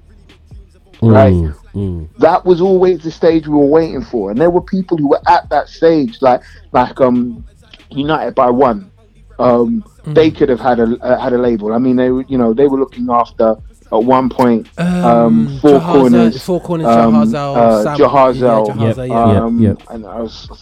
[1.02, 1.32] Right?
[1.32, 2.08] Mm, mm.
[2.18, 5.20] that was always the stage we were waiting for and there were people who were
[5.28, 6.40] at that stage like
[6.72, 7.44] like um
[7.90, 8.90] united by one
[9.38, 12.38] um they could have had a uh, had a label i mean they were you
[12.38, 13.56] know they were looking after
[13.92, 18.74] at one point um, four Jahaza- corners Four Corners, um, Jahaziel, uh, Sam- Jahaziel, yeah,
[18.94, 19.44] Jahaziel, yeah.
[19.44, 20.04] um, Yep, and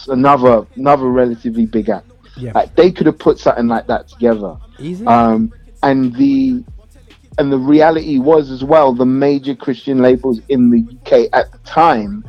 [0.09, 2.07] another another relatively big act
[2.37, 2.53] Yeah.
[2.55, 5.07] like they could have put something like that together Easy.
[5.07, 5.53] um,
[5.83, 6.65] and the
[7.39, 11.59] and the reality was as well the major Christian labels in the UK at the
[11.59, 12.25] time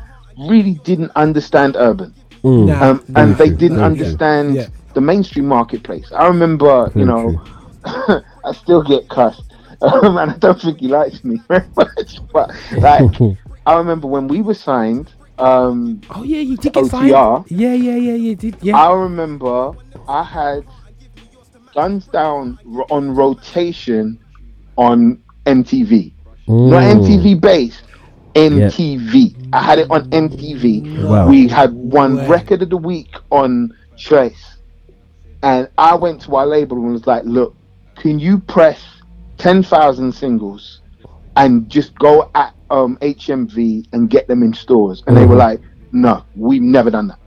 [0.50, 2.14] really didn't understand urban,
[2.44, 2.66] Mm.
[2.68, 2.84] Nah.
[2.92, 4.68] um, and they didn't very understand Yeah.
[4.94, 6.12] the mainstream marketplace.
[6.12, 7.42] I remember, Very you know,
[8.46, 9.44] I still get cussed,
[9.82, 12.20] um, and I don't think he likes me very much.
[12.34, 13.12] But like,
[13.66, 15.12] I remember when we were signed.
[15.38, 16.90] Um, Oh yeah, you did get OTR.
[16.92, 17.46] signed.
[17.52, 18.58] Yeah, yeah, yeah, you did.
[18.62, 18.78] Yeah.
[18.78, 19.72] I remember
[20.08, 20.66] I had
[21.74, 22.60] Guns Down
[22.92, 24.20] on rotation
[24.82, 26.16] on MTV.
[26.66, 27.02] Not Mm.
[27.02, 27.84] MTV base,
[28.36, 29.38] MTV.
[29.54, 30.86] I had it on MTV.
[30.98, 31.28] Wow.
[31.28, 32.26] We had one way.
[32.26, 34.58] record of the week on Trace.
[35.44, 37.58] And I went to our label and was like, look,
[37.98, 38.82] can you press
[39.38, 40.82] 10,000 singles
[41.38, 45.04] and just go at um, HMV and get them in stores?
[45.08, 45.38] And they were Mhm.
[45.38, 47.20] like, no, we've never done that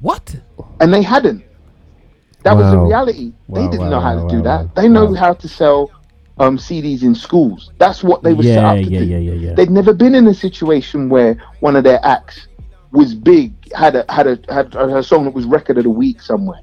[0.00, 0.36] What?
[0.80, 1.44] and they hadn't.
[2.44, 2.84] That was the Wow.
[2.86, 3.34] reality.
[3.48, 4.66] They didn't wow, know how wow, to do that.
[4.66, 4.72] wow.
[4.74, 5.14] They know Wow.
[5.14, 5.92] how to sell
[6.40, 7.70] um, CDs in schools.
[7.78, 9.04] That's what they were set yeah, up to yeah, do.
[9.04, 9.54] yeah, yeah, yeah.
[9.54, 12.48] They'd never been in a situation where one of their acts
[12.92, 15.90] was big, had a had a had a, a song that was record of the
[15.90, 16.60] week somewhere,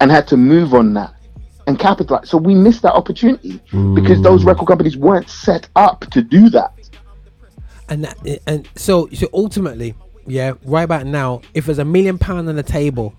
[0.00, 1.14] and had to move on that
[1.66, 2.28] and capitalize.
[2.28, 3.60] So we missed that opportunity
[3.94, 4.46] because those Mm.
[4.46, 6.72] record companies weren't set up to do that.
[7.88, 9.94] And that, and so so ultimately,
[10.26, 13.14] yeah, right about now, if there's a million pound on the table,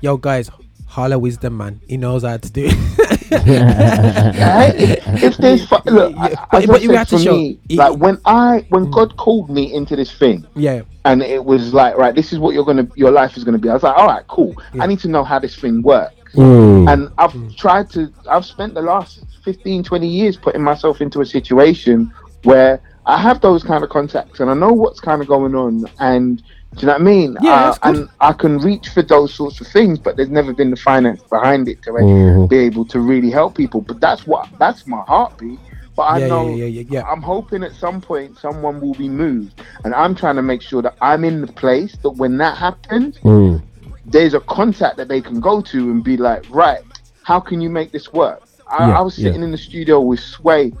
[0.00, 0.50] yo guys,
[0.90, 1.80] holla wisdom man.
[1.88, 3.30] He knows how to do it.
[3.30, 4.74] Right?
[4.76, 7.36] if, if there's fu- look, Yeah, I- but- but you said, have to for show-
[7.36, 10.82] me, it- like when I when God called me into this thing, yeah.
[11.04, 13.68] and it was like, right, this is what you're gonna, your life is gonna be.
[13.68, 14.54] I was like, all right, cool.
[14.74, 14.82] Yeah.
[14.82, 16.14] I need to know how this thing works.
[16.34, 16.92] Mm.
[16.92, 21.26] And I've tried to, I've spent the last 15, 20 years putting myself into a
[21.26, 22.12] situation
[22.44, 25.86] where I have those kind of contacts and I know what's kind of going on.
[25.98, 26.42] And
[26.76, 27.36] do you know what I mean?
[27.38, 30.70] Yeah, Uh, and I can reach for those sorts of things, but there's never been
[30.70, 32.48] the finance behind it to Mhm.
[32.48, 33.80] be able to really help people.
[33.82, 35.60] But that's what, that's my heartbeat.
[35.96, 37.02] But I Yeah, know yeah, yeah, yeah, yeah.
[37.10, 40.82] I'm hoping at some point someone will be moved, and I'm trying to make sure
[40.82, 43.62] that I'm in the place that when that happens, Mm.
[44.04, 46.80] there's a contact that they can go to and be like, right,
[47.22, 48.42] how can you make this work?
[48.70, 49.44] I, Yeah, I was sitting yeah.
[49.44, 50.72] in the studio with Sway,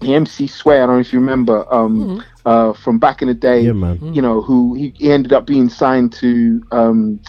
[0.00, 0.76] the MC Sway.
[0.76, 2.10] I don't know if you remember um,
[2.44, 3.62] uh, from back in the day.
[3.62, 3.98] Yeah, man.
[4.14, 7.20] You know who he, he ended up being signed to um,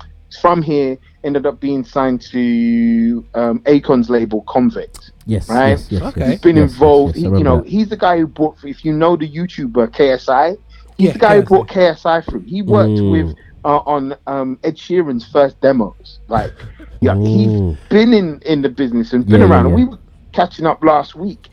[0.42, 0.98] from here.
[1.24, 5.12] Ended up being signed to um, Akon's label Konvict.
[5.26, 5.70] Yes, Right?
[5.70, 6.32] yes, yes, Okay.
[6.32, 7.16] He's been yes, involved.
[7.16, 7.68] yes, yes, he, you know, that.
[7.68, 8.58] he's the guy who brought.
[8.64, 10.56] If you know the YouTuber KSI,
[10.98, 11.48] he's Yeah, the guy who KSI.
[11.48, 12.42] brought KSI through.
[12.42, 13.12] He worked Mm.
[13.12, 16.20] with uh, on um, Ed Sheeran's first demos.
[16.28, 16.54] Like,
[17.02, 17.26] yeah, Mm.
[17.26, 19.66] he's been in in the business and been Yeah, yeah, around.
[19.68, 19.98] And we were
[20.34, 21.50] catching up last week.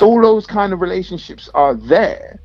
[0.00, 2.40] All those kind of relationships are there,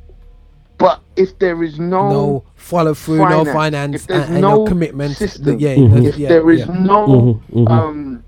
[0.77, 4.55] but if there is no, no follow through, no finance, finance, if and, and no
[4.63, 5.15] no commitment.
[5.17, 6.05] system, yeah, Mhm.
[6.05, 6.65] if yeah, there is yeah.
[6.79, 7.69] no Mhm, mhm.
[7.69, 8.23] um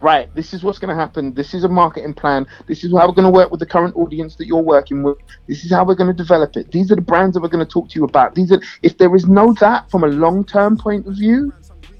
[0.00, 3.06] right this is what's going to happen this is a marketing plan this is how
[3.08, 5.16] we're going to work with the current audience that you're working with
[5.48, 7.64] this is how we're going to develop it these are the brands that we're going
[7.64, 10.76] to talk to you about these are if there is no that from a long-term
[10.76, 11.50] point of view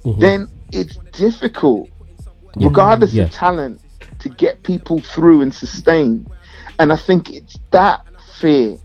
[0.04, 0.20] Mhm.
[0.20, 1.88] then it's difficult
[2.56, 2.68] Yeah.
[2.68, 3.24] regardless Yeah.
[3.24, 3.80] of talent
[4.18, 6.26] to get people through and sustain
[6.78, 8.02] and i think it's that
[8.38, 8.76] fear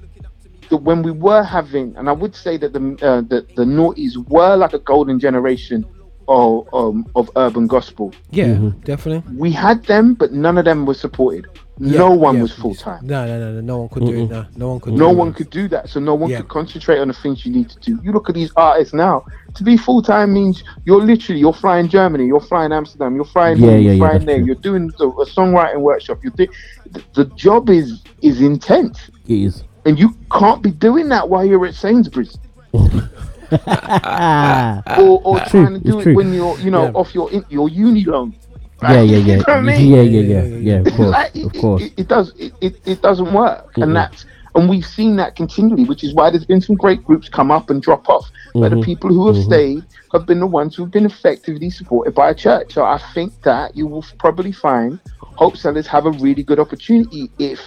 [0.70, 4.16] that when we were having, and I would say that the uh, the, the noughties
[4.30, 5.86] were like a golden generation
[6.28, 8.14] of um, of urban gospel.
[8.32, 8.80] Yeah, Mm-hmm.
[8.82, 9.36] definitely.
[9.36, 11.48] We had them, but none of them were supported.
[11.82, 12.42] Yeah, no one yeah.
[12.42, 13.08] was full time.
[13.08, 13.62] No, no, no, no.
[13.62, 14.30] No one could do it.
[14.30, 14.94] No, no one could.
[14.94, 15.36] No do one it.
[15.38, 16.38] could do that, so no one Yeah.
[16.42, 17.98] could concentrate on the things you need to do.
[18.04, 19.24] You look at these artists now.
[19.56, 23.58] To be full time means you're literally you're flying Germany, you're flying Amsterdam, you're flying
[23.58, 24.46] Yeah, here, yeah, you're flying that's there, true.
[24.48, 26.20] you're doing the, a songwriting workshop.
[26.22, 26.50] You're doing
[26.92, 29.64] the, the job is is intense, It is.
[29.86, 32.38] And you can't be doing that while you're at Sainsbury's.
[33.52, 36.92] Or, or trying to do it when you're, you know, Yeah.
[36.92, 38.36] off your in- your uni loan.
[38.84, 39.88] Yeah, yeah, You yeah, know what I mean?
[39.94, 40.76] yeah, yeah, yeah, yeah.
[40.88, 41.82] Of course, Like, of course.
[41.84, 42.34] It, it does.
[42.38, 43.84] It, it, it doesn't work, Mhm.
[43.84, 44.26] and that's
[44.56, 47.70] and we've seen that continually, which is why there's been some great groups come up
[47.70, 48.30] and drop off.
[48.54, 48.84] But the Mhm.
[48.84, 49.44] people who have Mhm.
[49.46, 49.84] stayed
[50.14, 52.74] have been the ones who've been effectively supported by a church.
[52.74, 57.30] So I think that you will probably find Hope Dealers have a really good opportunity
[57.40, 57.60] if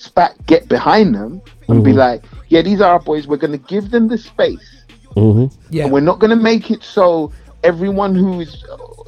[0.00, 1.94] SPAC get behind them and be Mhm.
[1.94, 3.26] like, yeah, these are our boys.
[3.26, 4.86] We're going to give them the space.
[5.14, 5.84] hmm Yeah.
[5.84, 7.32] And we're not going to make it so
[7.62, 8.64] everyone who is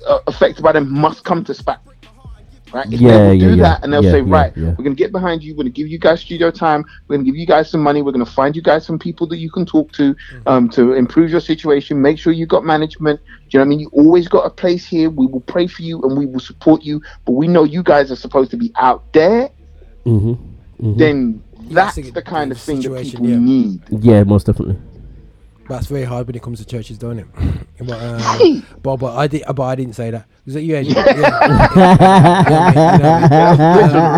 [0.08, 1.78] uh, affected by them must come to SPAC.
[2.72, 2.86] Right?
[2.90, 3.64] If Yeah, they will yeah, do yeah.
[3.64, 4.74] that and they'll Yeah, say, right, yeah.
[4.76, 5.52] we're going to get behind you.
[5.52, 6.84] We're going to give you guys studio time.
[7.08, 8.02] We're going to give you guys some money.
[8.02, 10.46] We're going to find you guys some people that you can talk to Mm-hmm.
[10.46, 12.00] um, to improve your situation.
[12.00, 13.20] Make sure you got management.
[13.50, 13.80] Do you know what I mean?
[13.80, 15.10] You always got a place here.
[15.10, 17.00] We will pray for you and we will support you.
[17.26, 19.50] But we know you guys are supposed to be out there.
[20.04, 20.34] hmm
[20.82, 23.38] hmm Then that's that's the kind of thing that people yeah.
[23.38, 23.80] need.
[23.90, 24.76] Yeah, most definitely.
[25.68, 27.26] But it's very hard when it comes to churches, don't it?
[27.78, 30.26] but, uh, but but I did, but I didn't say that.
[30.44, 30.74] Was it you?
[30.76, 30.86] Ed?
[30.96, 30.98] Yeah.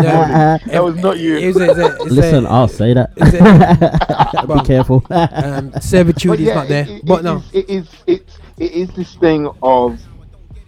[0.03, 0.57] yeah.
[0.67, 1.37] That was not you.
[1.37, 3.11] It's a, it's a, it's Listen, I'll say that.
[3.17, 5.03] it's a, Be careful.
[5.11, 6.83] um, servitude But is not there.
[6.85, 9.99] it- it- but no, it is it's it is this thing of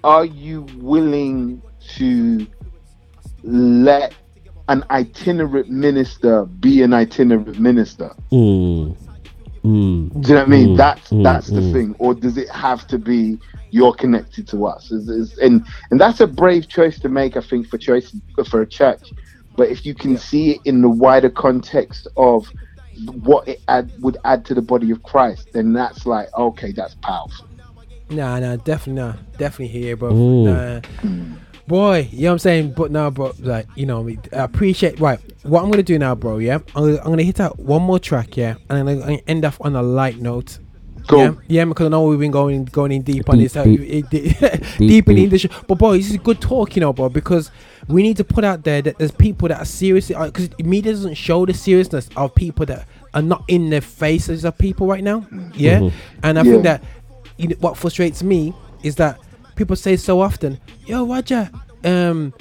[0.03, 1.61] are you willing
[1.97, 2.45] to
[3.43, 4.13] let
[4.69, 8.13] an itinerant minister be an itinerant minister?
[8.31, 8.95] Mm.
[9.63, 10.21] Mm.
[10.21, 10.67] Do you know what I mean?
[10.69, 11.73] Mm, That's mm, that's the mm.
[11.73, 13.37] thing, or does it have to be
[13.71, 14.91] you're connected to us?
[14.91, 18.15] Is, is, and and that's a brave choice to make, I think, for choice
[18.49, 19.11] for a church.
[19.57, 22.47] But if you can see it in the wider context of
[23.23, 26.95] what it add, would add to the body of Christ, then that's like okay, that's
[26.95, 27.47] powerful.
[28.09, 30.13] Nah, nah, definitely, nah, definitely here, bro.
[30.13, 31.37] Mm.
[31.67, 31.75] Nah.
[31.75, 32.73] Boy, you know what I'm saying?
[32.75, 34.99] But no, bro, like, you know, I appreciate.
[34.99, 36.55] Right, what I'm gonna do now, bro, yeah?
[36.75, 38.55] I'm gonna, I'm gonna hit out one more track, yeah?
[38.69, 40.59] And then I'm gonna end off on a light note.
[41.07, 41.19] Cool.
[41.19, 43.63] Yeah, yeah, because I know we've been going going in deep, on Deep, this, uh,
[43.63, 43.79] deep.
[43.79, 45.09] it- it- deep, in the deep.
[45.09, 45.49] industry.
[45.67, 47.49] But boy, this is good talk, you know, bro, because
[47.87, 51.13] we need to put out there that there's people that are seriously because media doesn't
[51.15, 55.25] show the seriousness of people that are not in the faces of people right now.
[55.55, 55.91] Yeah, Mhm.
[56.23, 56.51] and I Yeah.
[56.51, 56.83] think that
[57.37, 58.53] you know, what frustrates me
[58.83, 59.17] is that
[59.57, 61.49] people say so often, "Yo, Roger,
[61.83, 62.33] um,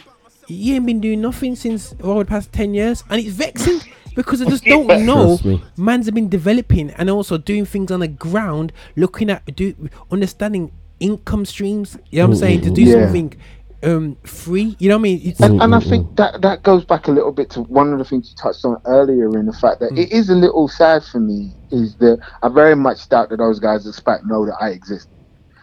[0.49, 3.83] you ain't been doing nothing since over the past ten years," and it's vexing
[4.15, 5.39] because I just don't know.
[5.39, 5.63] Trust me.
[5.77, 9.75] Man's have been developing and also doing things on the ground, looking at do
[10.11, 11.97] understanding income streams.
[12.11, 12.93] You know what I'm saying to do Yeah.
[13.07, 13.35] something
[13.83, 14.77] um free.
[14.79, 15.21] You know what I mean?
[15.25, 17.63] It's And, and I Mm, mm, think that that goes back a little bit to
[17.63, 20.35] one of the things you touched on earlier in the fact that it is a
[20.35, 24.21] little sad for me is that I very much doubt that those guys at SPAC
[24.27, 25.09] know that I exist.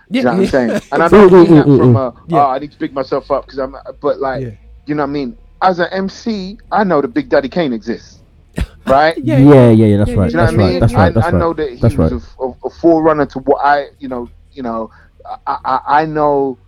[0.10, 0.78] Yeah, you know what I'm saying?
[0.92, 1.96] And I Mm, don't mm, mean that mm, from mm.
[1.96, 2.34] a, Yeah.
[2.34, 4.58] oh, I need to pick myself up because I'm, but like, Yeah.
[4.86, 5.38] you know what I mean?
[5.62, 8.24] As an MC, I know that Big Daddy Kane exists,
[8.86, 9.18] right?
[9.22, 9.98] Yeah, Yeah, yeah, yeah.
[9.98, 10.32] That's Yeah, right.
[10.32, 10.74] You know That's what I right.
[10.74, 10.82] mean?
[10.82, 11.14] That's I, right.
[11.14, 11.56] That's I know right.
[11.56, 12.14] that he That's was right.
[12.14, 14.90] a, a, a forerunner to what I, you know, you know,
[15.48, 16.60] I, I, I know,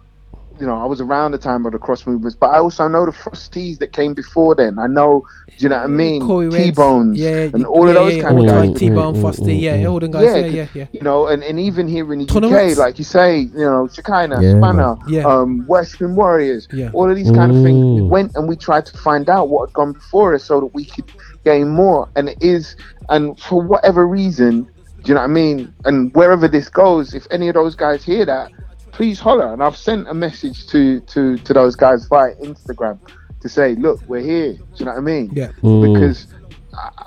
[0.60, 3.06] you know, I was around the time of the cross movements, but I also know
[3.06, 4.80] the Frosties that came before then.
[4.80, 6.52] I know, do you know what I mean?
[6.52, 8.70] T Bones yeah, and all yeah, of those yeah, kind all of the guys.
[8.70, 10.86] guys, T-Bone, Mm, mm, mm, yeah, all them guys, Yeah, yeah, 'cause- yeah, yeah.
[10.94, 13.88] you know, and, and even here in the Ton UK, like you say, you know,
[13.92, 15.24] Shekinah, Yeah, Spanner, Yeah.
[15.26, 16.90] um, Western Warriors, Yeah.
[16.94, 18.02] all of these kind of things.
[18.02, 20.74] We went and we tried to find out what had gone before us so that
[20.74, 21.06] we could
[21.44, 22.08] gain more.
[22.16, 22.76] And it is,
[23.10, 24.64] and for whatever reason,
[25.04, 25.74] do you know what I mean?
[25.86, 28.50] And wherever this goes, if any of those guys hear that,
[28.96, 29.52] please holler.
[29.54, 32.98] And I've sent a message to to to those guys via Instagram
[33.42, 34.54] to say, look, we're here.
[34.54, 35.30] Do you know what I mean?
[35.34, 35.52] Yeah.
[35.62, 35.94] Mm.
[35.94, 36.28] because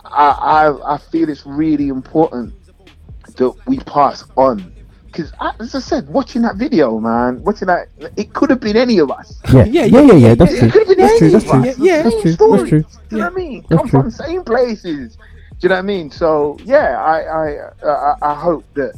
[0.05, 2.55] I, I I feel it's really important
[3.37, 4.73] that we pass on.
[5.07, 8.99] Because as I said, watching that video, man, watching that, it could have been any
[8.99, 9.41] of us.
[9.53, 10.29] Yeah, Yeah, yeah, yeah, yeah, yeah.
[10.33, 10.71] It That's true.
[10.71, 11.27] could have been That's true.
[11.29, 11.65] any That's of true.
[11.87, 12.03] Yeah, yeah.
[12.03, 12.33] That's true.
[12.33, 12.83] stories, That's true.
[12.83, 13.65] Do you know what I mean?
[13.69, 14.01] That's Come true.
[14.03, 15.17] from same places.
[15.17, 15.23] Do
[15.63, 16.11] you know what I mean?
[16.11, 17.47] So yeah, I I
[17.85, 18.93] I, I hope that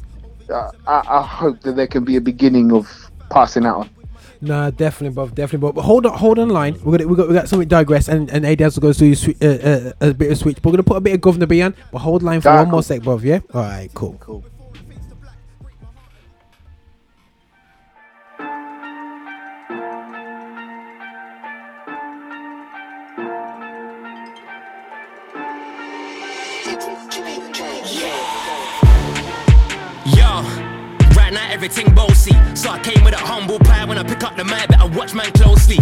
[0.51, 2.89] I, I hope that there can be a beginning of
[3.31, 3.91] passing out on.
[4.43, 5.73] Nah, definitely, bro, definitely, bro.
[5.73, 6.79] But hold on, hold on line.
[6.83, 9.37] We're gonna, we got, we got something digress, and and AD also goes to swe-
[9.43, 10.57] uh, uh, a bit of switch.
[10.63, 11.75] But we're gonna put a bit of Guvna B on.
[11.93, 12.73] But hold line for one cool.
[12.73, 13.19] more sec, bro.
[13.19, 13.41] Yeah.
[13.53, 14.17] All right, cool.
[14.19, 14.45] Cool.
[31.63, 32.33] Everything bossy.
[32.55, 35.13] So I came with a humble pie when I pick up the mic, better watch
[35.13, 35.77] man closely.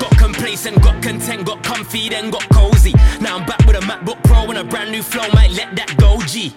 [0.00, 2.94] Got complacent, got content, got comfy, then got cozy.
[3.20, 5.94] Now I'm back with a MacBook Pro and a brand new flow, might let that
[5.98, 6.54] go G.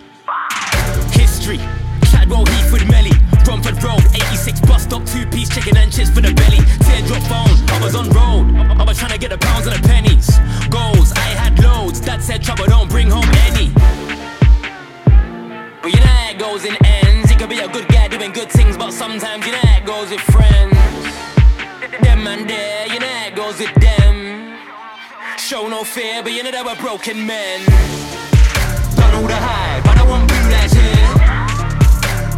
[1.12, 1.60] History.
[2.10, 3.12] Chadwell Heath with Melly.
[3.46, 6.64] Romford Road, 86 bus stop, two piece chicken and chips for the belly.
[6.88, 8.56] Teardrop phone, I was on road.
[8.80, 10.40] I was trying to get the pounds and the pennies.
[10.70, 12.00] Goals, I had loads.
[12.00, 13.68] Dad said trouble, don't bring home any.
[15.84, 17.32] But you know how goes in ends.
[17.32, 19.86] You could be a good guy doing good things, but sometimes you know how it
[19.86, 20.76] goes with friends.
[22.02, 24.58] Them and there, you know how goes with them.
[25.38, 27.66] Show no fear, but you know that we're broken men.
[28.96, 31.08] Done all the hype, but I want blue lights here.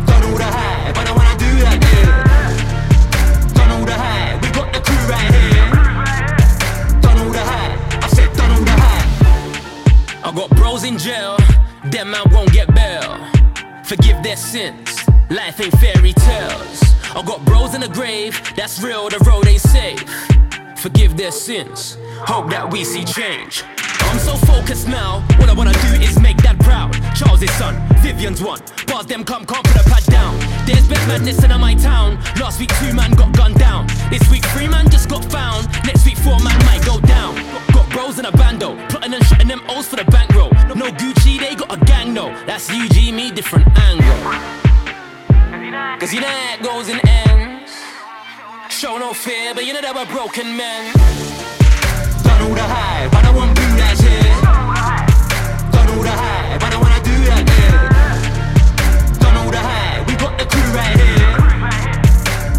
[0.08, 2.14] Done all the hype, but I wanna do that here.
[3.54, 5.70] Done all the hype, we got the crew right here.
[7.02, 10.26] Done all the hype, I said done all the hype.
[10.26, 11.38] I got bros in jail,
[11.86, 13.43] them man won't get bail.
[13.84, 16.82] Forgive their sins, life ain't fairy tales.
[17.16, 20.04] I got bros in the grave, that's real, the road ain't safe.
[20.78, 23.64] Forgive their sins, hope that we see change.
[24.00, 26.94] I'm so focused now, what I wanna do is make that proud.
[27.16, 28.62] Charles' son, Vivian's one.
[28.88, 30.40] Bars them come, can't put a pad down.
[30.66, 32.16] There's been madness in my town.
[32.40, 33.88] Last week, two man got gunned down.
[34.10, 35.68] This week, three man just got found.
[35.86, 37.36] Next week, four man might go down.
[37.74, 40.50] Got bros in a bando, plotting and shutting them O's for the bankroll.
[40.76, 42.28] No Gucci, they got a gang, no.
[42.46, 44.20] That's UG, me, different angle.
[46.00, 47.72] Cause you know it goes in ends.
[48.70, 50.92] Show no fear, but you know that we're broken men.
[52.24, 54.36] Done all the hype, but I want blue lights here.
[55.72, 57.82] Done all the hype, but I wanna do that here.
[59.22, 61.32] Done all the hype, we got the crew right here.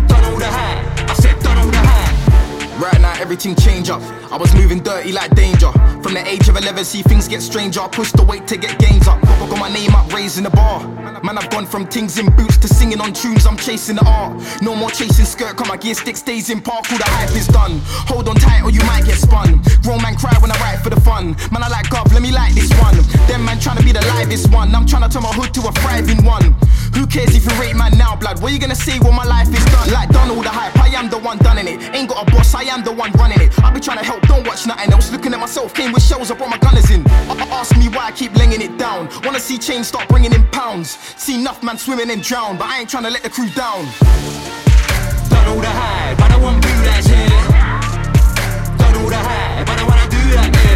[0.07, 2.81] Done all the hype, I said done all the hype.
[2.81, 4.24] Right now, everything change up.
[4.35, 5.71] I was moving dirty like danger.
[6.03, 7.79] From the age of 11, see things get stranger.
[7.79, 9.23] I pushed the weight to get gains up.
[9.23, 10.83] Got got my name up, raising the bar.
[11.23, 13.47] Man, I've gone from things in boots to singing on tunes.
[13.47, 14.43] I'm chasing the art.
[14.61, 16.91] No more chasing skirt, come my gear stick stays in park.
[16.91, 17.79] All the hype is done.
[18.11, 19.63] Hold on tight or you might get spun.
[19.85, 21.37] Grown man cry when I write for the fun.
[21.55, 22.97] Man, I like gov, let me like this one.
[23.31, 24.75] Them man trying to be the livest one.
[24.75, 26.57] I'm trying to turn my hood to a thriving one.
[26.93, 28.43] Who cares if you rate man now, blood?
[28.43, 29.91] What you gonna say when my life is done?
[29.93, 31.81] Like done all the hype, I am the one done in it.
[31.95, 33.49] Ain't got a boss, I am the one running it.
[33.63, 35.11] I be trying to help, don't watch nothing else.
[35.11, 37.07] Looking at myself, came with shells, I brought my gunners in.
[37.51, 39.09] Ask me why I keep laying it down.
[39.25, 40.99] Wanna see change start bringing in pounds.
[41.17, 43.85] See enough man swimming and drown, but I ain't trying to let the crew down.
[45.31, 47.29] Done all the hype, but I want blue lights here.
[48.79, 50.74] Done all the hype, but I wanna do that here.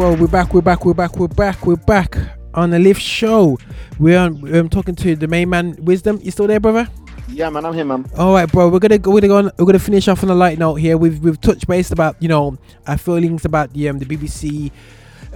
[0.00, 2.16] Bro, we're back, we're back, we're back, we're back, we're back
[2.54, 3.58] on the Lift Show.
[3.98, 6.18] We're on, um, talking to the main man, Wisdom.
[6.22, 6.88] You still there, brother?
[7.28, 8.10] Yeah, man, I'm here, man.
[8.16, 8.70] All right, bro.
[8.70, 9.10] We're gonna go.
[9.10, 10.96] We're gonna, go on, we're gonna finish off on a light note here.
[10.96, 12.56] We've we've touched base about you know
[12.86, 14.72] our feelings about the um, the BBC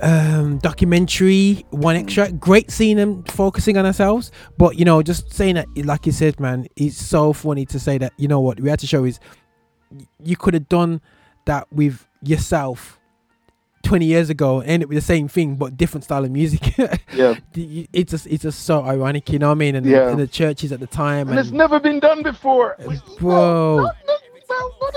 [0.01, 5.55] um documentary one extra great seeing them focusing on ourselves but you know just saying
[5.55, 8.69] that like you said man it's so funny to say that you know what we
[8.69, 9.21] had to show is
[10.25, 11.01] you could have done
[11.45, 12.99] that with yourself
[13.85, 16.77] 20 years ago and it was the same thing but different style of music
[17.15, 17.35] Yeah.
[17.55, 20.09] It's just it's just so ironic you know what i mean and, Yeah.
[20.11, 22.77] and the churches at the time And it's never been done before.
[23.21, 23.89] bro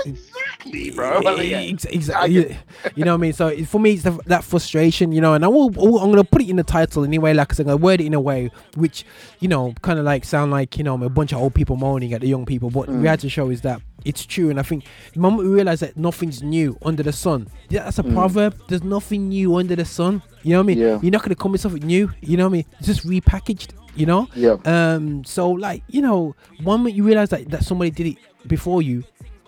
[0.04, 1.20] Exactly, bro.
[1.20, 2.32] Ex- Exactly.
[2.34, 2.56] You,
[2.94, 3.32] you know what I mean?
[3.32, 6.42] So for me, it's the, that frustration, you know, and I will, I'm gonna put
[6.42, 7.32] it in the title anyway.
[7.34, 9.04] Like I'm gonna word it in a way which,
[9.40, 12.12] you know, kind of like sound like you know a bunch of old people moaning
[12.12, 12.70] at the young people.
[12.70, 13.02] But the Mm.
[13.02, 16.42] reality show is that it's true, and I think the moment we realize that nothing's
[16.42, 18.14] new under the sun, yeah, that's a Mm.
[18.14, 18.54] proverb.
[18.68, 20.22] There's nothing new under the sun.
[20.42, 20.78] You know what I mean?
[20.78, 20.98] Yeah.
[21.02, 22.10] You're not gonna come with something new.
[22.20, 22.64] You know what I mean?
[22.78, 23.70] It's just repackaged.
[23.96, 24.28] You know?
[24.36, 24.56] Yeah.
[24.64, 25.24] Um.
[25.24, 28.16] So like you know, one minute you realize that that somebody did it
[28.46, 29.02] before you,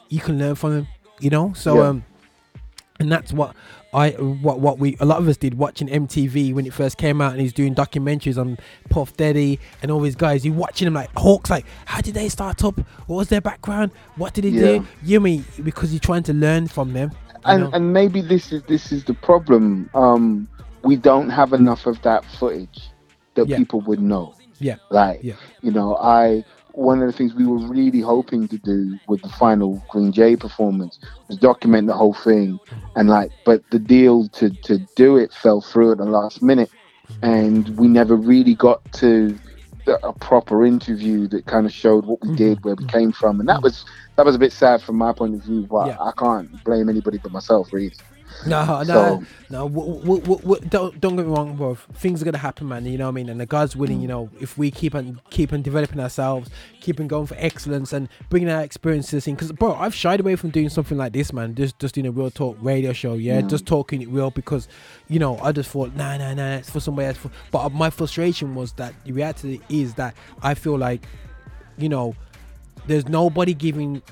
[0.09, 0.86] you can learn from them.
[1.20, 1.52] You know.
[1.55, 1.89] So Yeah.
[1.89, 2.05] um,
[2.98, 3.55] and that's what
[3.93, 7.21] I what what we a lot of us did watching MTV when it first came
[7.21, 8.57] out, and he's doing documentaries on
[8.89, 10.45] Puff Daddy and all these guys.
[10.45, 12.79] You watching them like Hawks, like how did they start up?
[13.07, 13.91] What was their background?
[14.17, 14.79] What did they Yeah.
[14.79, 14.87] do?
[15.03, 17.11] You mean because you're trying to learn from them.
[17.47, 17.71] and know?
[17.73, 19.89] and maybe this is this is the problem.
[19.95, 20.47] Um,
[20.85, 22.91] we don't have enough of that footage
[23.35, 23.57] that Yeah.
[23.57, 24.35] people would know.
[24.61, 24.77] Yeah.
[24.91, 25.35] Like, Yeah.
[25.62, 29.28] you know, I one of the things we were really hoping to do with the
[29.28, 30.98] final Greenjade performance
[31.28, 32.59] was document the whole thing,
[32.97, 36.70] and like, but the deal to to do it fell through at the last minute,
[37.22, 39.38] and we never really got to
[39.86, 42.36] a, proper interview that kind of showed what we mm-hmm.
[42.36, 43.84] did, where we came from, and that was
[44.16, 45.66] that was a bit sad from my point of view.
[45.66, 46.01] But Yeah.
[46.01, 47.92] I can't blame anybody but myself, really.
[48.47, 49.69] No, no, So- no.
[50.69, 51.74] Don't don't get me wrong, bro.
[51.94, 52.86] Things are gonna happen, man.
[52.86, 53.28] You know what I mean?
[53.28, 54.01] And the God's willing.
[54.01, 56.48] You know, if we keep on keep on developing ourselves,
[56.81, 59.35] keep on going for excellence, and bringing our experiences in.
[59.35, 61.55] Because, bro, I've shied away from doing something like this, man.
[61.55, 63.40] Just just doing a real talk radio show, yeah.
[63.40, 63.51] Mm.
[63.51, 64.69] Just talking it real because,
[65.09, 67.19] you know, I just thought, nah, nah, nah, it's for somebody else.
[67.51, 71.05] But my frustration was that the reality is that I feel like,
[71.77, 72.15] you know,
[72.86, 74.02] there's nobody giving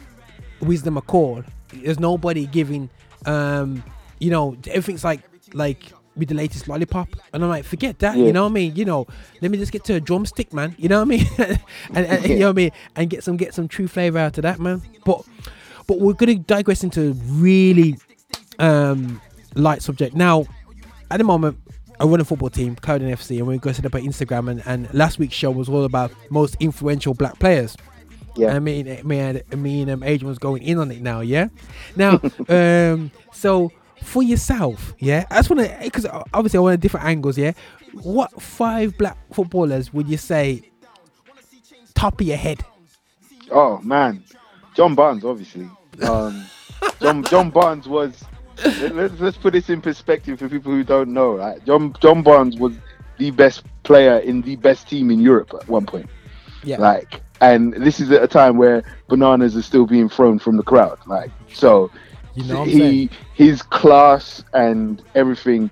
[0.61, 1.43] wisdom a call.
[1.73, 2.90] There's nobody giving,
[3.27, 3.82] um,
[4.20, 5.23] you know, everything's like
[5.55, 8.16] like with the latest lollipop, and I'm like, forget that.
[8.16, 8.27] Yeah.
[8.27, 8.77] You know what I mean?
[8.77, 9.07] You know,
[9.40, 10.74] let me just get to a drumstick, man.
[10.78, 11.27] You know what I mean?
[11.95, 12.70] and, and you know what I mean?
[12.97, 14.82] And get some get some true flavor out of that, man.
[15.05, 15.24] But
[15.86, 17.97] but we're gonna digress into really
[18.59, 19.20] um
[19.55, 20.47] light subject now.
[21.11, 21.59] At the moment,
[22.01, 24.51] I run a football team, Cowden FC, and we're going to set up an Instagram.
[24.51, 27.77] And, and last week's show was all about most influential black players.
[28.36, 28.55] Yeah.
[28.55, 31.20] I mean, me and me and um, Adrian was going in on it now.
[31.20, 31.49] Yeah.
[31.97, 33.73] Now, um, so
[34.03, 37.37] for yourself, yeah, I just want to because obviously I want different angles.
[37.39, 37.53] Yeah.
[38.03, 40.62] What five black footballers would you say
[41.95, 42.62] top of your head?
[43.51, 44.23] Oh man,
[44.75, 45.69] John Barnes, obviously.
[46.03, 46.45] Um,
[47.01, 48.25] John John Barnes was.
[48.65, 51.37] let- Let's, let's put this in perspective for people who don't know.
[51.37, 51.65] Right?
[51.65, 52.77] John John Barnes was
[53.19, 56.09] the best player in the best team in Europe at one point.
[56.65, 56.79] Yeah.
[56.79, 60.62] Like, and this is at a time where bananas are still being thrown from the
[60.62, 60.99] crowd.
[61.07, 61.91] Like, so
[62.39, 65.70] You know he his class and everything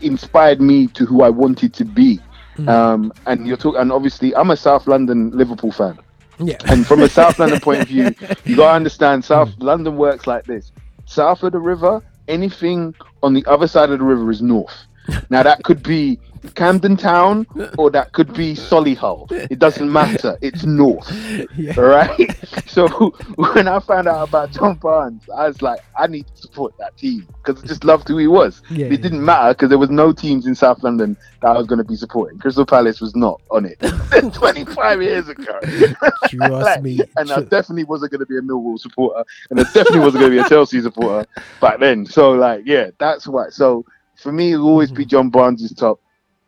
[0.00, 2.20] inspired me to who I wanted to be.
[2.56, 2.68] Mm.
[2.68, 5.98] Um, and you're talking, and obviously, I'm a South London Liverpool fan.
[6.38, 6.56] Yeah.
[6.66, 8.14] And from a South London point of view,
[8.44, 9.62] you gotta understand South Mm.
[9.62, 10.72] London works like this.
[11.06, 14.74] South of the river, anything on the other side of the river is north.
[15.30, 16.18] Now that could be
[16.54, 17.46] Camden Town
[17.78, 19.30] or that could be Solihull.
[19.50, 20.38] It doesn't matter.
[20.40, 21.10] It's north.
[21.56, 21.74] Yeah.
[21.76, 22.30] All right.
[22.66, 22.88] So
[23.36, 26.96] when I found out about John Barnes, I was like, I need to support that
[26.96, 28.62] team because I just loved who he was.
[28.70, 31.66] Yeah, it didn't matter because there was no teams in South London that I was
[31.66, 32.38] going to be supporting.
[32.38, 33.78] Crystal Palace was not on it
[34.34, 35.58] 25 years ago.
[35.60, 37.00] Trust Like, me.
[37.16, 40.32] And I definitely wasn't going to be a Millwall supporter, and I definitely wasn't going
[40.32, 41.28] to be a Chelsea supporter
[41.60, 42.06] back then.
[42.06, 43.48] So like, yeah, that's why.
[43.50, 43.84] So
[44.16, 45.10] for me, it'll always be mm-hmm.
[45.10, 46.00] John Barnes' top.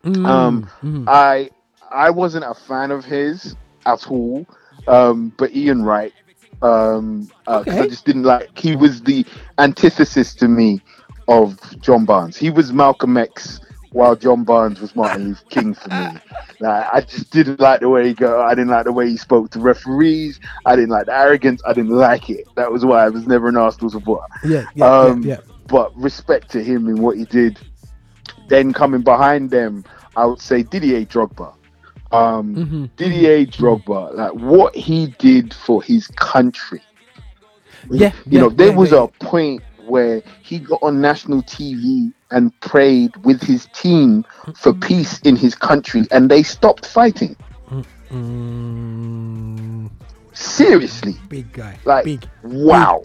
[0.05, 1.05] Mm, Um, mhm.
[1.09, 1.51] I
[1.90, 3.56] I wasn't a fan of his
[3.86, 4.47] at all,
[4.89, 6.12] um, but Ian Wright,
[6.62, 8.51] um, uh 'cause I just didn't like.
[8.59, 9.24] He was the
[9.59, 10.81] antithesis to me
[11.28, 12.36] of John Barnes.
[12.36, 13.60] He was Malcolm X,
[13.93, 16.20] while John Barnes was Martin Luther King for me.
[16.60, 18.43] Like, I just didn't like the way he go.
[18.43, 20.40] I didn't like the way he spoke to referees.
[20.66, 21.62] I didn't like the arrogance.
[21.66, 22.47] I didn't like it.
[22.56, 24.26] That was why I was never an Arsenal supporter.
[24.44, 25.40] Yeah, yeah, Um, yeah, yeah.
[25.68, 27.59] But respect to him and what he did.
[28.49, 29.85] Then coming behind them,
[30.16, 31.55] I would say Didier Drogba.
[32.11, 36.83] Um, Mhm, Didier Drogba, like what he did for his country.
[37.91, 38.93] Yeah, You yeah, know, there yeah, was yeah.
[38.93, 44.83] a point where he got on national TV and prayed with his team for Mm-hmm.
[44.83, 47.37] peace in his country, and they stopped fighting.
[48.11, 49.89] Mm,
[50.33, 51.79] Seriously, big guy.
[51.85, 52.27] like big.
[52.43, 53.03] wow.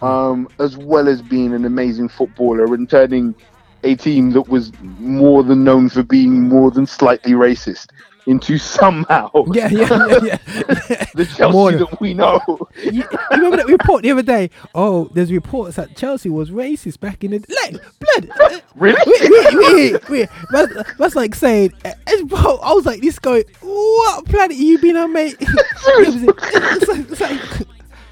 [0.00, 3.34] Um, as well as being an amazing footballer and turning
[3.84, 7.88] a team that was more than known for being more than slightly racist
[8.26, 10.36] into somehow Yeah, yeah, yeah, yeah.
[11.14, 12.40] the Chelsea More than- that we know.
[12.76, 14.50] you, you remember that report the other day?
[14.74, 18.62] Oh, there's reports that Chelsea was racist back in the like blood.
[18.76, 19.00] Really?
[19.06, 20.28] Wait, wait, wait, wait.
[20.52, 22.22] That's, that's like saying, eh, eh.
[22.30, 23.42] I was like, this guy.
[23.60, 25.34] What planet you been on, mate?
[25.40, 27.66] it's like, it's like,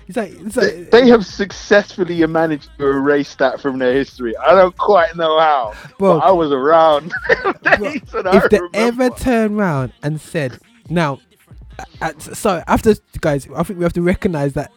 [0.06, 4.36] it's like, it's like, They have successfully managed to erase that from their history.
[4.36, 6.18] I don't quite know how, Bro.
[6.20, 7.12] but I was around.
[7.62, 9.04] days and I if they remember.
[9.04, 10.58] ever turn around and said,
[10.88, 11.20] now,
[12.00, 14.72] uh, so after guys, I think we have to recognize that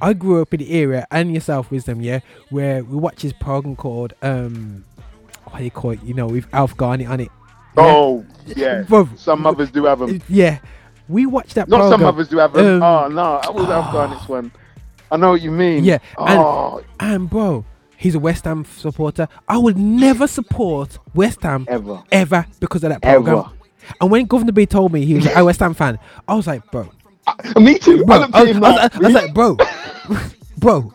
[0.00, 2.20] I grew up in the area and yourself, wisdom, yeah,
[2.50, 4.84] where we watch this program called um,
[5.46, 6.02] what do you call it?
[6.02, 7.30] You know, with Alf Garnett on it.
[7.76, 8.82] Oh, yeah.
[8.82, 9.08] Bro.
[9.16, 10.20] Some mothers do have them.
[10.28, 10.58] Yeah,
[11.08, 11.68] we watched that.
[11.68, 12.00] Not program.
[12.00, 12.82] some others do have them.
[12.82, 14.52] Um, oh no, I was Alf Afghan one.
[15.10, 15.84] I know what you mean.
[15.84, 17.64] Yeah, and, Oh, and bro,
[17.96, 19.28] he's a West Ham supporter.
[19.48, 23.38] I would never support West Ham ever, ever because of that program.
[23.38, 23.50] Ever.
[24.00, 26.68] And when Guvna B told me he was a West Ham fan, I was like,
[26.70, 26.88] bro,
[27.26, 28.04] uh, me too.
[28.04, 28.16] bro.
[28.16, 29.56] I I was, I was- like, I was like, bro,
[30.58, 30.92] bro.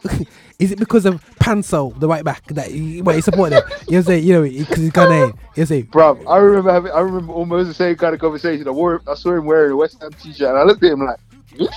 [0.60, 3.64] Is it because of Panso, the right back, that he, well, he supported him?
[3.88, 4.26] You know saying?
[4.26, 5.10] You know, because he's Ghanaian.
[5.12, 5.86] You know what I'm saying?
[5.88, 8.68] Bruv, I remember having, I remember almost the same kind of conversation.
[8.68, 11.06] I wore, I saw him wearing a West Ham t-shirt, and I looked at him
[11.06, 11.18] like,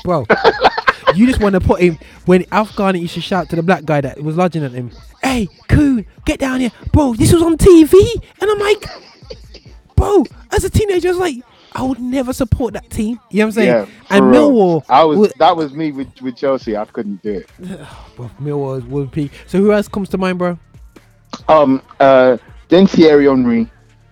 [0.03, 0.27] bro.
[1.15, 4.01] You just want to put him when Afghani used to shout to the black guy
[4.01, 4.91] that was lodging at him,
[5.23, 7.15] "Hey, coon, get down here, bro!
[7.15, 7.93] This was on TV,"
[8.41, 8.85] and I'm like,
[9.97, 11.37] bro, as a teenager, I was like,
[11.75, 13.19] I would never support that team.
[13.31, 13.69] You know what I'm saying?
[13.69, 14.51] Yeah, and real.
[14.51, 16.77] Millwall, I was would- that was me with, with Chelsea.
[16.77, 17.49] I couldn't do it.
[18.17, 19.31] Bro, Millwall would be.
[19.47, 20.59] So who else comes to mind, bro?
[21.49, 22.37] Um, uh,
[22.69, 23.71] then Thierry Henry,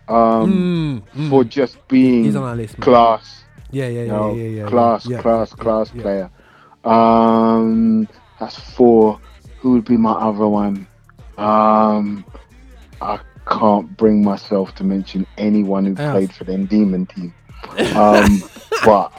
[0.08, 2.82] um, Mm, for just being He's on our list, man.
[2.84, 3.44] class.
[3.70, 6.30] Yeah, yeah, you yeah, know, yeah, yeah, yeah, class, yeah, class, class player.
[6.84, 8.08] Um,
[8.38, 9.20] that's four.
[9.60, 10.86] Who would be my other one?
[11.36, 12.24] Um,
[13.00, 16.12] I can't bring myself to mention anyone who Else.
[16.12, 17.34] played for them demon team.
[17.94, 18.42] Um,
[18.84, 19.12] but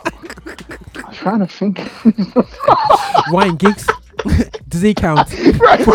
[1.05, 1.79] I'm trying to think.
[3.31, 3.87] Ryan Giggs.
[4.67, 5.31] Does he count?
[5.59, 5.85] Right,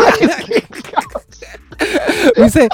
[2.37, 2.67] we say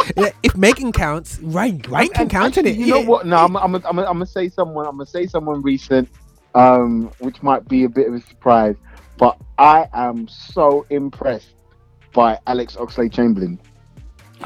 [0.44, 2.76] if Megan counts, Ryan, Ryan can count in it.
[2.76, 3.26] You know what?
[3.26, 4.86] No, I'm, I'm, I'm, I'm gonna say someone.
[4.86, 6.10] I'm gonna say someone recent,
[6.56, 8.76] um, which might be a bit of a surprise.
[9.18, 11.54] But I am so impressed
[12.14, 13.60] by Alex Oxlade-Chamberlain.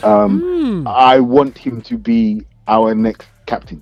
[0.04, 0.88] Um, Hmm.
[0.88, 3.82] I want him to be our next captain.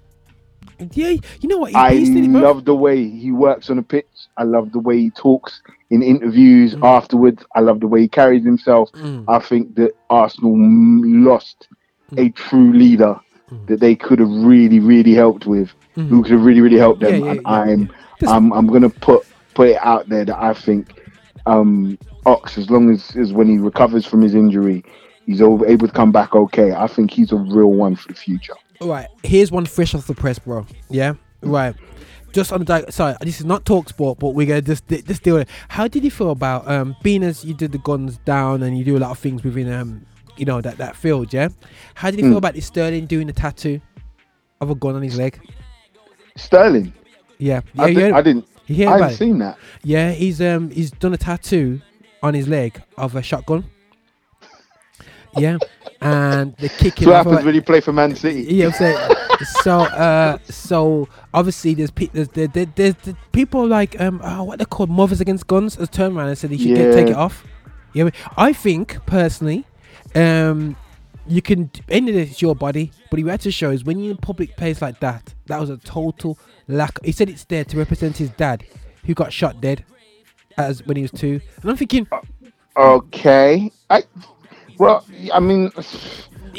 [0.94, 1.70] Yeah, you know what?
[1.70, 2.42] He's I beasted it, bro.
[2.42, 4.08] love the way he works on the pitch.
[4.38, 7.44] I love the way he talks in interviews afterwards.
[7.56, 8.92] I love the way he carries himself.
[8.94, 9.24] Mm.
[9.28, 11.68] I think that Arsenal mm, lost
[12.18, 13.20] a true leader
[13.68, 17.20] that they could have really, really helped with, who could have really, really helped them.
[17.22, 17.94] Yeah, yeah, and yeah, I'm,
[18.28, 21.02] I'm, I'm gonna put put it out there that I think
[21.46, 24.84] um, Ox, as long as, as when he recovers from his injury,
[25.26, 26.72] he's able able to come back okay.
[26.74, 28.56] I think he's a real one for the future.
[28.82, 30.66] Right, here's one fresh off the press, bro.
[30.90, 31.76] Yeah, right.
[32.34, 35.24] Just on the di- sorry, this is not talk sport, but we're gonna just just
[35.24, 35.54] deal with it.
[35.70, 38.84] How did you feel about um being as you did the guns down and you
[38.84, 40.06] do a lot of things within um
[40.36, 41.32] you know that that field?
[41.32, 41.48] Yeah.
[41.94, 42.38] How did you feel Mm.
[42.40, 43.80] about this Sterling doing the tattoo
[44.60, 45.40] of a gun on his leg?
[46.36, 46.92] Sterling,
[47.38, 48.48] Yeah, yeah, I, you did, I didn't.
[48.68, 49.58] You hear I about seen that.
[49.84, 51.82] Yeah, he's um he's done a tattoo
[52.24, 53.66] on his leg of a shotgun.
[55.38, 55.58] Yeah,
[56.00, 57.06] and they're kicking.
[57.06, 58.44] So what happens when you play for Man City?
[58.44, 59.16] Yeah, I'm saying.
[59.64, 64.44] so, uh, so obviously there's, pe- there's, there, there, there's, there's people like um, oh,
[64.46, 67.08] what they call mothers against guns has turned around and said he should get take
[67.08, 67.46] it off.
[67.94, 69.66] Yeah, I think personally,
[70.16, 70.78] um,
[71.28, 72.16] you can end it.
[72.16, 75.00] It's your body, but he had to show is when you're in public place like
[75.00, 75.34] that.
[75.48, 76.38] That was a total
[76.68, 77.04] lack.
[77.04, 78.64] He said it's there to represent his dad,
[79.06, 79.84] who got shot dead,
[80.58, 81.42] as when he was two.
[81.62, 82.08] And I'm thinking,
[82.78, 83.72] Okay.
[83.90, 84.04] I
[84.78, 85.82] well, I mean, I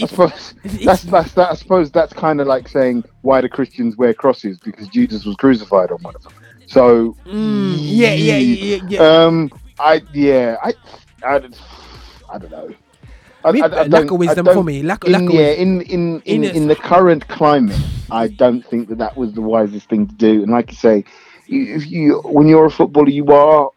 [0.07, 1.51] suppose that's that's that.
[1.51, 5.37] I suppose that's kind of like saying why do Christians wear crosses because Jesus was
[5.37, 6.33] crucified on one of them.
[6.67, 9.25] So Mm, yeah, yeah, yeah, yeah.
[9.25, 10.75] Um, I yeah, I
[11.23, 11.41] I,
[12.33, 12.71] I don't know.
[13.47, 16.21] I, I, I lack of wisdom for me, lack- in, lack of yeah, in in
[16.23, 17.79] In in, in the current climate,
[18.11, 20.43] I don't think that that was the wisest thing to do.
[20.43, 21.05] And like you say,
[21.47, 23.71] you, if you when you're a footballer, you are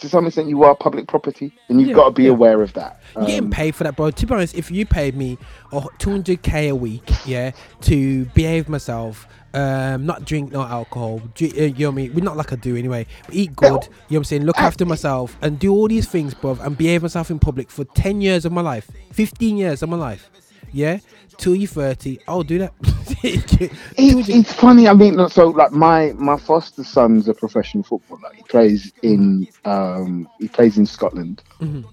[0.00, 2.30] to some extent you are public property, and you've Yeah, got to be yeah.
[2.30, 3.00] aware of that.
[3.16, 4.10] You're getting Um, paid for that, bro.
[4.10, 5.36] To be honest, if you paid me
[5.72, 7.50] a 200k a week, yeah,
[7.82, 12.14] to behave myself, um, not drink no alcohol, dri- uh, you know what I mean?
[12.14, 14.44] We're not like I do anyway, but eat good, you know what I'm saying?
[14.44, 17.84] Look after myself and do all these things, bro, and behave myself in public for
[17.84, 20.30] 10 years of my life, 15 years of my life,
[20.72, 20.98] yeah,
[21.36, 22.72] till you're 30, I'll do that.
[23.22, 24.88] It's, it's funny.
[24.88, 28.32] I mean, so like my my foster son's a professional footballer.
[28.34, 31.84] He plays in um he plays in Scotland Mhm.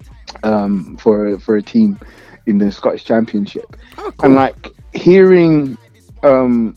[0.43, 1.99] um for for a team
[2.45, 3.75] in the Scottish Championship.
[4.23, 5.77] And like hearing
[6.23, 6.75] um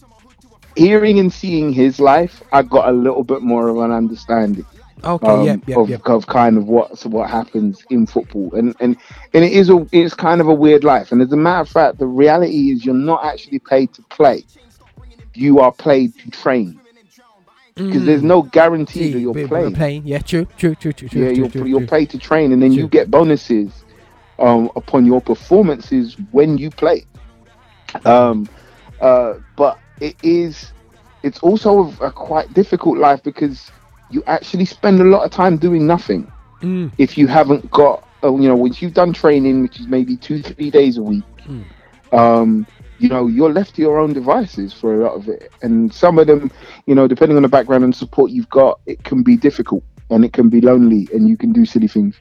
[0.81, 4.65] hearing and seeing his life, I got a little bit more of an understanding.
[5.05, 6.07] Okay, um, yep, yep, of, yep.
[6.07, 8.97] of kind of what what happens in football, and and
[9.35, 11.13] and it is a it's kind of a weird life.
[11.13, 14.45] And as a matter of fact, the reality is you're not actually paid to play;
[15.35, 16.79] you are paid to train
[17.75, 19.75] because there's no guarantee that you're playing.
[19.75, 21.87] playing, yeah, true, true, true, true, true, yeah, true, you're true, you're true.
[21.99, 23.85] paid to train, and then you get bonuses
[24.39, 27.07] um, upon your performances when you play.
[28.05, 28.49] Um,
[29.01, 30.73] uh, but it is
[31.23, 33.73] it's also a, a quite difficult life because
[34.09, 36.33] you actually spend a lot of time doing nothing
[36.63, 36.93] Mm.
[36.99, 40.43] if you haven't got uh, you know once you've done training which is maybe two
[40.43, 41.65] three days a week Mm.
[42.13, 42.67] um
[42.99, 46.19] you know you're left to your own devices for a lot of it and some
[46.19, 46.51] of them
[46.87, 50.25] you know depending on the background and support you've got it can be difficult and
[50.25, 52.21] it can be lonely and you can do silly things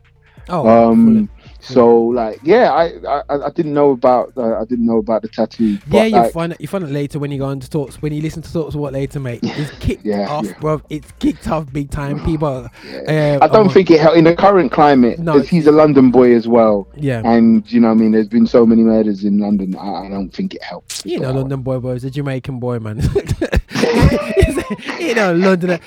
[0.49, 1.29] Oh, um
[1.61, 5.27] so like yeah i i, I didn't know about uh, i didn't know about the
[5.27, 6.61] tattoo Yeah, you like, find it.
[6.61, 8.01] You find it later when you go on to talks.
[8.01, 9.39] When you listen to talks, what later, mate?
[9.43, 10.53] It's kicked Yeah, off, yeah.
[10.59, 10.81] bro.
[10.89, 12.23] It's kicked off big time.
[12.25, 12.67] People.
[13.07, 15.19] Uh, I don't think it helped in the current climate.
[15.19, 16.87] No, he's a London boy as well.
[16.95, 17.21] Yeah.
[17.25, 19.75] and you know, what I mean, there's been so many murders in London.
[19.75, 21.05] I, I don't think it helps.
[21.05, 22.99] You know, London boy, boy is a Jamaican boy, man.
[24.99, 25.79] you know, London.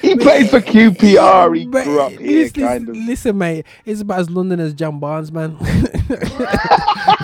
[0.00, 1.56] He plays for QPR.
[1.56, 2.96] He grew up here, listen, kind of.
[2.96, 3.66] listen, mate.
[3.84, 5.56] It's about as London as John Barnes, man.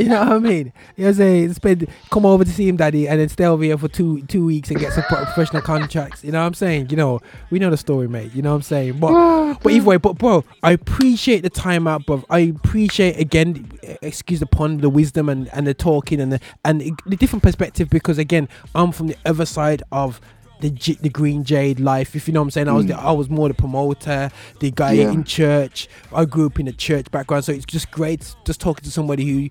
[0.00, 0.72] You know what I mean?
[0.96, 1.52] You know what I'm saying?
[1.54, 4.46] Spend, come over to see him, daddy, and then stay over here for two two
[4.46, 6.24] weeks and get some professional contracts.
[6.24, 6.88] You know what I'm saying?
[6.88, 7.20] You know,
[7.50, 8.34] we know the story, mate.
[8.34, 8.98] You know what I'm saying?
[8.98, 12.24] But but either way, but bro, I appreciate the time out, bro.
[12.30, 13.70] I appreciate again,
[14.00, 17.90] excuse the pun, the wisdom and and the talking and the and the different perspective
[17.90, 20.18] because again, I'm from the other side of
[20.60, 20.70] the
[21.00, 23.02] the Greenjade life if you know what i'm saying i was the, mm.
[23.02, 25.10] i was more the promoter the guy Yeah.
[25.10, 28.84] in church i grew up in a church background so it's just great just talking
[28.84, 29.48] to somebody who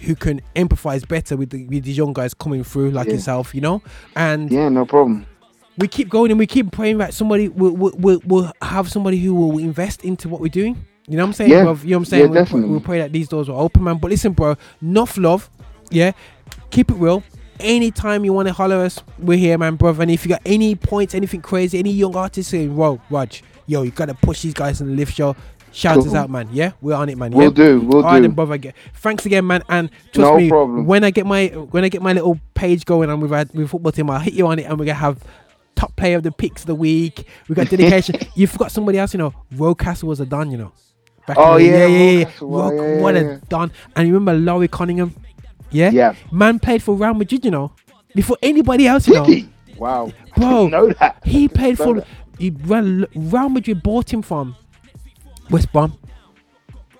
[0.00, 3.14] who can empathize better with the, with these young guys coming through like Yeah.
[3.14, 3.82] yourself you know
[4.16, 5.26] and Yeah, no problem.
[5.78, 9.18] we keep going and we keep praying that somebody will will, will, will have somebody
[9.18, 10.76] who will invest into what we're doing
[11.08, 11.64] you know what i'm saying Yeah.
[11.64, 11.82] bruv?
[11.84, 12.68] you know what i'm Yeah, saying we'll, definitely.
[12.70, 15.48] we'll pray that these doors will open man but listen bro enough love
[15.90, 16.12] yeah
[16.70, 17.22] keep it real
[17.58, 20.74] anytime you want to holler us we're here man brother and if you got any
[20.74, 24.80] points anything crazy any young artists saying whoa Raj yo you gotta push these guys
[24.80, 25.36] in the lift show
[25.72, 27.50] shout us out man yeah we're on it man We'll yeah?
[27.50, 28.22] do, we'll All right do.
[28.22, 28.58] then brother
[28.94, 30.86] thanks again man and trust No me problem.
[30.86, 33.70] when i get my when i get my little page going on with our with
[33.70, 35.22] football team i'll hit you on it and we're gonna have
[35.76, 39.14] top player of the picks of the week we got dedication you forgot somebody else
[39.14, 40.72] you know Rocastle was a don you know
[41.26, 42.24] Back Oh, the- yeah, yeah, yeah, yeah.
[42.24, 43.38] Rocastle, wow, Ro- yeah, what a yeah.
[43.48, 45.14] don and you remember Laurie Cunningham
[45.70, 46.14] yeah Yeah.
[46.32, 47.72] man played for Real Madrid you know
[48.14, 49.48] before anybody else you know he?
[49.76, 50.10] Wow.
[50.36, 51.16] bro know that.
[51.24, 52.06] he played for that.
[52.38, 54.56] he, Real Madrid bought him from
[55.50, 55.98] West Brom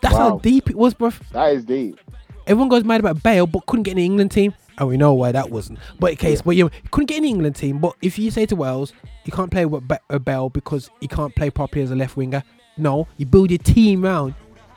[0.00, 1.98] that's how deep it was bro That is deep.
[2.46, 4.54] Everyone goes mad about Bale, but couldn't get in the England team.
[4.78, 5.78] And we know why that wasn't.
[5.98, 7.78] But in case, but you couldn't get in the England team.
[7.78, 8.92] But if you say to Wales,
[9.24, 12.42] you can't play with uh, Bale because he can't play properly as a left winger.
[12.78, 14.34] No, you build your team around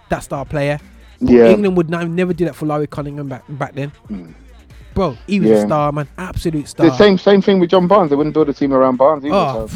[0.10, 0.78] that star player.
[1.20, 1.48] Yeah.
[1.48, 3.94] England would not, never do that for Laurie Cunningham back back then.
[4.94, 6.08] Bro, he was a star, man.
[6.18, 6.88] Absolute star.
[6.88, 8.10] The same same thing with John Barnes.
[8.10, 9.34] They wouldn't build a team around Barnes either.
[9.34, 9.76] Oh, so.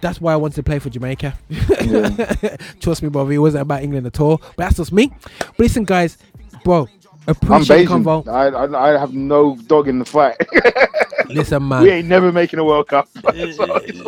[0.00, 1.38] That's why I wanted to play for Jamaica.
[2.80, 3.32] Trust me, brother.
[3.32, 4.38] It wasn't about England at all.
[4.38, 5.12] But that's just me.
[5.38, 6.16] But listen, guys,
[6.64, 6.88] bro,
[7.26, 8.02] appreciate the Bayesian.
[8.04, 8.28] convo.
[8.28, 10.36] I, I I have no dog in the fight.
[11.28, 11.82] Listen, man.
[11.84, 13.08] we ain't never making a World Cup.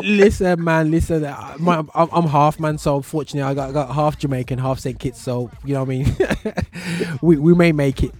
[0.03, 1.25] listen, man, listen.
[1.25, 4.81] uh, My, I'm, I'm half man, so unfortunately, I got, I got half Jamaican, half
[4.81, 5.21] Saint Kitts.
[5.23, 6.17] So you know what I mean.
[7.23, 8.13] we we may make it.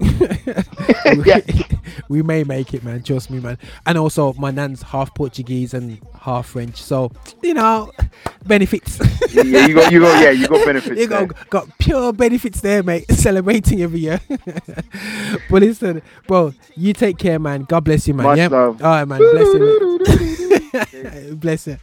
[1.17, 1.65] we,
[2.09, 3.03] we may make it, man.
[3.03, 3.59] Trust me, man.
[3.87, 7.11] And also, my nan's half Portuguese and half French, so
[7.43, 7.91] you know,
[8.47, 9.01] benefits.
[9.35, 11.01] yeah, you got you got yeah, you got benefits.
[11.01, 13.11] you got, got pure benefits there, mate.
[13.11, 14.21] Celebrating every year.
[15.51, 17.65] but listen, bro, you take care, man.
[17.65, 18.25] God bless you, man.
[18.25, 18.49] Much yeah.
[18.49, 18.83] love.
[18.83, 19.19] All right, man.
[19.19, 20.71] Bless you.
[20.73, 21.35] man.
[21.37, 21.79] bless you.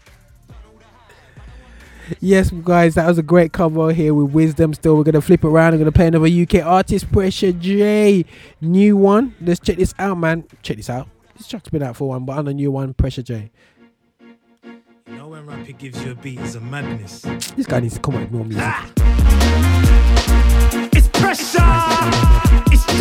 [2.20, 4.74] Yes, guys, that was a great cover here with Wisdom.
[4.74, 5.74] Still, we're gonna flip around.
[5.74, 8.26] I'm gonna play another UK artist, Pressure J,
[8.62, 9.36] new one.
[9.42, 10.46] Let's check this out, man.
[10.64, 11.08] Check this out.
[11.38, 13.52] This track's been out for one, but on the new one, Pressure J.
[15.10, 17.22] You know when rap gives you a beat is a madness.
[17.56, 18.64] This guy needs to come up with more music.
[18.66, 18.92] Ah!
[20.94, 21.60] It's pressure.
[22.72, 22.79] It's J.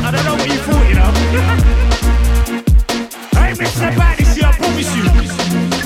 [0.00, 1.12] I don't know what you thought, you know.
[3.38, 5.77] I ain't messing about this year, I promise you.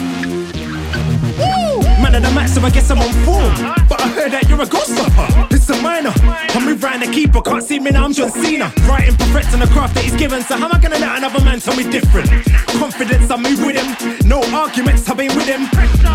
[2.22, 3.50] The match, so I guess I'm on form.
[3.88, 5.26] But I heard that you're a ghost stopper.
[5.50, 6.14] It's a minor.
[6.14, 8.72] I move round the keeper, can't see me now, I'm John Cena.
[8.86, 11.58] Writing perfecting the craft that he's given, so how am I gonna let another man
[11.58, 12.30] tell me different?
[12.78, 13.90] Confidence, I move with him.
[14.28, 15.66] No arguments, I've been with him.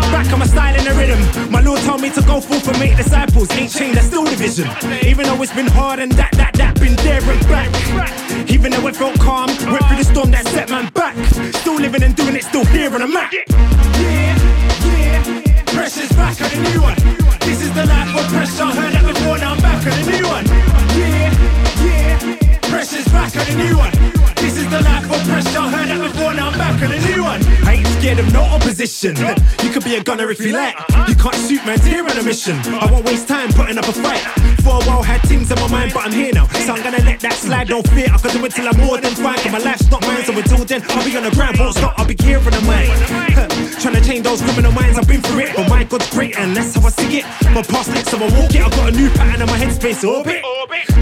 [0.08, 1.20] Back on my style and the rhythm.
[1.52, 3.50] My Lord told me to go forth and make disciples.
[3.52, 4.64] Ain't changed, that's still the vision.
[5.04, 7.68] Even though it's been hard and that, that, that, been there and back.
[8.48, 11.14] Even though it felt calm, went through the storm that set man back.
[11.60, 13.30] Still living and doing it, still here on the map.
[13.32, 13.44] Yeah,
[14.00, 15.47] yeah.
[15.78, 16.96] Pressure's back on the new one.
[17.46, 18.66] This is the life of pressure.
[18.66, 20.44] Heard that before, now I'm back on the new one.
[20.98, 21.30] Yeah,
[21.86, 22.18] yeah.
[22.66, 23.94] Pressure's back on the new one.
[24.42, 25.70] This is the life of pressure.
[25.70, 27.40] Heard that before, now I'm back on the new one.
[27.98, 29.16] Scared of no opposition.
[29.64, 30.78] You could be a gunner if you like.
[31.08, 32.56] You can't shoot man's here on a mission.
[32.78, 34.22] I won't waste time putting up a fight.
[34.62, 36.46] For a while had things in my mind, but I'm here now.
[36.62, 38.06] So I'm gonna let that slide, don't fear.
[38.06, 39.38] I can do it till I'm more than fine.
[39.38, 41.98] Cause my life's not mine, so until then, I'll be on the ground, won't stop,
[41.98, 42.86] I'll be here for the mind.
[43.82, 45.56] Trying to change those criminal minds, I've been through it.
[45.56, 47.24] But my God's great, and that's how I see it.
[47.50, 48.62] My past licks, so I walk it.
[48.62, 50.46] I've got a new pattern in my headspace, orbit.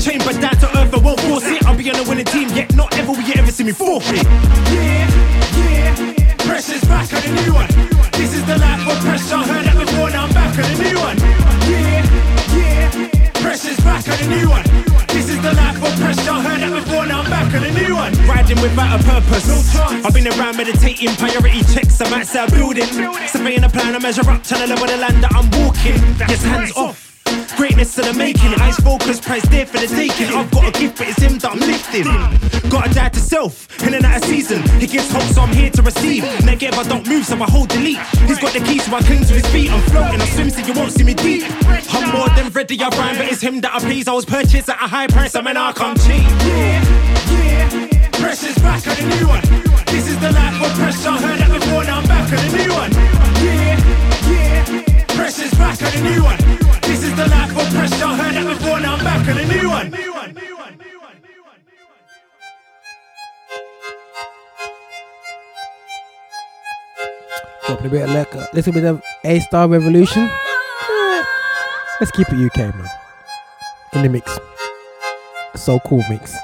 [0.01, 1.63] Chamber down to earth, I won't force it.
[1.67, 4.25] I'll be on a winning team, yet not ever will you ever see me forfeit.
[4.73, 5.05] Yeah,
[5.61, 6.26] yeah.
[6.47, 7.69] Pressure's back on the new one.
[8.13, 9.37] This is the life of pressure.
[9.37, 11.19] Heard that before, now I'm back on the new one.
[11.67, 12.07] Yeah,
[12.55, 13.33] yeah.
[13.43, 14.63] Pressure's back on the new one.
[15.09, 16.39] This is the life of pressure.
[16.39, 18.13] Heard that before, now I'm back on the new one.
[18.31, 19.75] Riding without a purpose.
[19.77, 22.01] I've been around meditating, priority checks.
[22.01, 22.87] I'm outside building.
[23.27, 25.99] Surveying a plan, I measure up, to level the land that I'm walking.
[26.31, 27.16] Yes, hands off.
[27.55, 28.55] Great greatness to the making.
[28.61, 30.29] Eyes focused, prize there for the taking.
[30.29, 32.09] I've got a gift, but it's him that I'm lifting.
[32.71, 34.63] Gotta die to self, in and out of season.
[34.81, 36.23] He gives hope, so I'm here to receive.
[36.45, 38.01] Negative, I don't move, so I hold delete.
[38.27, 39.71] He's got the keys, so I cling to his feet.
[39.71, 41.45] I'm floating, I swim, so you won't see me deep.
[41.93, 44.09] I'm more than ready, I rhyme, but it's him that I please.
[44.09, 46.25] I was purchased at a high price, I mean, I come cheap.
[46.49, 46.81] Yeah,
[47.31, 48.11] yeah.
[48.13, 49.45] Pressure's back on a new one.
[49.87, 51.13] This is the life of pressure.
[51.13, 52.93] Heard that before, now I'm back on a new one.
[53.45, 53.77] Yeah,
[54.33, 55.05] yeah.
[55.15, 56.66] Pressure's back on a new one.
[56.87, 58.07] This is the life of pressure.
[58.07, 59.91] Heard that before, now I'm back on a new one.
[67.67, 70.31] Dropping a bit of like a little bit of A Star Revolution.
[72.01, 72.89] Let's keep it UK, man.
[73.93, 74.39] In the mix.
[75.57, 76.37] So cool mix.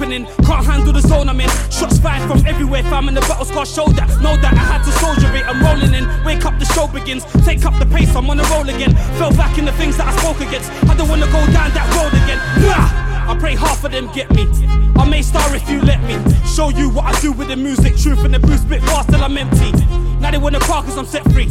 [0.00, 1.48] Opening, can't handle the zone I'm in.
[1.70, 4.08] Shots fired from everywhere, fam, and the battle scar showed that.
[4.22, 5.44] Know that I had to soldier it.
[5.44, 7.24] I'm rolling in, wake up, the show begins.
[7.44, 8.94] Take up the pace, I'm on the roll again.
[9.18, 10.70] Fell back in the things that I spoke against.
[10.88, 12.38] I don't wanna go down that road again.
[12.64, 13.32] Nah!
[13.32, 14.48] I pray half of them get me.
[14.96, 16.16] I may star if you let me.
[16.46, 19.22] Show you what I do with the music, truth in the booth, bit fast till
[19.22, 19.72] I'm empty.
[20.18, 21.48] Now they wanna call cause I'm set free.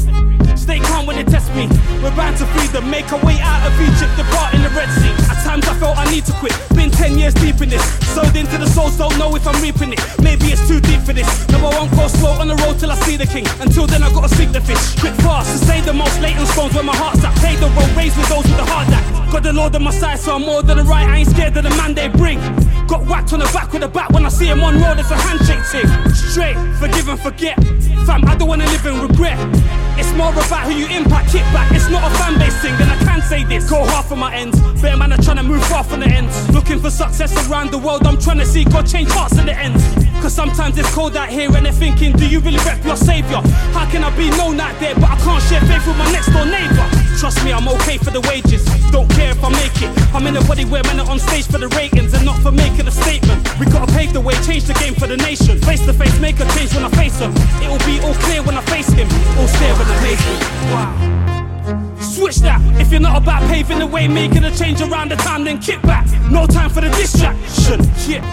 [0.59, 1.71] Stay calm when they test me.
[2.03, 5.15] We're bound to freedom, make our way out of Egypt, depart in the Red Sea.
[5.31, 6.53] At times I felt I need to quit.
[6.75, 7.83] Been 10 years deep in this.
[8.13, 9.99] Sowed into the souls, don't know if I'm reaping it.
[10.21, 11.27] Maybe it's too deep for this.
[11.49, 13.47] No, I won't go slow on the road till I see the king.
[13.59, 14.99] Until then, I gotta seek the fish.
[14.99, 17.33] Quick fast to say the most latent stones where my heart's at.
[17.37, 19.31] Play the road, raised with those with the heart that.
[19.31, 21.07] Got the Lord on my side, so I'm more than the right.
[21.07, 22.39] I ain't scared of the man they bring.
[22.87, 25.11] Got whacked on the back with a bat when I see him on road, it's
[25.11, 25.87] a handshake thing.
[26.13, 27.55] Straight, forgive and forget.
[28.05, 29.37] Fam, I don't wanna live in regret.
[30.09, 31.71] It's more about who you impact, kick back.
[31.71, 33.69] It's not a fan base thing, then I can say this.
[33.69, 34.59] Go half of my ends.
[34.81, 36.33] Better man are trying to move far from the ends.
[36.49, 39.53] Looking for success around the world, I'm trying to see God change hearts in the
[39.53, 39.83] ends.
[40.19, 43.41] Cause sometimes it's cold out here and they're thinking, do you really rep your savior?
[43.77, 46.33] How can I be known out there, but I can't share faith with my next
[46.33, 47.08] door neighbor?
[47.19, 48.63] Trust me, I'm okay for the wages.
[48.91, 49.91] Don't care if I make it.
[50.15, 52.49] I'm in a body where men are on stage for the ratings and not for
[52.49, 53.43] making a statement.
[53.59, 55.59] We gotta pave the way, change the game for the nation.
[55.59, 57.35] Face to face, make a change when I face him.
[57.59, 59.07] It'll be all clear when I face him.
[59.37, 59.99] All stare when I.
[60.71, 61.95] Wow.
[61.99, 62.61] Switch that.
[62.79, 65.81] If you're not about paving the way, making a change around the time, then kick
[65.81, 66.07] back.
[66.31, 67.83] No time for the distraction.
[68.07, 68.23] Yeah.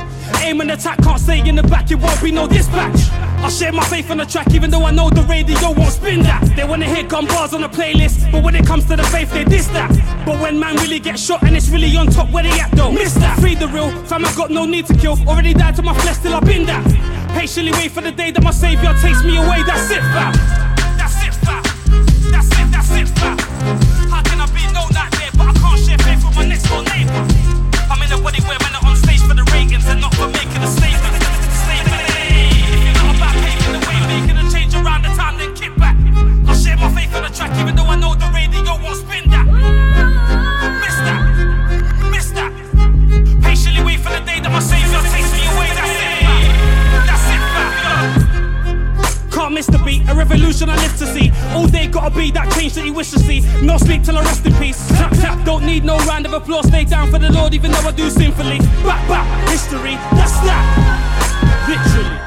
[0.44, 3.25] Aim and attack, can't stay in the back, it won't be no dispatch.
[3.38, 6.22] I share my faith on the track, even though I know the radio won't spin
[6.22, 6.42] that.
[6.56, 9.30] They wanna hear gun bars on the playlist, but when it comes to the faith,
[9.32, 9.90] they diss that.
[10.26, 12.90] But when man really gets shot and it's really on top, where they at though?
[12.90, 13.38] Miss that.
[13.38, 15.16] Free the real, fam, I got no need to kill.
[15.28, 16.84] Already died to my flesh till I've been that.
[17.38, 20.32] Patiently wait for the day that my savior takes me away, that's it, fam.
[20.98, 21.62] That's it, fam.
[22.32, 23.38] That's it, that's it, fam.
[24.10, 26.68] How can I be known out there, but I can't share faith with my next
[26.68, 27.22] door neighbor?
[27.86, 30.26] I'm in a body where men are on stage for the ratings and not for
[30.28, 30.66] making a.
[30.66, 31.15] Statement.
[34.06, 35.96] Way, making change around the time, then kick back.
[36.46, 39.30] I share my faith on the track, even though I know the radio won't spin
[39.30, 39.46] that.
[40.82, 41.22] Miss that.
[42.10, 42.52] Miss that.
[43.42, 45.70] Patiently wait for the day that my savior takes me away.
[45.74, 46.42] That's it, man.
[47.06, 47.42] That's it.
[49.32, 51.32] Can't miss the beat, a revolution I live to see.
[51.54, 53.40] All day gotta be that change that you wish to see.
[53.62, 54.88] No sleep till I rest in peace.
[54.88, 56.66] Tap tap, don't need no round of applause.
[56.68, 58.58] Stay down for the Lord, even though I do sinfully.
[58.84, 60.64] Back back, history, that's that.
[61.68, 62.25] Literally.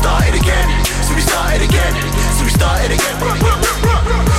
[0.00, 0.68] start it again.
[1.04, 1.92] So we start it again.
[2.36, 3.16] So we start it again.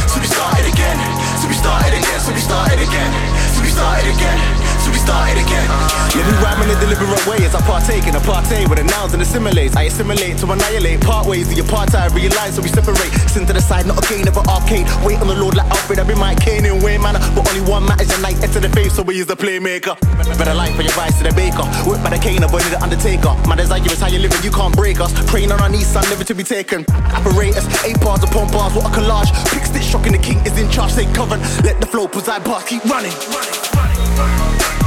[0.09, 0.97] So we start it again.
[1.37, 2.19] So we start it again.
[2.19, 3.11] So we start it again.
[3.53, 4.60] So we start it again.
[5.01, 5.67] Started again.
[6.13, 8.85] Let me rhyme in a deliberate way as I partake in a partay with the
[8.85, 9.75] nouns and assimilates.
[9.75, 13.11] I assimilate to annihilate part ways the apartheid realize so we separate.
[13.31, 14.85] Sin to the side, not a gain of an arcade.
[15.03, 17.19] Wait on the Lord like Alfred, I be my cane in way manner.
[17.33, 19.97] But only one matters a night enter the face, so we is the playmaker.
[20.37, 21.65] Better life for your rice to the baker.
[21.89, 23.33] Work by the cane, but the undertaker.
[23.47, 25.11] My desire is how you live and you can't break us.
[25.29, 26.85] Praying on our knees, son, never to be taken.
[27.15, 29.31] Apparatus, eight bars upon bars, what a collage.
[29.49, 31.39] Pick stitch shocking the king is in charge, stay covered.
[31.63, 33.13] Let the flow preside past, keep running.
[34.21, 34.80] I'm a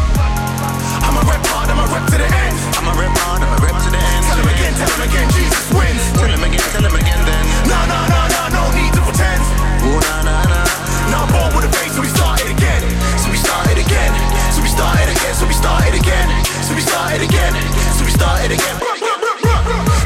[1.85, 2.56] I'ma rip to the end.
[2.81, 4.23] I'ma rip on, I'ma rip to the end.
[4.24, 6.01] Tell him again, tell him again, Jesus wins.
[6.16, 7.44] Tell him again, tell him again then.
[7.69, 9.44] No, no, no, no, no need to pretend.
[9.85, 10.65] Ooh, nah, nah, nah.
[11.12, 12.81] Now I'm born with a face, so we start it again.
[13.20, 14.12] So we start it again.
[14.56, 16.28] So we start it again, so we start it again.
[16.65, 17.52] So we start it again.
[17.93, 18.77] So we start it again.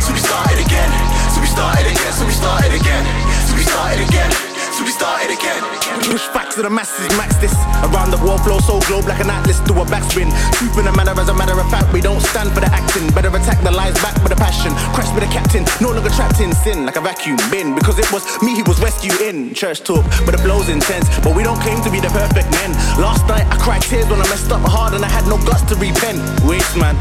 [0.02, 0.90] So we start it again.
[1.30, 2.10] So we start it again.
[2.10, 3.04] So we start it again.
[3.46, 4.47] So we start it again
[4.86, 5.58] started again.
[6.06, 7.54] Push facts to the masses, max this.
[7.82, 10.30] Around the world, flow so globe like an atlas, do a backspin.
[10.54, 13.10] Truth in the matter, as a matter of fact, we don't stand for the acting.
[13.10, 14.70] Better attack the lies back with a passion.
[14.94, 17.74] Crash with a captain, no longer trapped in sin like a vacuum bin.
[17.74, 21.08] Because it was me who was rescued in church talk, but the flow's intense.
[21.24, 22.70] But we don't claim to be the perfect men.
[23.00, 25.62] Last night I cried tears when I messed up hard and I had no guts
[25.72, 26.22] to repent.
[26.46, 26.94] Waste man,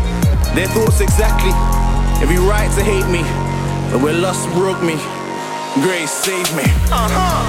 [0.56, 1.54] their thoughts exactly.
[2.24, 3.22] Every right to hate me,
[3.92, 4.98] but where lust broke me,
[5.82, 6.66] Grace, save me.
[6.90, 7.46] Uh huh.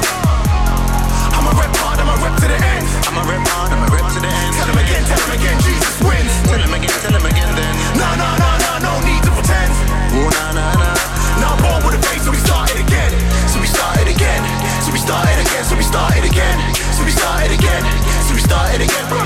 [1.32, 2.84] I'm a rep hard, I'm a rep to the end.
[3.09, 4.52] I'm a rep hard, I'm a rep to the end.
[4.52, 6.32] Tell him again, tell him again, Jesus wins.
[6.44, 7.72] Tell him again, tell him again then.
[7.96, 9.72] Nah, nah, nah, nah, no need to pretend.
[10.12, 10.96] Ooh, nah, nah, nah.
[11.40, 13.12] Now I'm born with a face, so we started again.
[13.48, 14.42] So we started again.
[14.84, 16.56] So we started again, so we started again.
[16.92, 17.82] So we started again.
[18.28, 19.16] So we started again.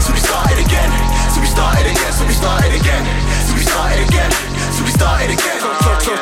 [0.00, 0.90] So we started again.
[1.28, 2.10] So we started again.
[2.16, 3.04] So we started again.
[3.44, 4.51] So we started again.
[4.92, 5.60] So we started again.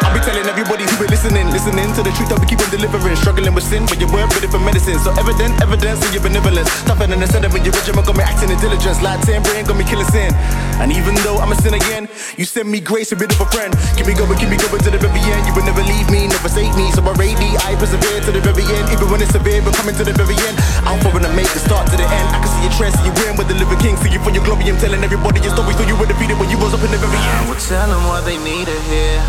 [0.06, 2.70] I'll be telling everybody who be listening, listening to the truth that we keep on
[2.70, 3.16] delivering.
[3.16, 4.98] Struggling with sin, but you weren't ready for medicine.
[5.01, 6.68] So evident, evidence of your benevolence.
[6.84, 9.02] Tougher than the sediment, your regiment got me acting in diligence.
[9.02, 10.30] Like 10 brain got me killing sin.
[10.78, 13.48] And even though I'm a sin again, you send me grace, a bit of a
[13.51, 13.74] friend.
[13.97, 15.42] Keep me going, keep me going to the very end.
[15.47, 16.90] You will never leave me, never forsake me.
[16.92, 18.86] So I rate thee, I persevere to the very end.
[18.92, 20.56] Even when it's severe, but coming to the very end.
[20.86, 22.26] Alpha when I make the start to the end.
[22.32, 23.97] I can see your trend, see you win with the living king.
[23.98, 24.68] See you for your glory.
[24.68, 27.01] I'm telling everybody your story, so you were defeated when you was up in the
[27.01, 27.48] very end.
[27.48, 29.23] We'll tell them what they need to hear.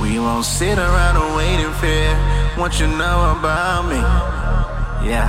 [0.00, 2.14] We won't sit around and wait in fear.
[2.56, 4.00] What you know about me?
[5.08, 5.28] Yeah,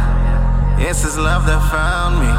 [0.79, 2.31] it's His love that found me.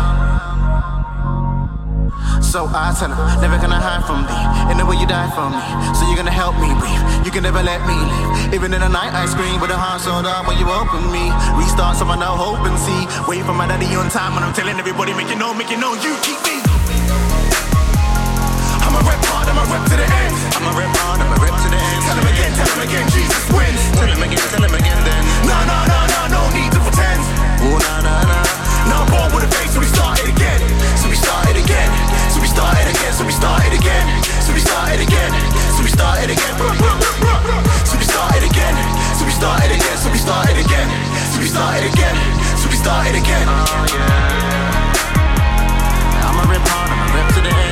[2.48, 4.72] So I tell him, never gonna hide from thee.
[4.72, 5.60] In the way you die for me,
[5.92, 7.04] so you're gonna help me breathe.
[7.26, 8.54] You can never let me leave.
[8.56, 11.28] Even in the night, I scream with a heart so down when you open me.
[11.60, 13.02] Restart, so I know hope and see.
[13.28, 15.76] Wait for my daddy on time when I'm telling everybody, make you know, make you
[15.76, 17.47] know, you keep me.
[19.58, 20.34] I'ma rip to the end.
[20.54, 22.00] I'ma rip on, I'ma rip to the end.
[22.06, 23.82] Tell him again, tell him again, Jesus wins.
[23.98, 25.22] Tell him again, tell him again then.
[25.50, 27.18] Nah, nah, nah, nah, no need to pretend.
[27.66, 28.46] Ooh, nah, nah, nah.
[28.86, 30.62] Now I'm born with a face, so we start it again.
[30.94, 31.90] So we start it again.
[32.30, 34.06] So we start it again, so we start it again.
[34.46, 35.34] So we start it again.
[35.74, 36.54] So we start it again.
[37.82, 38.78] So we start it again.
[39.18, 40.86] So we start it again, so we start it again.
[41.34, 42.14] So we start again.
[42.62, 43.46] So we start again.
[43.50, 44.94] Oh yeah.
[46.30, 47.67] I'ma rip hard, I'ma rip to the end.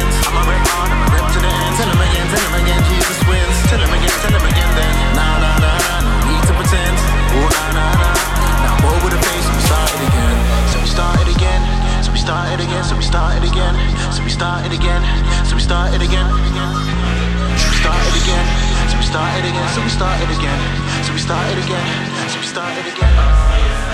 [1.77, 3.57] Tell him again, tell him again, Jesus wins.
[3.69, 4.93] Tell him again, tell him again then.
[5.13, 6.97] Nah, nah, nah, nah, need to pretend.
[7.37, 8.17] Ooh, nah, nah, nah.
[8.65, 9.45] Now nah, over the face.
[9.45, 11.61] So we start it again.
[12.01, 13.77] So we start it again, so we start it again.
[14.09, 15.03] So we start it again,
[15.45, 16.29] so we start it again.
[17.61, 18.47] So we start it again.
[18.89, 19.69] So we start it again,
[21.05, 21.89] so we start it again.
[22.33, 23.86] So we start it again, yeah.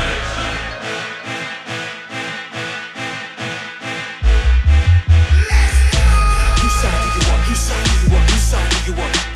[8.87, 9.32] you up.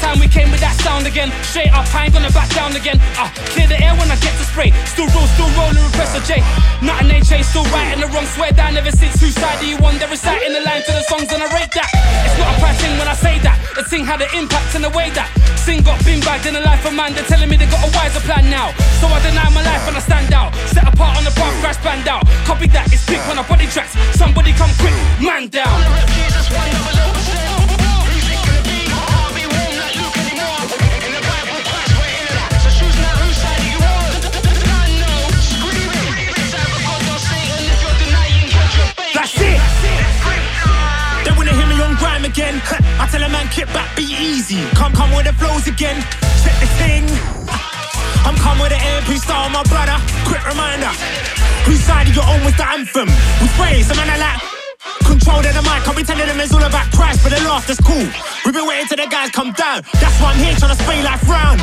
[0.00, 1.28] Time we came with that sound again.
[1.44, 2.96] Straight up, I ain't gonna back down again.
[3.20, 4.72] Ah, clear the air when I get to spray.
[4.88, 6.40] Still roll, still rolling with Professor J.
[6.80, 8.24] Nothing changed, still right in the wrong.
[8.32, 10.00] Swear down ever since whose side do you want?
[10.00, 11.90] They're reciting the line to the songs and I rate that.
[12.24, 13.60] It's not a thing when I say that.
[13.76, 15.28] The thing had an impact in the way that.
[15.60, 17.12] Sing got bin bagged in the life of man.
[17.12, 18.72] They're telling me they got a wiser plan now.
[19.00, 20.56] So I deny my life and I stand out.
[20.72, 22.24] Set apart on the path, crash band out.
[22.48, 23.92] Copy that, it's big on our body tracks.
[24.16, 27.19] Somebody come quick, man down.
[42.30, 42.62] Again.
[43.02, 44.62] I tell a man, kick back, be easy.
[44.78, 45.98] Come, come with the flows again.
[46.46, 47.04] Check the thing.
[48.26, 49.98] I'm come with the MP style, my brother.
[50.30, 50.94] Quick reminder.
[51.66, 53.10] Whose side of your own was the anthem?
[53.42, 54.40] We spray, some man I like.
[55.04, 57.66] Control of the mic, I'll be telling them it's all about Christ, but they laugh,
[57.66, 58.06] that's cool.
[58.46, 59.82] We've been waiting till the guys come down.
[59.98, 61.58] That's why I'm here trying to spray life round.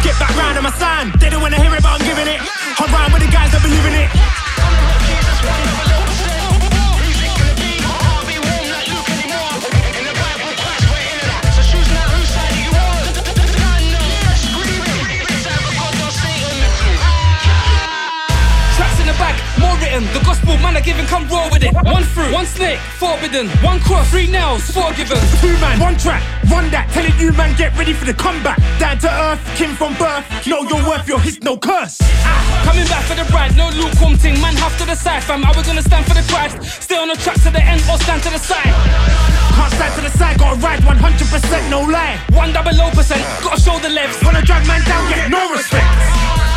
[0.00, 1.20] Skip back round on my sound.
[1.20, 2.40] They don't wanna hear it, but I'm giving it.
[2.80, 5.67] I'm round with the guys that believe in it.
[20.18, 21.70] The gospel, man, are giving, come roll with it.
[21.86, 23.46] One fruit, one snake, forbidden.
[23.62, 25.14] One cross, three nails, forgiven.
[25.38, 26.18] Two man, one track,
[26.50, 26.90] run that.
[26.90, 28.58] Telling you, man, get ready for the comeback.
[28.82, 30.26] Down to earth, kin from birth.
[30.42, 32.02] Know your worth, your his no curse.
[32.26, 34.34] Ah, coming back for the bride, no lukewarm thing.
[34.42, 35.46] Man, half to the side, fam.
[35.46, 36.82] I we gonna stand for the Christ?
[36.82, 38.74] Stay on the track to the end or stand to the side?
[39.54, 42.18] Can't stand to the side, gotta ride 100%, no lie.
[42.34, 44.18] One double O percent, gotta show the levs.
[44.26, 46.47] Wanna drag man down, get no respect.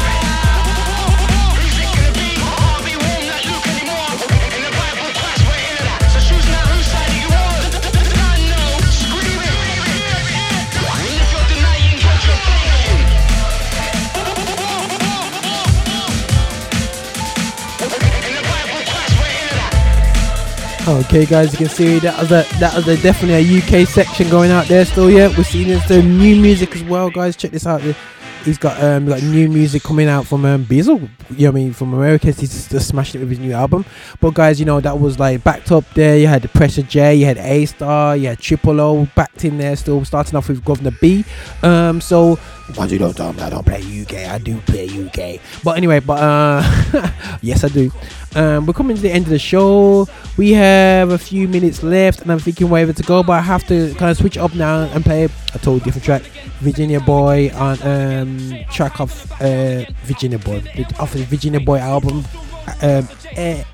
[20.87, 24.27] Okay, guys, you can see that was a that was a definitely a UK section
[24.29, 25.11] going out there still.
[25.11, 27.35] Yeah, we're seeing some new music as well, guys.
[27.35, 27.81] Check this out.
[28.43, 30.65] He's got um got new music coming out from um.
[30.71, 31.07] You know
[31.47, 32.31] I mean from America.
[32.31, 33.85] He's just smashing it with his new album.
[34.19, 36.17] But guys, you know that was like backed up there.
[36.17, 39.59] You had the Pressure J, you had A Star, you had Triple O backed in
[39.59, 39.75] there.
[39.75, 41.23] Still starting off with Guvna B.
[41.61, 42.39] Um, so
[42.75, 45.39] once you don't I don't play UK, I do play UK.
[45.63, 47.91] But anyway, but uh, yes I do.
[48.35, 50.07] Um, we're coming to the end of the show.
[50.37, 53.65] We have a few minutes left, and I'm thinking whether to go, but I have
[53.67, 56.21] to kind of switch up now and play a totally different track.
[56.59, 60.63] Virginia Boy on um, track of uh, Virginia Boy,
[60.99, 62.23] off the Virginia Boy album,
[62.81, 63.65] um, and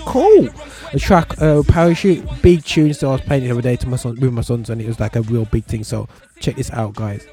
[0.00, 0.48] Cool.
[0.92, 2.92] A track, uh, Parachute, big tune.
[2.94, 4.80] So I was playing it the other day to my son with my sons, and
[4.80, 5.84] it was like a real big thing.
[5.84, 6.08] So
[6.40, 7.26] check this out, guys.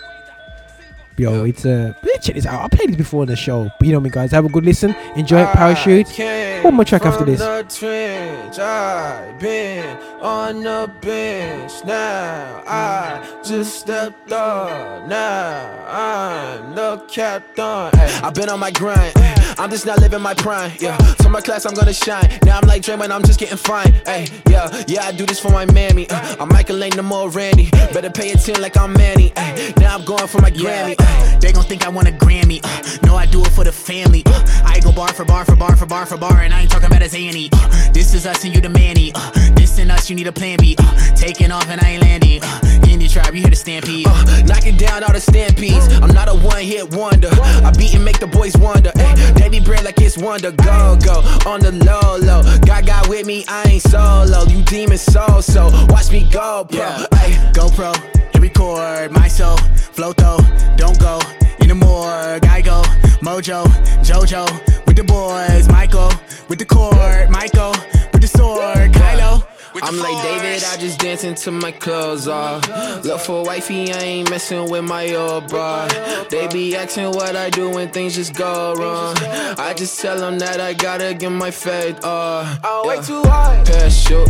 [1.19, 2.61] Yo, it's uh, yeah, check this out.
[2.61, 4.31] I played this before in the show, but you know me, guys.
[4.31, 4.95] Have a good listen.
[5.15, 6.64] Enjoy it, Parachute.
[6.64, 7.39] One more track after this.
[7.76, 12.64] Trench, I've been on the bench now.
[12.68, 15.07] I just stepped up.
[15.07, 17.64] Now I'm the captain.
[17.99, 19.14] Ay, I've been on my grind.
[19.60, 20.72] I'm just not living my prime.
[20.80, 22.30] Yeah, to my class I'm gonna shine.
[22.45, 23.91] Now I'm like Draymond, I'm just getting fine.
[24.06, 26.07] Hey, yeah, yeah, I do this for my mammy.
[26.11, 27.72] Uh, I'm Michael Lane, no more Randy.
[27.72, 29.34] Better pay attention like I'm Manny.
[29.35, 30.95] Ay, now I'm going for my Grammy.
[31.07, 32.59] Uh, they gon' think I want a Grammy.
[32.63, 34.23] Uh, no, I do it for the family.
[34.25, 36.71] Uh, I go bar for bar for bar for bar for bar, and I ain't
[36.71, 37.49] talking about a Zanny.
[37.51, 39.11] Uh, this is us and you the manny.
[39.15, 40.75] Uh, this and us, you need a plan B.
[40.77, 42.41] Uh, taking off and I ain't landing.
[42.89, 44.05] In the tribe, you hear the stampede.
[44.47, 45.88] Knocking down all the stampedes.
[46.01, 47.29] I'm not a one hit wonder.
[47.31, 48.91] I beat and make the boys wonder.
[48.95, 50.51] Ay, Daddy bread like it's wonder.
[50.51, 52.41] Go, go on the low, low.
[52.65, 54.45] God got with me, I ain't solo.
[54.45, 55.69] You demon so, so.
[55.89, 56.79] Watch me go, bro.
[56.79, 57.05] Yeah.
[57.53, 57.93] GoPro,
[58.38, 60.38] hit record, my soul, flow though,
[60.76, 61.19] don't go
[61.59, 62.45] in the morgue.
[62.45, 62.81] I go,
[63.22, 63.65] Mojo,
[64.03, 64.45] Jojo,
[64.85, 66.11] with the boys, Michael,
[66.47, 67.73] with the cord, Michael,
[68.14, 69.45] with the sword, Kylo.
[69.84, 72.68] I'm like David, I just dance until my clothes off.
[73.03, 75.88] Look for wifey, I ain't messing with my old bro.
[76.30, 79.15] They be asking what I do when things just go wrong.
[79.59, 82.59] I just tell them that I gotta get my faith off.
[82.64, 83.64] Oh, I'm way too high.
[83.65, 84.30] Pass shoot,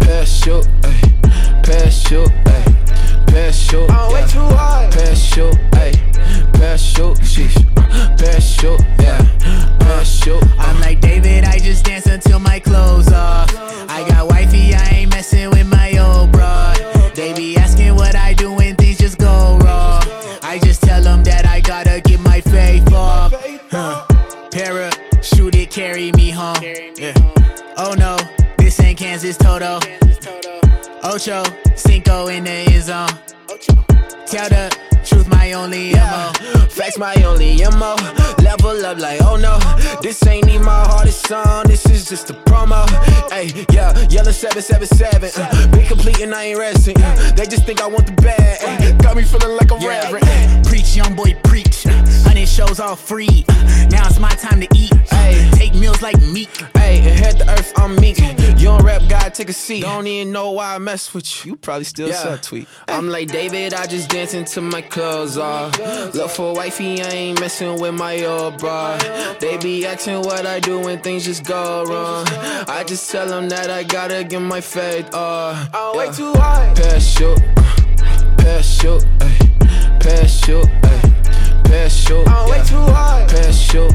[0.00, 1.10] pass shoot, ayy.
[3.30, 3.90] Pass shoot, ayy.
[3.90, 3.90] Pass shoot.
[3.90, 4.90] I'm way too high.
[4.90, 6.49] Pass shoot, ayy.
[44.58, 45.30] 777.
[45.36, 45.86] Uh, been
[46.22, 46.96] and I ain't resting.
[46.98, 48.09] Uh, they just think I want the
[59.70, 59.94] God, take a seat.
[59.96, 61.52] Don't even know why I mess with you.
[61.52, 62.36] You probably still Yeah.
[62.42, 62.68] tweet.
[62.88, 65.78] I'm like David, I just dance until my clothes off.
[66.14, 68.98] Look for wifey, I ain't messing with my old bro.
[69.40, 72.26] They be asking what I do when things just go wrong.
[72.68, 75.68] I just tell them that I gotta get my faith off.
[75.74, 76.72] Oh, I'm way too high.
[76.74, 77.38] Pass shoot,
[78.38, 80.00] pass shoot, ayy.
[80.00, 81.64] Pass shoot, ayy.
[81.64, 83.26] Pass shoot, oh, I'm way too high.
[83.28, 83.92] Pass shoot,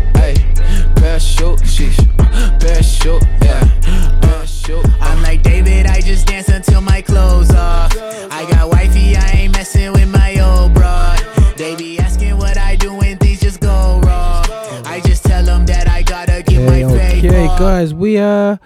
[0.95, 1.01] ayy.
[1.01, 2.59] Pass shoot, sheesh.
[2.59, 4.19] Pass shoot, yeah.
[4.21, 4.85] Pass shoot.
[5.01, 7.91] I'm like David, I just dance until my clothes off.
[8.31, 11.19] I got wifey, I ain't messing with my old broad.
[11.57, 14.45] They be asking what I do when things just go wrong.
[14.85, 17.59] I just tell them that I gotta get my faith Okay, off.
[17.59, 18.59] guys, we are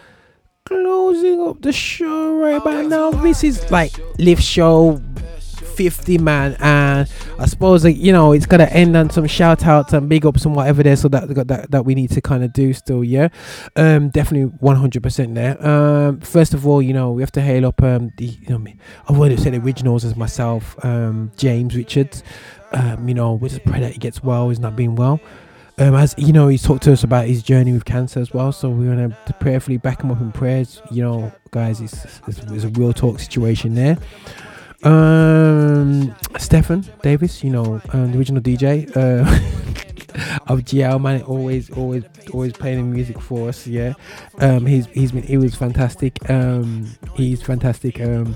[0.66, 3.12] closing up the show right about now.
[3.12, 5.02] This is like live show
[5.80, 9.94] 50 man, and I suppose like, you know it's gonna end on some shout outs
[9.94, 12.52] and big ups and whatever there, so that that that we need to kind of
[12.52, 13.02] do still.
[13.02, 13.30] Yeah,
[13.78, 15.66] um, definitely 100% there.
[15.66, 18.62] Um, first of all, you know we have to hail up um the you know
[19.08, 22.24] I would have said originals as myself, um, James Richards.
[22.74, 24.50] Um, you know, we just pray that he gets well.
[24.50, 25.22] He's not being well.
[25.78, 28.52] Um, as you know, he's talked to us about his journey with cancer as well.
[28.52, 30.82] So we're gonna to prayerfully back him up in prayers.
[30.92, 33.98] You know, guys, it's, it's, it's a real talk situation there.
[34.84, 39.22] Um, Stefan Davis, you know, um, the original DJ uh,
[40.48, 42.04] of GL man, always, always,
[42.34, 43.68] always playing music for us.
[43.68, 43.94] Yeah,
[44.40, 46.18] um, he's he's been he was fantastic.
[46.30, 48.00] Um, he's fantastic.
[48.00, 48.36] Um,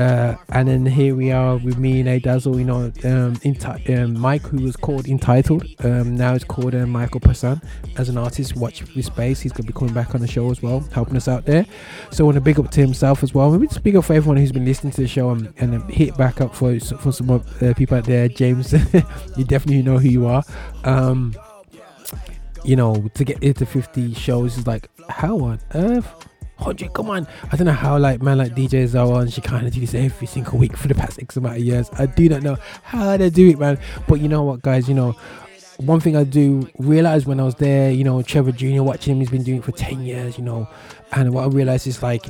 [0.00, 4.18] Uh, and then here we are with me and A Dazzle, you know, um, um,
[4.18, 7.62] Mike, who was called Entitled, um, now is called uh, Michael Passan
[7.98, 8.56] as an artist.
[8.56, 11.18] Watch this space, he's going to be coming back on the show as well, helping
[11.18, 11.66] us out there.
[12.12, 13.50] So I want to big up to himself as well.
[13.50, 16.16] Maybe just big up for everyone who's been listening to the show and, and hit
[16.16, 18.26] back up for for some uh, people out there.
[18.26, 18.72] James,
[19.36, 20.42] you definitely know who you are.
[20.84, 21.34] Um,
[22.64, 26.29] you know, to get into 50 shows is like, how on earth?
[26.60, 27.26] 100, come on.
[27.50, 29.94] I don't know how, like, man, like DJ Zoa, and she kind of do this
[29.94, 31.90] every single week for the past X amount of years.
[31.94, 33.78] I do not know how they do it, man.
[34.06, 35.16] But you know what, guys, you know,
[35.78, 39.20] one thing I do realize when I was there, you know, Trevor Jr., watching him,
[39.20, 40.68] he's been doing it for 10 years, you know,
[41.12, 42.26] and what I realized is like,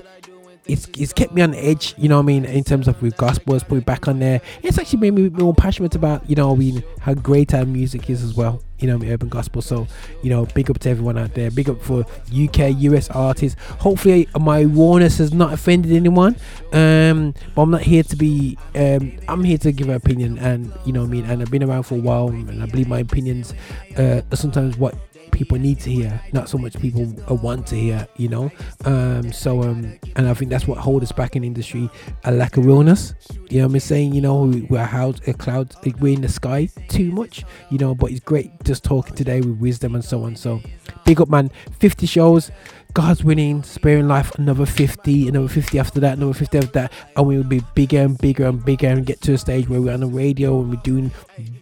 [0.67, 3.17] it's, it's kept me on edge, you know what I mean, in terms of with
[3.17, 4.41] gospel, it's put back on there.
[4.63, 8.09] It's actually made me more passionate about, you know, I mean, how great our music
[8.09, 9.63] is as well, you know, urban gospel.
[9.63, 9.87] So,
[10.23, 11.51] you know, big up to everyone out there.
[11.51, 13.61] Big up for UK, US artists.
[13.79, 16.37] Hopefully, my rawness has not offended anyone.
[16.73, 20.73] Um, but I'm not here to be, um, I'm here to give an opinion, and,
[20.85, 23.01] you know I mean, and I've been around for a while, and I believe my
[23.01, 23.55] opinions
[23.99, 24.95] uh, are sometimes what
[25.41, 28.51] people need to hear, not so much people uh, want to hear, you know.
[28.85, 31.89] Um, so um, and I think that's what holds us back in industry,
[32.25, 33.15] a lack of realness.
[33.49, 36.29] You know, what I'm saying, you know, we- we're out a cloud, we're in the
[36.29, 37.95] sky too much, you know.
[37.95, 40.37] But it's great just talking today with wisdom and so on.
[40.37, 40.61] So
[41.07, 41.51] big up, man.
[41.79, 42.51] 50 shows.
[42.93, 47.25] God's winning, sparing life, another 50, another 50 after that, another 50 after that, and
[47.25, 49.95] we will be bigger and bigger and bigger and get to a stage where we're
[49.95, 51.13] on the radio and we're doing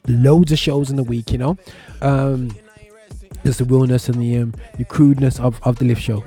[0.09, 1.59] loads of shows in the week, you know.
[2.01, 2.57] Um,
[3.45, 6.25] just the realness and the um, the crudeness of, of the lift show.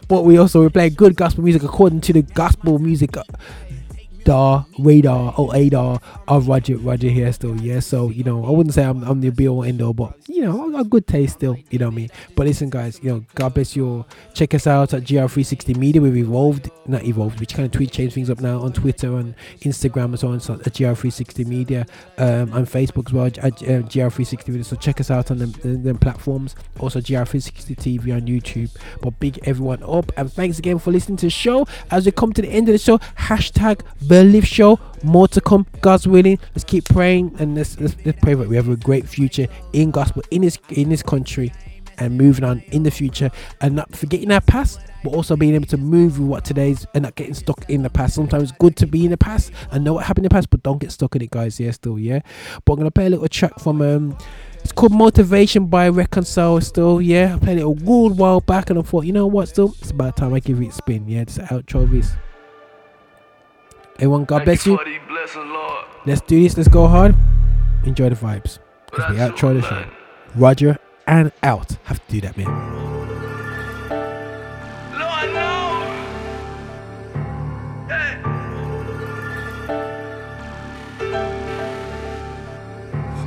[0.08, 3.22] but we also we play good gospel music according to the gospel music uh,
[4.24, 7.80] dar radar or adar of Roger Roger here still yeah.
[7.80, 10.42] So you know I wouldn't say I'm, I'm the be all end all but you
[10.42, 12.10] know I got good taste still you know what I mean?
[12.36, 14.08] But listen guys you know God bless you all.
[14.34, 16.00] Check us out at GL360 Media.
[16.00, 19.34] We've evolved not evolved we kind of tweet change things up now on Twitter and
[19.60, 21.86] Instagram and so on so at GL360 Media
[22.18, 24.64] um, and Facebook as well at uh, GL360 Media.
[24.64, 26.54] So check us out on them, them platforms.
[26.78, 28.74] Also GL360 TV on YouTube.
[29.00, 31.66] But big everyone up and thanks again for listening to the show.
[31.90, 35.64] As we come to the end of the show hashtag Believe Show more to come
[35.82, 39.08] God's willing let's keep praying and let's, let's, let's pray that we have a great
[39.08, 41.52] future in gospel in this in this country
[41.98, 43.30] and moving on in the future
[43.60, 47.04] and not forgetting our past but also being able to move with what today's and
[47.04, 49.92] not getting stuck in the past sometimes good to be in the past and know
[49.92, 52.18] what happened in the past but don't get stuck in it guys yeah still yeah
[52.64, 54.18] but i'm gonna play a little track from um
[54.60, 57.34] it's called Motivation by Reconcile still, yeah.
[57.34, 59.90] I played it a good while back and I thought, you know what, still, it's
[59.90, 61.24] about time I give it a spin, yeah.
[61.24, 62.12] Just outro of this.
[64.00, 64.78] Everyone, God bless you.
[66.06, 67.14] Let's do this, let's go hard.
[67.84, 68.58] Enjoy the vibes.
[68.98, 69.84] As we outro the show.
[70.34, 71.76] Roger and out.
[71.84, 72.99] Have to do that, man.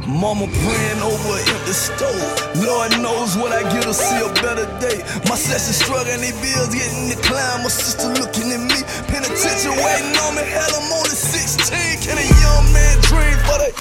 [0.07, 2.27] Mama praying over an empty stove.
[2.59, 4.99] Lord knows what I get to see a better day.
[5.31, 7.63] My session struggling, they bills getting declined.
[7.63, 10.43] My sister looking at me, penitentiary waiting on me.
[10.43, 11.71] Hell, I'm only 16.
[12.03, 13.71] Can a young man dream for the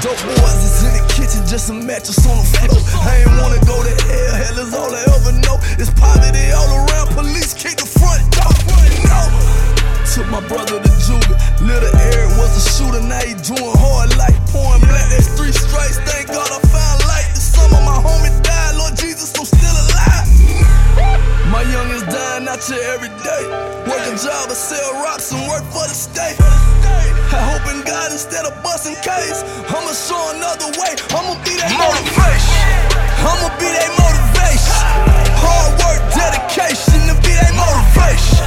[0.00, 2.80] Dope boys is in the kitchen, just a mattress on the floor.
[3.04, 5.60] I ain't wanna go to hell, hell is all I ever know.
[5.76, 8.48] It's poverty all around, police kick the front door.
[9.04, 9.69] No.
[10.10, 11.38] Took my brother to juvie.
[11.62, 15.06] Little Eric was a shooter, now he doing hard like pouring black.
[15.06, 17.30] That's three strikes, thank God I found light.
[17.38, 20.26] Some of my homies died, Lord Jesus, I'm still alive.
[21.54, 23.42] My youngest dying out here every day.
[23.86, 26.34] Working job, I sell rocks and work for the state.
[26.42, 29.46] I hope in God instead of busting case.
[29.70, 30.90] I'ma show another way.
[31.14, 32.66] I'ma be that motivation.
[33.22, 34.74] I'ma be that motivation.
[35.38, 38.42] Hard work, dedication to be that motivation.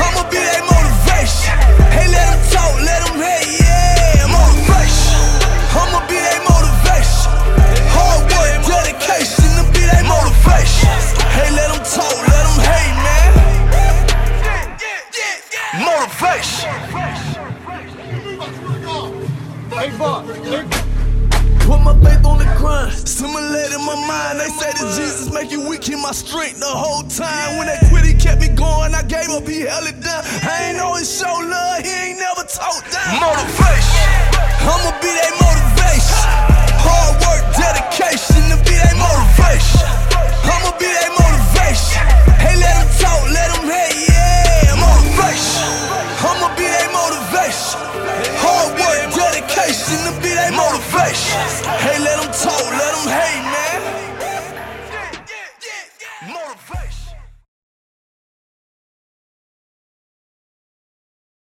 [0.00, 0.93] I'ma be that motivation.
[1.24, 4.28] Hey, let them talk, let them hate, yeah.
[4.28, 5.24] Motivation.
[5.72, 7.32] I'ma be that motivation.
[7.96, 10.92] Hard work, dedication to be that motivation.
[11.32, 13.32] Hey, let them talk, let them hate, man.
[15.80, 16.68] Motivation.
[19.72, 20.93] Hey, Bob.
[21.64, 24.38] Put my faith on the grind, simulating my mind.
[24.38, 27.56] They say that Jesus make you weak, keep my strength the whole time.
[27.56, 28.92] When they quit, he kept me going.
[28.92, 30.20] I gave up, he held it down.
[30.44, 33.16] I ain't always show love, he ain't never talked down.
[33.16, 34.12] Motivation,
[34.60, 36.28] I'ma be that motivation.
[36.84, 39.88] Hard work, dedication to be that motivation.
[40.44, 42.04] I'ma be that motivation.
[42.44, 44.76] Hey, let them talk, let them hate, yeah.
[44.76, 45.64] Motivation,
[46.24, 47.80] I'ma be their motivation.
[48.40, 51.36] Hard work, dedication to be their motivation.
[51.84, 53.73] Hey, let them talk, let them hate, man.